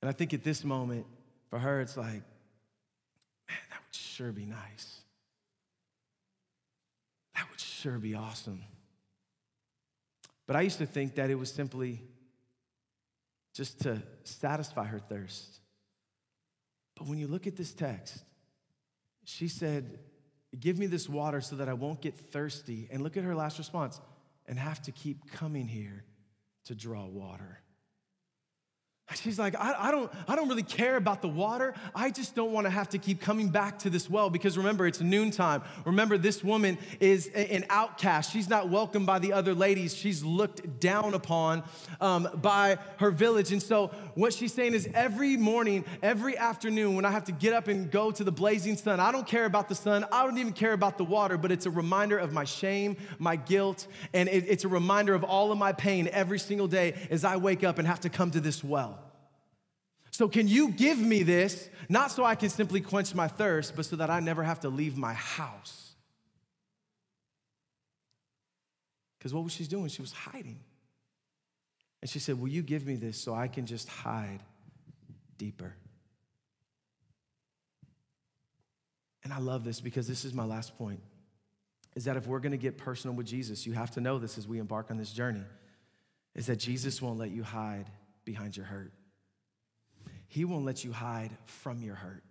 And 0.00 0.08
I 0.08 0.12
think 0.12 0.32
at 0.32 0.42
this 0.42 0.64
moment, 0.64 1.06
for 1.50 1.58
her, 1.58 1.80
it's 1.80 1.96
like, 1.96 2.06
man, 3.48 3.58
that 3.70 3.80
would 3.86 3.94
sure 3.94 4.32
be 4.32 4.46
nice. 4.46 5.00
That 7.34 7.50
would 7.50 7.60
sure 7.60 7.98
be 7.98 8.14
awesome. 8.14 8.62
But 10.46 10.56
I 10.56 10.62
used 10.62 10.78
to 10.78 10.86
think 10.86 11.16
that 11.16 11.30
it 11.30 11.36
was 11.36 11.52
simply 11.52 12.02
just 13.54 13.80
to 13.82 14.02
satisfy 14.24 14.84
her 14.86 14.98
thirst. 14.98 15.60
But 16.96 17.06
when 17.06 17.18
you 17.18 17.26
look 17.26 17.46
at 17.46 17.56
this 17.56 17.72
text, 17.72 18.24
she 19.24 19.48
said, 19.48 19.98
Give 20.58 20.78
me 20.78 20.86
this 20.86 21.08
water 21.08 21.40
so 21.40 21.56
that 21.56 21.68
I 21.68 21.74
won't 21.74 22.00
get 22.00 22.16
thirsty. 22.16 22.88
And 22.90 23.02
look 23.02 23.16
at 23.16 23.22
her 23.22 23.36
last 23.36 23.58
response 23.58 24.00
and 24.46 24.58
have 24.58 24.82
to 24.82 24.92
keep 24.92 25.30
coming 25.30 25.68
here 25.68 26.04
to 26.64 26.74
draw 26.74 27.06
water. 27.06 27.59
She's 29.14 29.38
like, 29.38 29.54
I, 29.56 29.74
I, 29.78 29.90
don't, 29.90 30.10
I 30.28 30.36
don't 30.36 30.48
really 30.48 30.62
care 30.62 30.96
about 30.96 31.20
the 31.20 31.28
water. 31.28 31.74
I 31.94 32.10
just 32.10 32.34
don't 32.34 32.52
want 32.52 32.66
to 32.66 32.70
have 32.70 32.88
to 32.90 32.98
keep 32.98 33.20
coming 33.20 33.48
back 33.48 33.80
to 33.80 33.90
this 33.90 34.08
well 34.08 34.30
because 34.30 34.56
remember, 34.56 34.86
it's 34.86 35.00
noontime. 35.00 35.62
Remember, 35.84 36.16
this 36.16 36.44
woman 36.44 36.78
is 37.00 37.26
an 37.28 37.64
outcast. 37.70 38.32
She's 38.32 38.48
not 38.48 38.68
welcomed 38.68 39.06
by 39.06 39.18
the 39.18 39.32
other 39.32 39.54
ladies. 39.54 39.94
She's 39.94 40.22
looked 40.22 40.80
down 40.80 41.14
upon 41.14 41.64
um, 42.00 42.28
by 42.40 42.78
her 42.98 43.10
village. 43.10 43.52
And 43.52 43.62
so, 43.62 43.88
what 44.14 44.32
she's 44.32 44.52
saying 44.52 44.74
is, 44.74 44.88
every 44.94 45.36
morning, 45.36 45.84
every 46.02 46.36
afternoon, 46.36 46.94
when 46.94 47.04
I 47.04 47.10
have 47.10 47.24
to 47.24 47.32
get 47.32 47.52
up 47.52 47.68
and 47.68 47.90
go 47.90 48.10
to 48.10 48.22
the 48.22 48.32
blazing 48.32 48.76
sun, 48.76 49.00
I 49.00 49.10
don't 49.10 49.26
care 49.26 49.44
about 49.44 49.68
the 49.68 49.74
sun. 49.74 50.04
I 50.12 50.24
don't 50.24 50.38
even 50.38 50.52
care 50.52 50.72
about 50.72 50.98
the 50.98 51.04
water, 51.04 51.36
but 51.36 51.50
it's 51.50 51.66
a 51.66 51.70
reminder 51.70 52.18
of 52.18 52.32
my 52.32 52.44
shame, 52.44 52.96
my 53.18 53.36
guilt, 53.36 53.86
and 54.12 54.28
it, 54.28 54.44
it's 54.46 54.64
a 54.64 54.68
reminder 54.68 55.14
of 55.14 55.24
all 55.24 55.50
of 55.50 55.58
my 55.58 55.72
pain 55.72 56.08
every 56.12 56.38
single 56.38 56.68
day 56.68 56.94
as 57.10 57.24
I 57.24 57.36
wake 57.36 57.64
up 57.64 57.78
and 57.78 57.88
have 57.88 58.00
to 58.00 58.08
come 58.08 58.30
to 58.32 58.40
this 58.40 58.62
well. 58.62 58.99
So, 60.20 60.28
can 60.28 60.48
you 60.48 60.68
give 60.68 60.98
me 60.98 61.22
this, 61.22 61.70
not 61.88 62.10
so 62.10 62.26
I 62.26 62.34
can 62.34 62.50
simply 62.50 62.82
quench 62.82 63.14
my 63.14 63.26
thirst, 63.26 63.74
but 63.74 63.86
so 63.86 63.96
that 63.96 64.10
I 64.10 64.20
never 64.20 64.42
have 64.42 64.60
to 64.60 64.68
leave 64.68 64.98
my 64.98 65.14
house? 65.14 65.92
Because 69.18 69.32
what 69.32 69.44
was 69.44 69.54
she 69.54 69.64
doing? 69.64 69.88
She 69.88 70.02
was 70.02 70.12
hiding. 70.12 70.60
And 72.02 72.10
she 72.10 72.18
said, 72.18 72.38
Will 72.38 72.50
you 72.50 72.60
give 72.60 72.84
me 72.84 72.96
this 72.96 73.16
so 73.16 73.34
I 73.34 73.48
can 73.48 73.64
just 73.64 73.88
hide 73.88 74.40
deeper? 75.38 75.74
And 79.24 79.32
I 79.32 79.38
love 79.38 79.64
this 79.64 79.80
because 79.80 80.06
this 80.06 80.26
is 80.26 80.34
my 80.34 80.44
last 80.44 80.76
point 80.76 81.00
is 81.96 82.04
that 82.04 82.18
if 82.18 82.26
we're 82.26 82.40
going 82.40 82.52
to 82.52 82.58
get 82.58 82.76
personal 82.76 83.16
with 83.16 83.24
Jesus, 83.24 83.66
you 83.66 83.72
have 83.72 83.92
to 83.92 84.02
know 84.02 84.18
this 84.18 84.36
as 84.36 84.46
we 84.46 84.58
embark 84.58 84.90
on 84.90 84.98
this 84.98 85.12
journey 85.12 85.44
is 86.34 86.44
that 86.44 86.56
Jesus 86.56 87.00
won't 87.00 87.18
let 87.18 87.30
you 87.30 87.42
hide 87.42 87.86
behind 88.26 88.54
your 88.54 88.66
hurt. 88.66 88.92
He 90.30 90.44
won't 90.44 90.64
let 90.64 90.84
you 90.84 90.92
hide 90.92 91.36
from 91.44 91.82
your 91.82 91.96
hurt. 91.96 92.22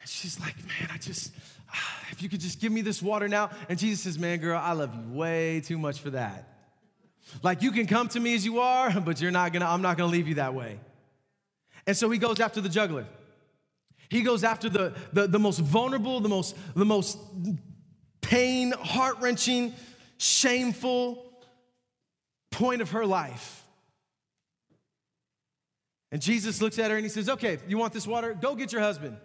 And 0.00 0.08
she's 0.08 0.40
like, 0.40 0.56
Man, 0.56 0.88
I 0.90 0.96
just, 0.96 1.34
ah, 1.70 2.00
if 2.10 2.22
you 2.22 2.30
could 2.30 2.40
just 2.40 2.60
give 2.60 2.72
me 2.72 2.80
this 2.80 3.02
water 3.02 3.28
now. 3.28 3.50
And 3.68 3.78
Jesus 3.78 4.00
says, 4.00 4.18
Man, 4.18 4.38
girl, 4.38 4.58
I 4.58 4.72
love 4.72 4.94
you 4.94 5.16
way 5.16 5.60
too 5.60 5.76
much 5.76 6.00
for 6.00 6.08
that. 6.10 6.48
Like, 7.42 7.60
you 7.60 7.72
can 7.72 7.86
come 7.86 8.08
to 8.08 8.20
me 8.20 8.34
as 8.34 8.44
you 8.44 8.60
are, 8.60 8.98
but 9.04 9.20
you're 9.20 9.30
not 9.30 9.52
gonna, 9.52 9.66
I'm 9.66 9.82
not 9.82 9.98
gonna 9.98 10.10
leave 10.10 10.28
you 10.28 10.36
that 10.36 10.54
way. 10.54 10.80
And 11.86 11.94
so 11.94 12.08
he 12.08 12.18
goes 12.18 12.40
after 12.40 12.62
the 12.62 12.70
jugular. 12.70 13.04
He 14.08 14.22
goes 14.22 14.44
after 14.44 14.70
the, 14.70 14.94
the, 15.12 15.26
the 15.26 15.38
most 15.38 15.58
vulnerable, 15.58 16.20
the 16.20 16.28
most, 16.30 16.56
the 16.74 16.86
most 16.86 17.18
pain, 18.22 18.72
heart 18.72 19.16
wrenching, 19.20 19.74
shameful 20.16 21.22
point 22.50 22.80
of 22.80 22.92
her 22.92 23.04
life. 23.04 23.61
And 26.12 26.20
Jesus 26.20 26.60
looks 26.60 26.78
at 26.78 26.90
her 26.90 26.96
and 26.96 27.04
he 27.04 27.08
says, 27.08 27.28
Okay, 27.28 27.58
you 27.66 27.78
want 27.78 27.94
this 27.94 28.06
water? 28.06 28.36
Go 28.38 28.54
get 28.54 28.70
your 28.70 28.82
husband. 28.82 29.16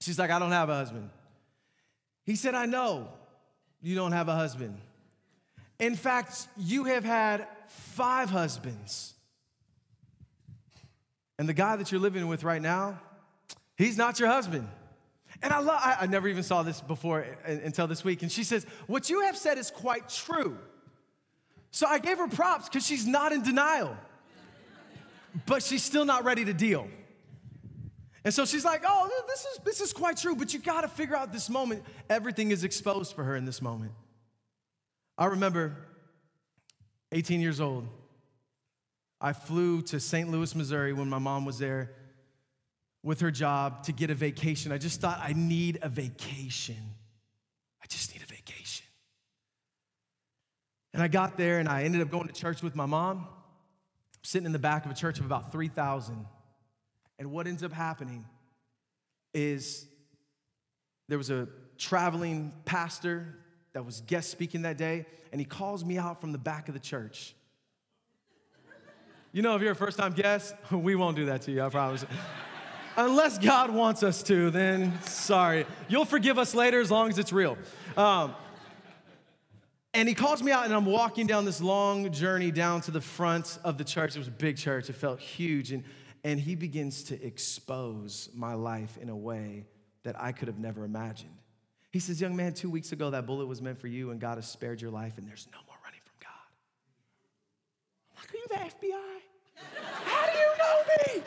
She's 0.00 0.18
like, 0.18 0.30
I 0.30 0.38
don't 0.38 0.52
have 0.52 0.68
a 0.68 0.74
husband. 0.74 1.10
He 2.24 2.36
said, 2.36 2.54
I 2.54 2.66
know 2.66 3.08
you 3.82 3.96
don't 3.96 4.12
have 4.12 4.28
a 4.28 4.34
husband. 4.34 4.78
In 5.78 5.96
fact, 5.96 6.46
you 6.58 6.84
have 6.84 7.04
had 7.04 7.48
five 7.68 8.28
husbands. 8.28 9.14
And 11.38 11.48
the 11.48 11.54
guy 11.54 11.76
that 11.76 11.90
you're 11.90 12.00
living 12.00 12.28
with 12.28 12.44
right 12.44 12.60
now, 12.60 13.00
he's 13.76 13.96
not 13.96 14.20
your 14.20 14.28
husband. 14.28 14.68
And 15.42 15.54
I 15.54 15.60
love, 15.60 15.80
I, 15.82 15.96
I 16.02 16.06
never 16.06 16.28
even 16.28 16.42
saw 16.42 16.62
this 16.62 16.82
before 16.82 17.24
until 17.46 17.86
this 17.86 18.04
week. 18.04 18.20
And 18.20 18.30
she 18.30 18.44
says, 18.44 18.66
What 18.86 19.08
you 19.08 19.22
have 19.22 19.38
said 19.38 19.56
is 19.56 19.70
quite 19.70 20.10
true. 20.10 20.58
So 21.70 21.86
I 21.86 21.98
gave 21.98 22.18
her 22.18 22.28
props 22.28 22.68
because 22.68 22.86
she's 22.86 23.06
not 23.06 23.32
in 23.32 23.42
denial 23.42 23.96
but 25.46 25.62
she's 25.62 25.82
still 25.82 26.04
not 26.04 26.24
ready 26.24 26.44
to 26.44 26.52
deal. 26.52 26.88
And 28.24 28.34
so 28.34 28.44
she's 28.44 28.64
like, 28.64 28.82
oh, 28.86 29.10
this 29.26 29.40
is, 29.40 29.58
this 29.64 29.80
is 29.80 29.92
quite 29.92 30.16
true, 30.16 30.36
but 30.36 30.52
you 30.52 30.60
gotta 30.60 30.88
figure 30.88 31.16
out 31.16 31.32
this 31.32 31.48
moment. 31.48 31.82
Everything 32.08 32.50
is 32.50 32.64
exposed 32.64 33.14
for 33.14 33.24
her 33.24 33.34
in 33.34 33.44
this 33.44 33.62
moment. 33.62 33.92
I 35.16 35.26
remember 35.26 35.76
18 37.12 37.40
years 37.40 37.60
old. 37.60 37.86
I 39.20 39.32
flew 39.32 39.82
to 39.82 40.00
St. 40.00 40.30
Louis, 40.30 40.54
Missouri 40.54 40.92
when 40.92 41.08
my 41.08 41.18
mom 41.18 41.44
was 41.44 41.58
there 41.58 41.92
with 43.02 43.20
her 43.20 43.30
job 43.30 43.84
to 43.84 43.92
get 43.92 44.10
a 44.10 44.14
vacation. 44.14 44.72
I 44.72 44.78
just 44.78 45.00
thought, 45.00 45.20
I 45.22 45.32
need 45.32 45.78
a 45.82 45.88
vacation. 45.88 46.76
I 47.82 47.86
just 47.88 48.12
need 48.14 48.22
a 48.22 48.26
vacation. 48.26 48.86
And 50.92 51.02
I 51.02 51.08
got 51.08 51.36
there 51.36 51.58
and 51.58 51.68
I 51.68 51.84
ended 51.84 52.00
up 52.02 52.10
going 52.10 52.26
to 52.26 52.34
church 52.34 52.62
with 52.62 52.74
my 52.74 52.86
mom 52.86 53.26
sitting 54.22 54.46
in 54.46 54.52
the 54.52 54.58
back 54.58 54.84
of 54.84 54.90
a 54.90 54.94
church 54.94 55.18
of 55.18 55.26
about 55.26 55.52
3,000. 55.52 56.26
And 57.18 57.30
what 57.30 57.46
ends 57.46 57.62
up 57.62 57.72
happening 57.72 58.24
is 59.34 59.86
there 61.08 61.18
was 61.18 61.30
a 61.30 61.48
traveling 61.78 62.52
pastor 62.64 63.36
that 63.72 63.84
was 63.84 64.00
guest 64.02 64.30
speaking 64.30 64.62
that 64.62 64.76
day, 64.76 65.06
and 65.32 65.40
he 65.40 65.44
calls 65.44 65.84
me 65.84 65.98
out 65.98 66.20
from 66.20 66.32
the 66.32 66.38
back 66.38 66.68
of 66.68 66.74
the 66.74 66.80
church. 66.80 67.34
You 69.32 69.42
know, 69.42 69.54
if 69.54 69.62
you're 69.62 69.72
a 69.72 69.76
first 69.76 69.96
time 69.96 70.12
guest, 70.12 70.54
we 70.72 70.94
won't 70.94 71.16
do 71.16 71.26
that 71.26 71.42
to 71.42 71.52
you, 71.52 71.62
I 71.62 71.68
promise. 71.68 72.04
Unless 72.96 73.38
God 73.38 73.70
wants 73.70 74.02
us 74.02 74.22
to, 74.24 74.50
then 74.50 75.00
sorry. 75.02 75.64
You'll 75.88 76.04
forgive 76.04 76.38
us 76.38 76.54
later 76.54 76.80
as 76.80 76.90
long 76.90 77.08
as 77.08 77.18
it's 77.18 77.32
real. 77.32 77.56
Um, 77.96 78.34
and 79.92 80.08
he 80.08 80.14
calls 80.14 80.42
me 80.42 80.52
out, 80.52 80.64
and 80.64 80.74
I'm 80.74 80.86
walking 80.86 81.26
down 81.26 81.44
this 81.44 81.60
long 81.60 82.10
journey 82.12 82.52
down 82.52 82.80
to 82.82 82.92
the 82.92 83.00
front 83.00 83.58
of 83.64 83.76
the 83.76 83.84
church. 83.84 84.14
It 84.14 84.18
was 84.18 84.28
a 84.28 84.32
big 84.32 84.56
church, 84.56 84.88
it 84.88 84.94
felt 84.94 85.18
huge. 85.18 85.72
And, 85.72 85.82
and 86.22 86.38
he 86.38 86.54
begins 86.54 87.04
to 87.04 87.20
expose 87.24 88.28
my 88.34 88.54
life 88.54 88.98
in 89.00 89.08
a 89.08 89.16
way 89.16 89.66
that 90.04 90.20
I 90.20 90.32
could 90.32 90.48
have 90.48 90.58
never 90.58 90.84
imagined. 90.84 91.34
He 91.90 91.98
says, 91.98 92.20
Young 92.20 92.36
man, 92.36 92.54
two 92.54 92.70
weeks 92.70 92.92
ago, 92.92 93.10
that 93.10 93.26
bullet 93.26 93.46
was 93.46 93.60
meant 93.60 93.80
for 93.80 93.88
you, 93.88 94.10
and 94.10 94.20
God 94.20 94.38
has 94.38 94.48
spared 94.48 94.80
your 94.80 94.92
life, 94.92 95.18
and 95.18 95.26
there's 95.26 95.48
no 95.52 95.58
more 95.66 95.76
running 95.84 96.00
from 96.04 96.14
God. 96.20 96.30
I'm 98.12 98.22
like, 98.22 98.32
Are 98.32 98.36
you 98.36 98.46
the 98.48 98.86
FBI? 98.86 99.20
How 100.04 100.26
do 100.32 100.38
you 100.38 100.50
know 100.58 101.18
me? 101.18 101.22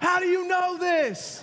How 0.00 0.18
do 0.18 0.26
you 0.26 0.46
know 0.46 0.76
this? 0.76 1.42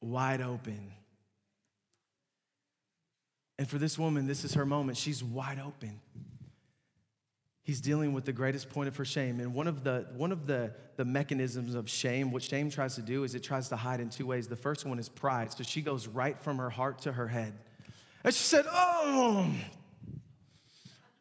Wide 0.00 0.40
open 0.42 0.92
and 3.62 3.70
for 3.70 3.78
this 3.78 3.96
woman, 3.96 4.26
this 4.26 4.42
is 4.42 4.54
her 4.54 4.66
moment. 4.66 4.98
She's 4.98 5.22
wide 5.22 5.60
open. 5.64 6.00
He's 7.62 7.80
dealing 7.80 8.12
with 8.12 8.24
the 8.24 8.32
greatest 8.32 8.68
point 8.70 8.88
of 8.88 8.96
her 8.96 9.04
shame. 9.04 9.38
And 9.38 9.54
one 9.54 9.68
of 9.68 9.84
the 9.84 10.08
one 10.16 10.32
of 10.32 10.48
the, 10.48 10.72
the 10.96 11.04
mechanisms 11.04 11.76
of 11.76 11.88
shame, 11.88 12.32
what 12.32 12.42
shame 12.42 12.70
tries 12.70 12.96
to 12.96 13.02
do 13.02 13.22
is 13.22 13.36
it 13.36 13.44
tries 13.44 13.68
to 13.68 13.76
hide 13.76 14.00
in 14.00 14.10
two 14.10 14.26
ways. 14.26 14.48
The 14.48 14.56
first 14.56 14.84
one 14.84 14.98
is 14.98 15.08
pride. 15.08 15.52
So 15.52 15.62
she 15.62 15.80
goes 15.80 16.08
right 16.08 16.36
from 16.40 16.58
her 16.58 16.70
heart 16.70 17.02
to 17.02 17.12
her 17.12 17.28
head. 17.28 17.52
And 18.24 18.34
she 18.34 18.42
said, 18.42 18.64
Oh, 18.68 19.48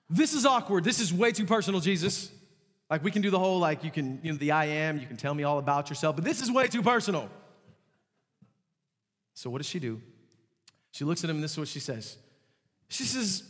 this 0.09 0.33
is 0.33 0.43
awkward. 0.43 0.83
This 0.83 0.99
is 0.99 1.13
way 1.13 1.31
too 1.33 1.45
personal, 1.45 1.79
Jesus. 1.79 2.31
Like 2.89 3.03
we 3.03 3.11
can 3.11 3.21
do 3.21 3.29
the 3.29 3.37
whole, 3.37 3.59
like 3.59 3.83
you 3.83 3.91
can, 3.91 4.19
you 4.23 4.31
know, 4.31 4.37
the 4.39 4.49
I 4.49 4.65
am, 4.65 4.97
you 4.97 5.05
can 5.05 5.15
tell 5.15 5.35
me 5.35 5.43
all 5.43 5.59
about 5.59 5.91
yourself, 5.91 6.15
but 6.15 6.25
this 6.25 6.41
is 6.41 6.49
way 6.51 6.65
too 6.65 6.81
personal. 6.81 7.29
So 9.35 9.51
what 9.51 9.59
does 9.59 9.67
she 9.67 9.77
do? 9.77 10.01
She 10.89 11.05
looks 11.05 11.23
at 11.23 11.29
him 11.29 11.35
and 11.35 11.43
this 11.43 11.51
is 11.51 11.59
what 11.59 11.67
she 11.67 11.79
says. 11.79 12.17
She 12.91 13.05
says, 13.05 13.43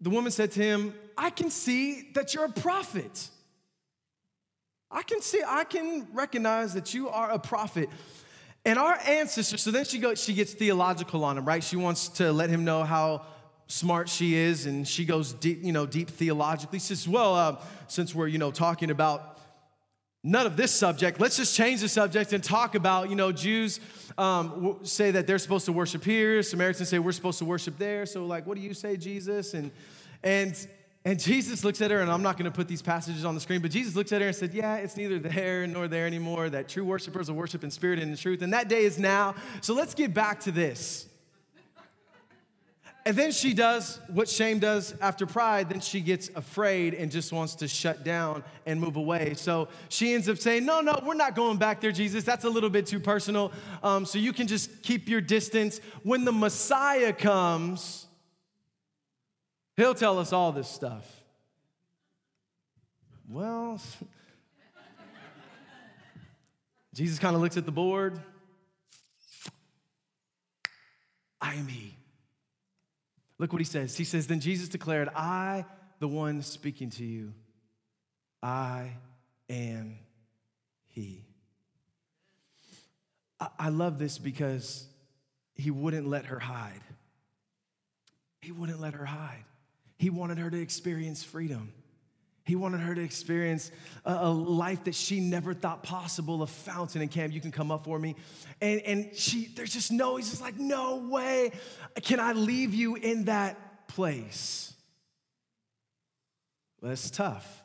The 0.00 0.08
woman 0.08 0.32
said 0.32 0.50
to 0.52 0.62
him, 0.62 0.94
I 1.16 1.28
can 1.28 1.50
see 1.50 2.08
that 2.14 2.32
you're 2.32 2.46
a 2.46 2.52
prophet. 2.52 3.28
I 4.90 5.02
can 5.02 5.20
see, 5.20 5.42
I 5.46 5.64
can 5.64 6.08
recognize 6.14 6.72
that 6.72 6.94
you 6.94 7.10
are 7.10 7.30
a 7.30 7.38
prophet. 7.38 7.90
And 8.64 8.78
our 8.78 8.98
ancestors, 9.06 9.60
so 9.60 9.70
then 9.70 9.84
she 9.84 9.98
goes, 9.98 10.22
she 10.24 10.32
gets 10.32 10.54
theological 10.54 11.22
on 11.22 11.36
him, 11.36 11.44
right? 11.44 11.62
She 11.62 11.76
wants 11.76 12.08
to 12.08 12.32
let 12.32 12.48
him 12.48 12.64
know 12.64 12.82
how 12.82 13.26
smart 13.66 14.08
she 14.08 14.34
is, 14.34 14.64
and 14.64 14.88
she 14.88 15.04
goes 15.04 15.34
deep, 15.34 15.62
you 15.62 15.72
know, 15.72 15.84
deep 15.84 16.08
theologically. 16.08 16.78
She 16.78 16.86
says, 16.86 17.06
Well, 17.06 17.34
uh, 17.34 17.56
since 17.88 18.14
we're, 18.14 18.28
you 18.28 18.38
know, 18.38 18.50
talking 18.50 18.90
about 18.90 19.38
none 20.22 20.46
of 20.46 20.56
this 20.56 20.72
subject. 20.72 21.20
Let's 21.20 21.36
just 21.36 21.56
change 21.56 21.80
the 21.80 21.88
subject 21.88 22.32
and 22.32 22.42
talk 22.42 22.74
about, 22.74 23.10
you 23.10 23.16
know, 23.16 23.32
Jews 23.32 23.80
um, 24.18 24.78
say 24.82 25.10
that 25.10 25.26
they're 25.26 25.38
supposed 25.38 25.66
to 25.66 25.72
worship 25.72 26.04
here. 26.04 26.42
Samaritans 26.42 26.88
say 26.88 26.98
we're 26.98 27.12
supposed 27.12 27.38
to 27.38 27.44
worship 27.44 27.78
there. 27.78 28.06
So, 28.06 28.26
like, 28.26 28.46
what 28.46 28.56
do 28.56 28.62
you 28.62 28.74
say, 28.74 28.96
Jesus? 28.96 29.54
And 29.54 29.70
and 30.22 30.54
and 31.02 31.18
Jesus 31.18 31.64
looks 31.64 31.80
at 31.80 31.90
her, 31.90 32.00
and 32.00 32.10
I'm 32.10 32.22
not 32.22 32.36
going 32.36 32.50
to 32.50 32.54
put 32.54 32.68
these 32.68 32.82
passages 32.82 33.24
on 33.24 33.34
the 33.34 33.40
screen, 33.40 33.62
but 33.62 33.70
Jesus 33.70 33.96
looks 33.96 34.12
at 34.12 34.20
her 34.20 34.26
and 34.26 34.36
said, 34.36 34.52
Yeah, 34.52 34.76
it's 34.76 34.96
neither 34.96 35.18
there 35.18 35.66
nor 35.66 35.88
there 35.88 36.06
anymore. 36.06 36.50
That 36.50 36.68
true 36.68 36.84
worshipers 36.84 37.30
will 37.30 37.38
worship 37.38 37.64
in 37.64 37.70
spirit 37.70 37.98
and 37.98 38.10
in 38.10 38.16
truth, 38.16 38.42
and 38.42 38.52
that 38.52 38.68
day 38.68 38.84
is 38.84 38.98
now. 38.98 39.34
So 39.62 39.72
let's 39.72 39.94
get 39.94 40.12
back 40.12 40.40
to 40.40 40.52
this. 40.52 41.06
And 43.06 43.16
then 43.16 43.32
she 43.32 43.54
does 43.54 43.98
what 44.08 44.28
shame 44.28 44.58
does 44.58 44.94
after 45.00 45.24
pride. 45.24 45.70
Then 45.70 45.80
she 45.80 46.02
gets 46.02 46.28
afraid 46.34 46.92
and 46.92 47.10
just 47.10 47.32
wants 47.32 47.54
to 47.56 47.68
shut 47.68 48.04
down 48.04 48.44
and 48.66 48.78
move 48.78 48.96
away. 48.96 49.32
So 49.36 49.68
she 49.88 50.12
ends 50.12 50.28
up 50.28 50.36
saying, 50.36 50.66
No, 50.66 50.82
no, 50.82 51.00
we're 51.04 51.14
not 51.14 51.34
going 51.34 51.56
back 51.56 51.80
there, 51.80 51.92
Jesus. 51.92 52.24
That's 52.24 52.44
a 52.44 52.50
little 52.50 52.68
bit 52.68 52.86
too 52.86 53.00
personal. 53.00 53.52
Um, 53.82 54.04
so 54.04 54.18
you 54.18 54.34
can 54.34 54.46
just 54.46 54.82
keep 54.82 55.08
your 55.08 55.22
distance. 55.22 55.80
When 56.02 56.26
the 56.26 56.32
Messiah 56.32 57.14
comes, 57.14 58.06
he'll 59.76 59.94
tell 59.94 60.18
us 60.18 60.32
all 60.32 60.52
this 60.52 60.68
stuff. 60.68 61.06
Well, 63.30 63.80
Jesus 66.92 67.18
kind 67.18 67.34
of 67.34 67.40
looks 67.40 67.56
at 67.56 67.64
the 67.64 67.72
board. 67.72 68.20
I 71.40 71.54
am 71.54 71.66
he. 71.66 71.96
Look 73.40 73.54
what 73.54 73.60
he 73.62 73.64
says. 73.64 73.96
He 73.96 74.04
says, 74.04 74.26
Then 74.26 74.38
Jesus 74.38 74.68
declared, 74.68 75.08
I, 75.16 75.64
the 75.98 76.06
one 76.06 76.42
speaking 76.42 76.90
to 76.90 77.04
you, 77.04 77.32
I 78.42 78.92
am 79.48 79.96
he. 80.88 81.24
I, 83.58 83.70
love 83.70 83.98
this 83.98 84.18
because 84.18 84.86
he 85.54 85.70
wouldn't 85.70 86.06
let 86.06 86.26
her 86.26 86.38
hide. 86.38 86.82
He 88.42 88.52
wouldn't 88.52 88.78
let 88.78 88.92
her 88.92 89.06
hide. 89.06 89.44
He 89.96 90.10
wanted 90.10 90.36
her 90.36 90.50
to 90.50 90.60
experience 90.60 91.24
freedom. 91.24 91.72
He 92.44 92.56
wanted 92.56 92.80
her 92.80 92.94
to 92.94 93.02
experience 93.02 93.70
a, 94.04 94.12
a, 94.12 94.30
life 94.30 94.84
that 94.84 94.94
she 94.94 95.20
never 95.20 95.54
thought 95.54 95.82
possible, 95.82 96.42
a 96.42 96.46
fountain. 96.46 97.02
And 97.02 97.10
Cam, 97.10 97.30
you 97.30 97.40
can 97.40 97.52
come 97.52 97.70
up 97.70 97.84
for 97.84 97.98
me. 97.98 98.16
And, 98.60 98.80
and 98.82 99.14
she, 99.14 99.46
there's 99.54 99.72
just 99.72 99.92
no, 99.92 100.16
he's 100.16 100.30
just 100.30 100.42
like, 100.42 100.58
no 100.58 100.96
way 100.96 101.52
can 102.02 102.18
I 102.18 102.32
leave 102.32 102.74
you 102.74 102.96
in 102.96 103.24
that 103.24 103.88
place. 103.88 104.72
That's 106.82 107.10
tough. 107.10 107.62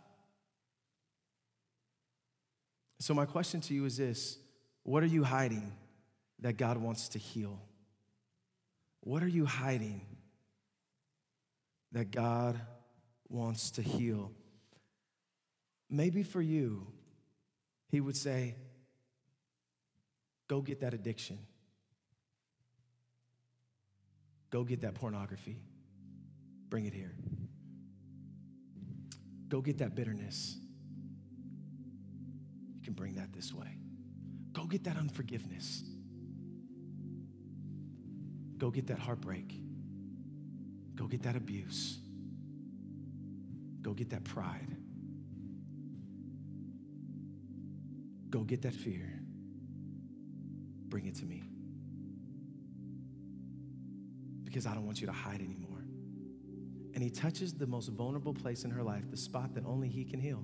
So, 3.00 3.14
my 3.14 3.26
question 3.26 3.62
to 3.62 3.74
you 3.74 3.86
is 3.86 3.98
this 3.98 4.38
What 4.84 5.04
are 5.04 5.08
you 5.08 5.24
hiding 5.24 5.72
that 6.40 6.58
God 6.58 6.78
wants 6.78 7.10
to 7.10 7.20
heal? 7.20 7.62
What 9.02 9.24
are 9.24 9.28
you 9.28 9.46
hiding 9.46 10.02
that 11.92 12.12
God 12.12 12.60
wants 13.30 13.72
to 13.72 13.82
heal? 13.82 14.32
Maybe 15.90 16.24
for 16.24 16.42
you, 16.42 16.88
He 17.90 18.02
would 18.02 18.18
say, 18.18 18.56
Go 20.48 20.62
get 20.62 20.82
that 20.82 20.94
addiction. 20.94 21.40
Go 24.52 24.64
get 24.64 24.82
that 24.82 24.94
pornography. 24.94 25.60
Bring 26.70 26.86
it 26.86 26.94
here. 26.94 27.16
Go 29.48 29.62
get 29.62 29.80
that 29.80 29.96
bitterness. 29.96 30.58
You 32.76 32.82
can 32.84 32.94
bring 32.94 33.16
that 33.16 33.34
this 33.34 33.54
way. 33.54 33.78
Go 34.54 34.66
get 34.66 34.84
that 34.86 34.98
unforgiveness. 34.98 35.84
Go 38.58 38.72
get 38.72 38.88
that 38.88 39.00
heartbreak. 39.00 39.54
Go 40.96 41.08
get 41.08 41.24
that 41.24 41.36
abuse. 41.36 42.00
Go 43.82 43.94
get 43.94 44.12
that 44.12 44.24
pride. 44.24 44.78
Go 48.36 48.44
get 48.44 48.64
that 48.64 48.74
fear. 48.74 49.22
Bring 50.90 51.06
it 51.06 51.16
to 51.16 51.26
me. 51.26 51.42
Because 54.44 54.66
I 54.66 54.74
don't 54.74 54.86
want 54.86 55.00
you 55.00 55.08
to 55.08 55.14
hide 55.14 55.40
anymore. 55.40 55.86
And 56.94 57.02
he 57.02 57.10
touches 57.10 57.54
the 57.54 57.66
most 57.66 57.88
vulnerable 57.88 58.34
place 58.34 58.66
in 58.66 58.72
her 58.72 58.84
life, 58.84 59.10
the 59.10 59.16
spot 59.16 59.54
that 59.54 59.64
only 59.66 59.88
he 59.88 60.04
can 60.04 60.20
heal. 60.20 60.44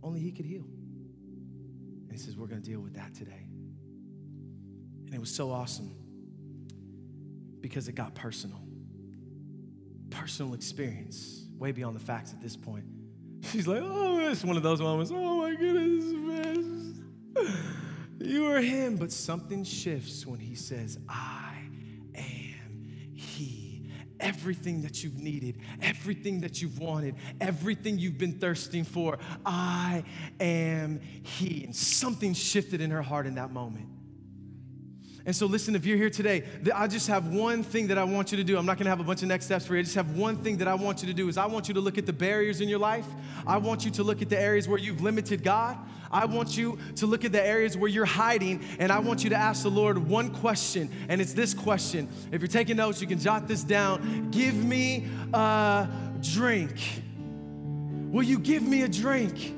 Only 0.00 0.20
he 0.20 0.30
could 0.30 0.44
heal. 0.44 0.62
And 0.62 2.12
he 2.12 2.18
says, 2.18 2.36
We're 2.36 2.46
going 2.46 2.62
to 2.62 2.70
deal 2.70 2.78
with 2.78 2.94
that 2.94 3.14
today. 3.14 3.48
And 5.06 5.12
it 5.12 5.18
was 5.18 5.34
so 5.34 5.50
awesome 5.50 5.92
because 7.62 7.88
it 7.88 7.96
got 7.96 8.14
personal. 8.14 8.62
Personal 10.08 10.54
experience, 10.54 11.46
way 11.58 11.72
beyond 11.72 11.96
the 11.96 12.04
facts 12.04 12.32
at 12.32 12.40
this 12.40 12.54
point. 12.54 12.84
She's 13.50 13.66
like, 13.66 13.82
oh, 13.82 14.20
it's 14.30 14.44
one 14.44 14.56
of 14.56 14.62
those 14.62 14.80
moments. 14.80 15.10
Oh 15.12 15.38
my 15.38 15.54
goodness, 15.56 16.04
man. 16.04 16.43
You 18.24 18.46
are 18.52 18.60
him. 18.60 18.96
But 18.96 19.12
something 19.12 19.64
shifts 19.64 20.26
when 20.26 20.40
he 20.40 20.54
says, 20.54 20.98
I 21.08 21.54
am 22.14 23.12
he. 23.14 23.90
Everything 24.20 24.82
that 24.82 25.04
you've 25.04 25.18
needed, 25.18 25.58
everything 25.82 26.40
that 26.40 26.62
you've 26.62 26.78
wanted, 26.78 27.16
everything 27.40 27.98
you've 27.98 28.18
been 28.18 28.38
thirsting 28.38 28.84
for, 28.84 29.18
I 29.44 30.04
am 30.40 31.00
he. 31.22 31.64
And 31.64 31.76
something 31.76 32.32
shifted 32.32 32.80
in 32.80 32.90
her 32.90 33.02
heart 33.02 33.26
in 33.26 33.34
that 33.34 33.52
moment. 33.52 33.88
And 35.26 35.34
so, 35.34 35.46
listen, 35.46 35.74
if 35.74 35.86
you're 35.86 35.96
here 35.96 36.10
today, 36.10 36.44
I 36.74 36.86
just 36.86 37.06
have 37.08 37.28
one 37.28 37.62
thing 37.62 37.86
that 37.86 37.96
I 37.96 38.04
want 38.04 38.30
you 38.30 38.36
to 38.36 38.44
do. 38.44 38.58
I'm 38.58 38.66
not 38.66 38.76
gonna 38.76 38.90
have 38.90 39.00
a 39.00 39.04
bunch 39.04 39.22
of 39.22 39.28
next 39.28 39.46
steps 39.46 39.64
for 39.64 39.74
you. 39.74 39.80
I 39.80 39.82
just 39.82 39.94
have 39.94 40.18
one 40.18 40.36
thing 40.36 40.58
that 40.58 40.68
I 40.68 40.74
want 40.74 41.00
you 41.00 41.08
to 41.08 41.14
do 41.14 41.28
is 41.28 41.38
I 41.38 41.46
want 41.46 41.66
you 41.66 41.74
to 41.74 41.80
look 41.80 41.96
at 41.96 42.04
the 42.04 42.12
barriers 42.12 42.60
in 42.60 42.68
your 42.68 42.78
life. 42.78 43.06
I 43.46 43.56
want 43.56 43.86
you 43.86 43.90
to 43.92 44.02
look 44.02 44.20
at 44.20 44.28
the 44.28 44.38
areas 44.38 44.68
where 44.68 44.78
you've 44.78 45.00
limited 45.00 45.42
God. 45.42 45.78
I 46.10 46.26
want 46.26 46.58
you 46.58 46.78
to 46.96 47.06
look 47.06 47.24
at 47.24 47.32
the 47.32 47.44
areas 47.44 47.76
where 47.76 47.88
you're 47.88 48.04
hiding, 48.04 48.62
and 48.78 48.92
I 48.92 48.98
want 48.98 49.24
you 49.24 49.30
to 49.30 49.36
ask 49.36 49.62
the 49.62 49.70
Lord 49.70 49.98
one 49.98 50.30
question, 50.30 50.90
and 51.08 51.20
it's 51.20 51.32
this 51.32 51.54
question. 51.54 52.08
If 52.30 52.40
you're 52.40 52.48
taking 52.48 52.76
notes, 52.76 53.00
you 53.00 53.06
can 53.06 53.18
jot 53.18 53.48
this 53.48 53.64
down. 53.64 54.30
Give 54.30 54.54
me 54.54 55.08
a 55.32 55.88
drink. 56.20 57.02
Will 58.12 58.22
you 58.22 58.38
give 58.38 58.62
me 58.62 58.82
a 58.82 58.88
drink? 58.88 59.54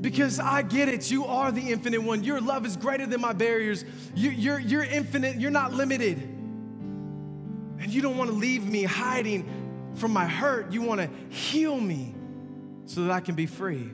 Because 0.00 0.38
I 0.38 0.62
get 0.62 0.88
it, 0.88 1.10
you 1.10 1.24
are 1.24 1.50
the 1.50 1.72
infinite 1.72 2.02
one. 2.02 2.22
Your 2.22 2.40
love 2.40 2.64
is 2.64 2.76
greater 2.76 3.06
than 3.06 3.20
my 3.20 3.32
barriers. 3.32 3.84
You, 4.14 4.30
you're, 4.30 4.60
you're 4.60 4.84
infinite, 4.84 5.36
you're 5.36 5.50
not 5.50 5.72
limited. 5.72 6.18
And 7.80 7.86
you 7.88 8.00
don't 8.02 8.16
want 8.16 8.30
to 8.30 8.36
leave 8.36 8.64
me 8.66 8.84
hiding 8.84 9.92
from 9.94 10.12
my 10.12 10.26
hurt. 10.26 10.72
You 10.72 10.82
want 10.82 11.00
to 11.00 11.08
heal 11.34 11.78
me 11.78 12.14
so 12.86 13.02
that 13.02 13.10
I 13.10 13.20
can 13.20 13.34
be 13.34 13.46
free. 13.46 13.90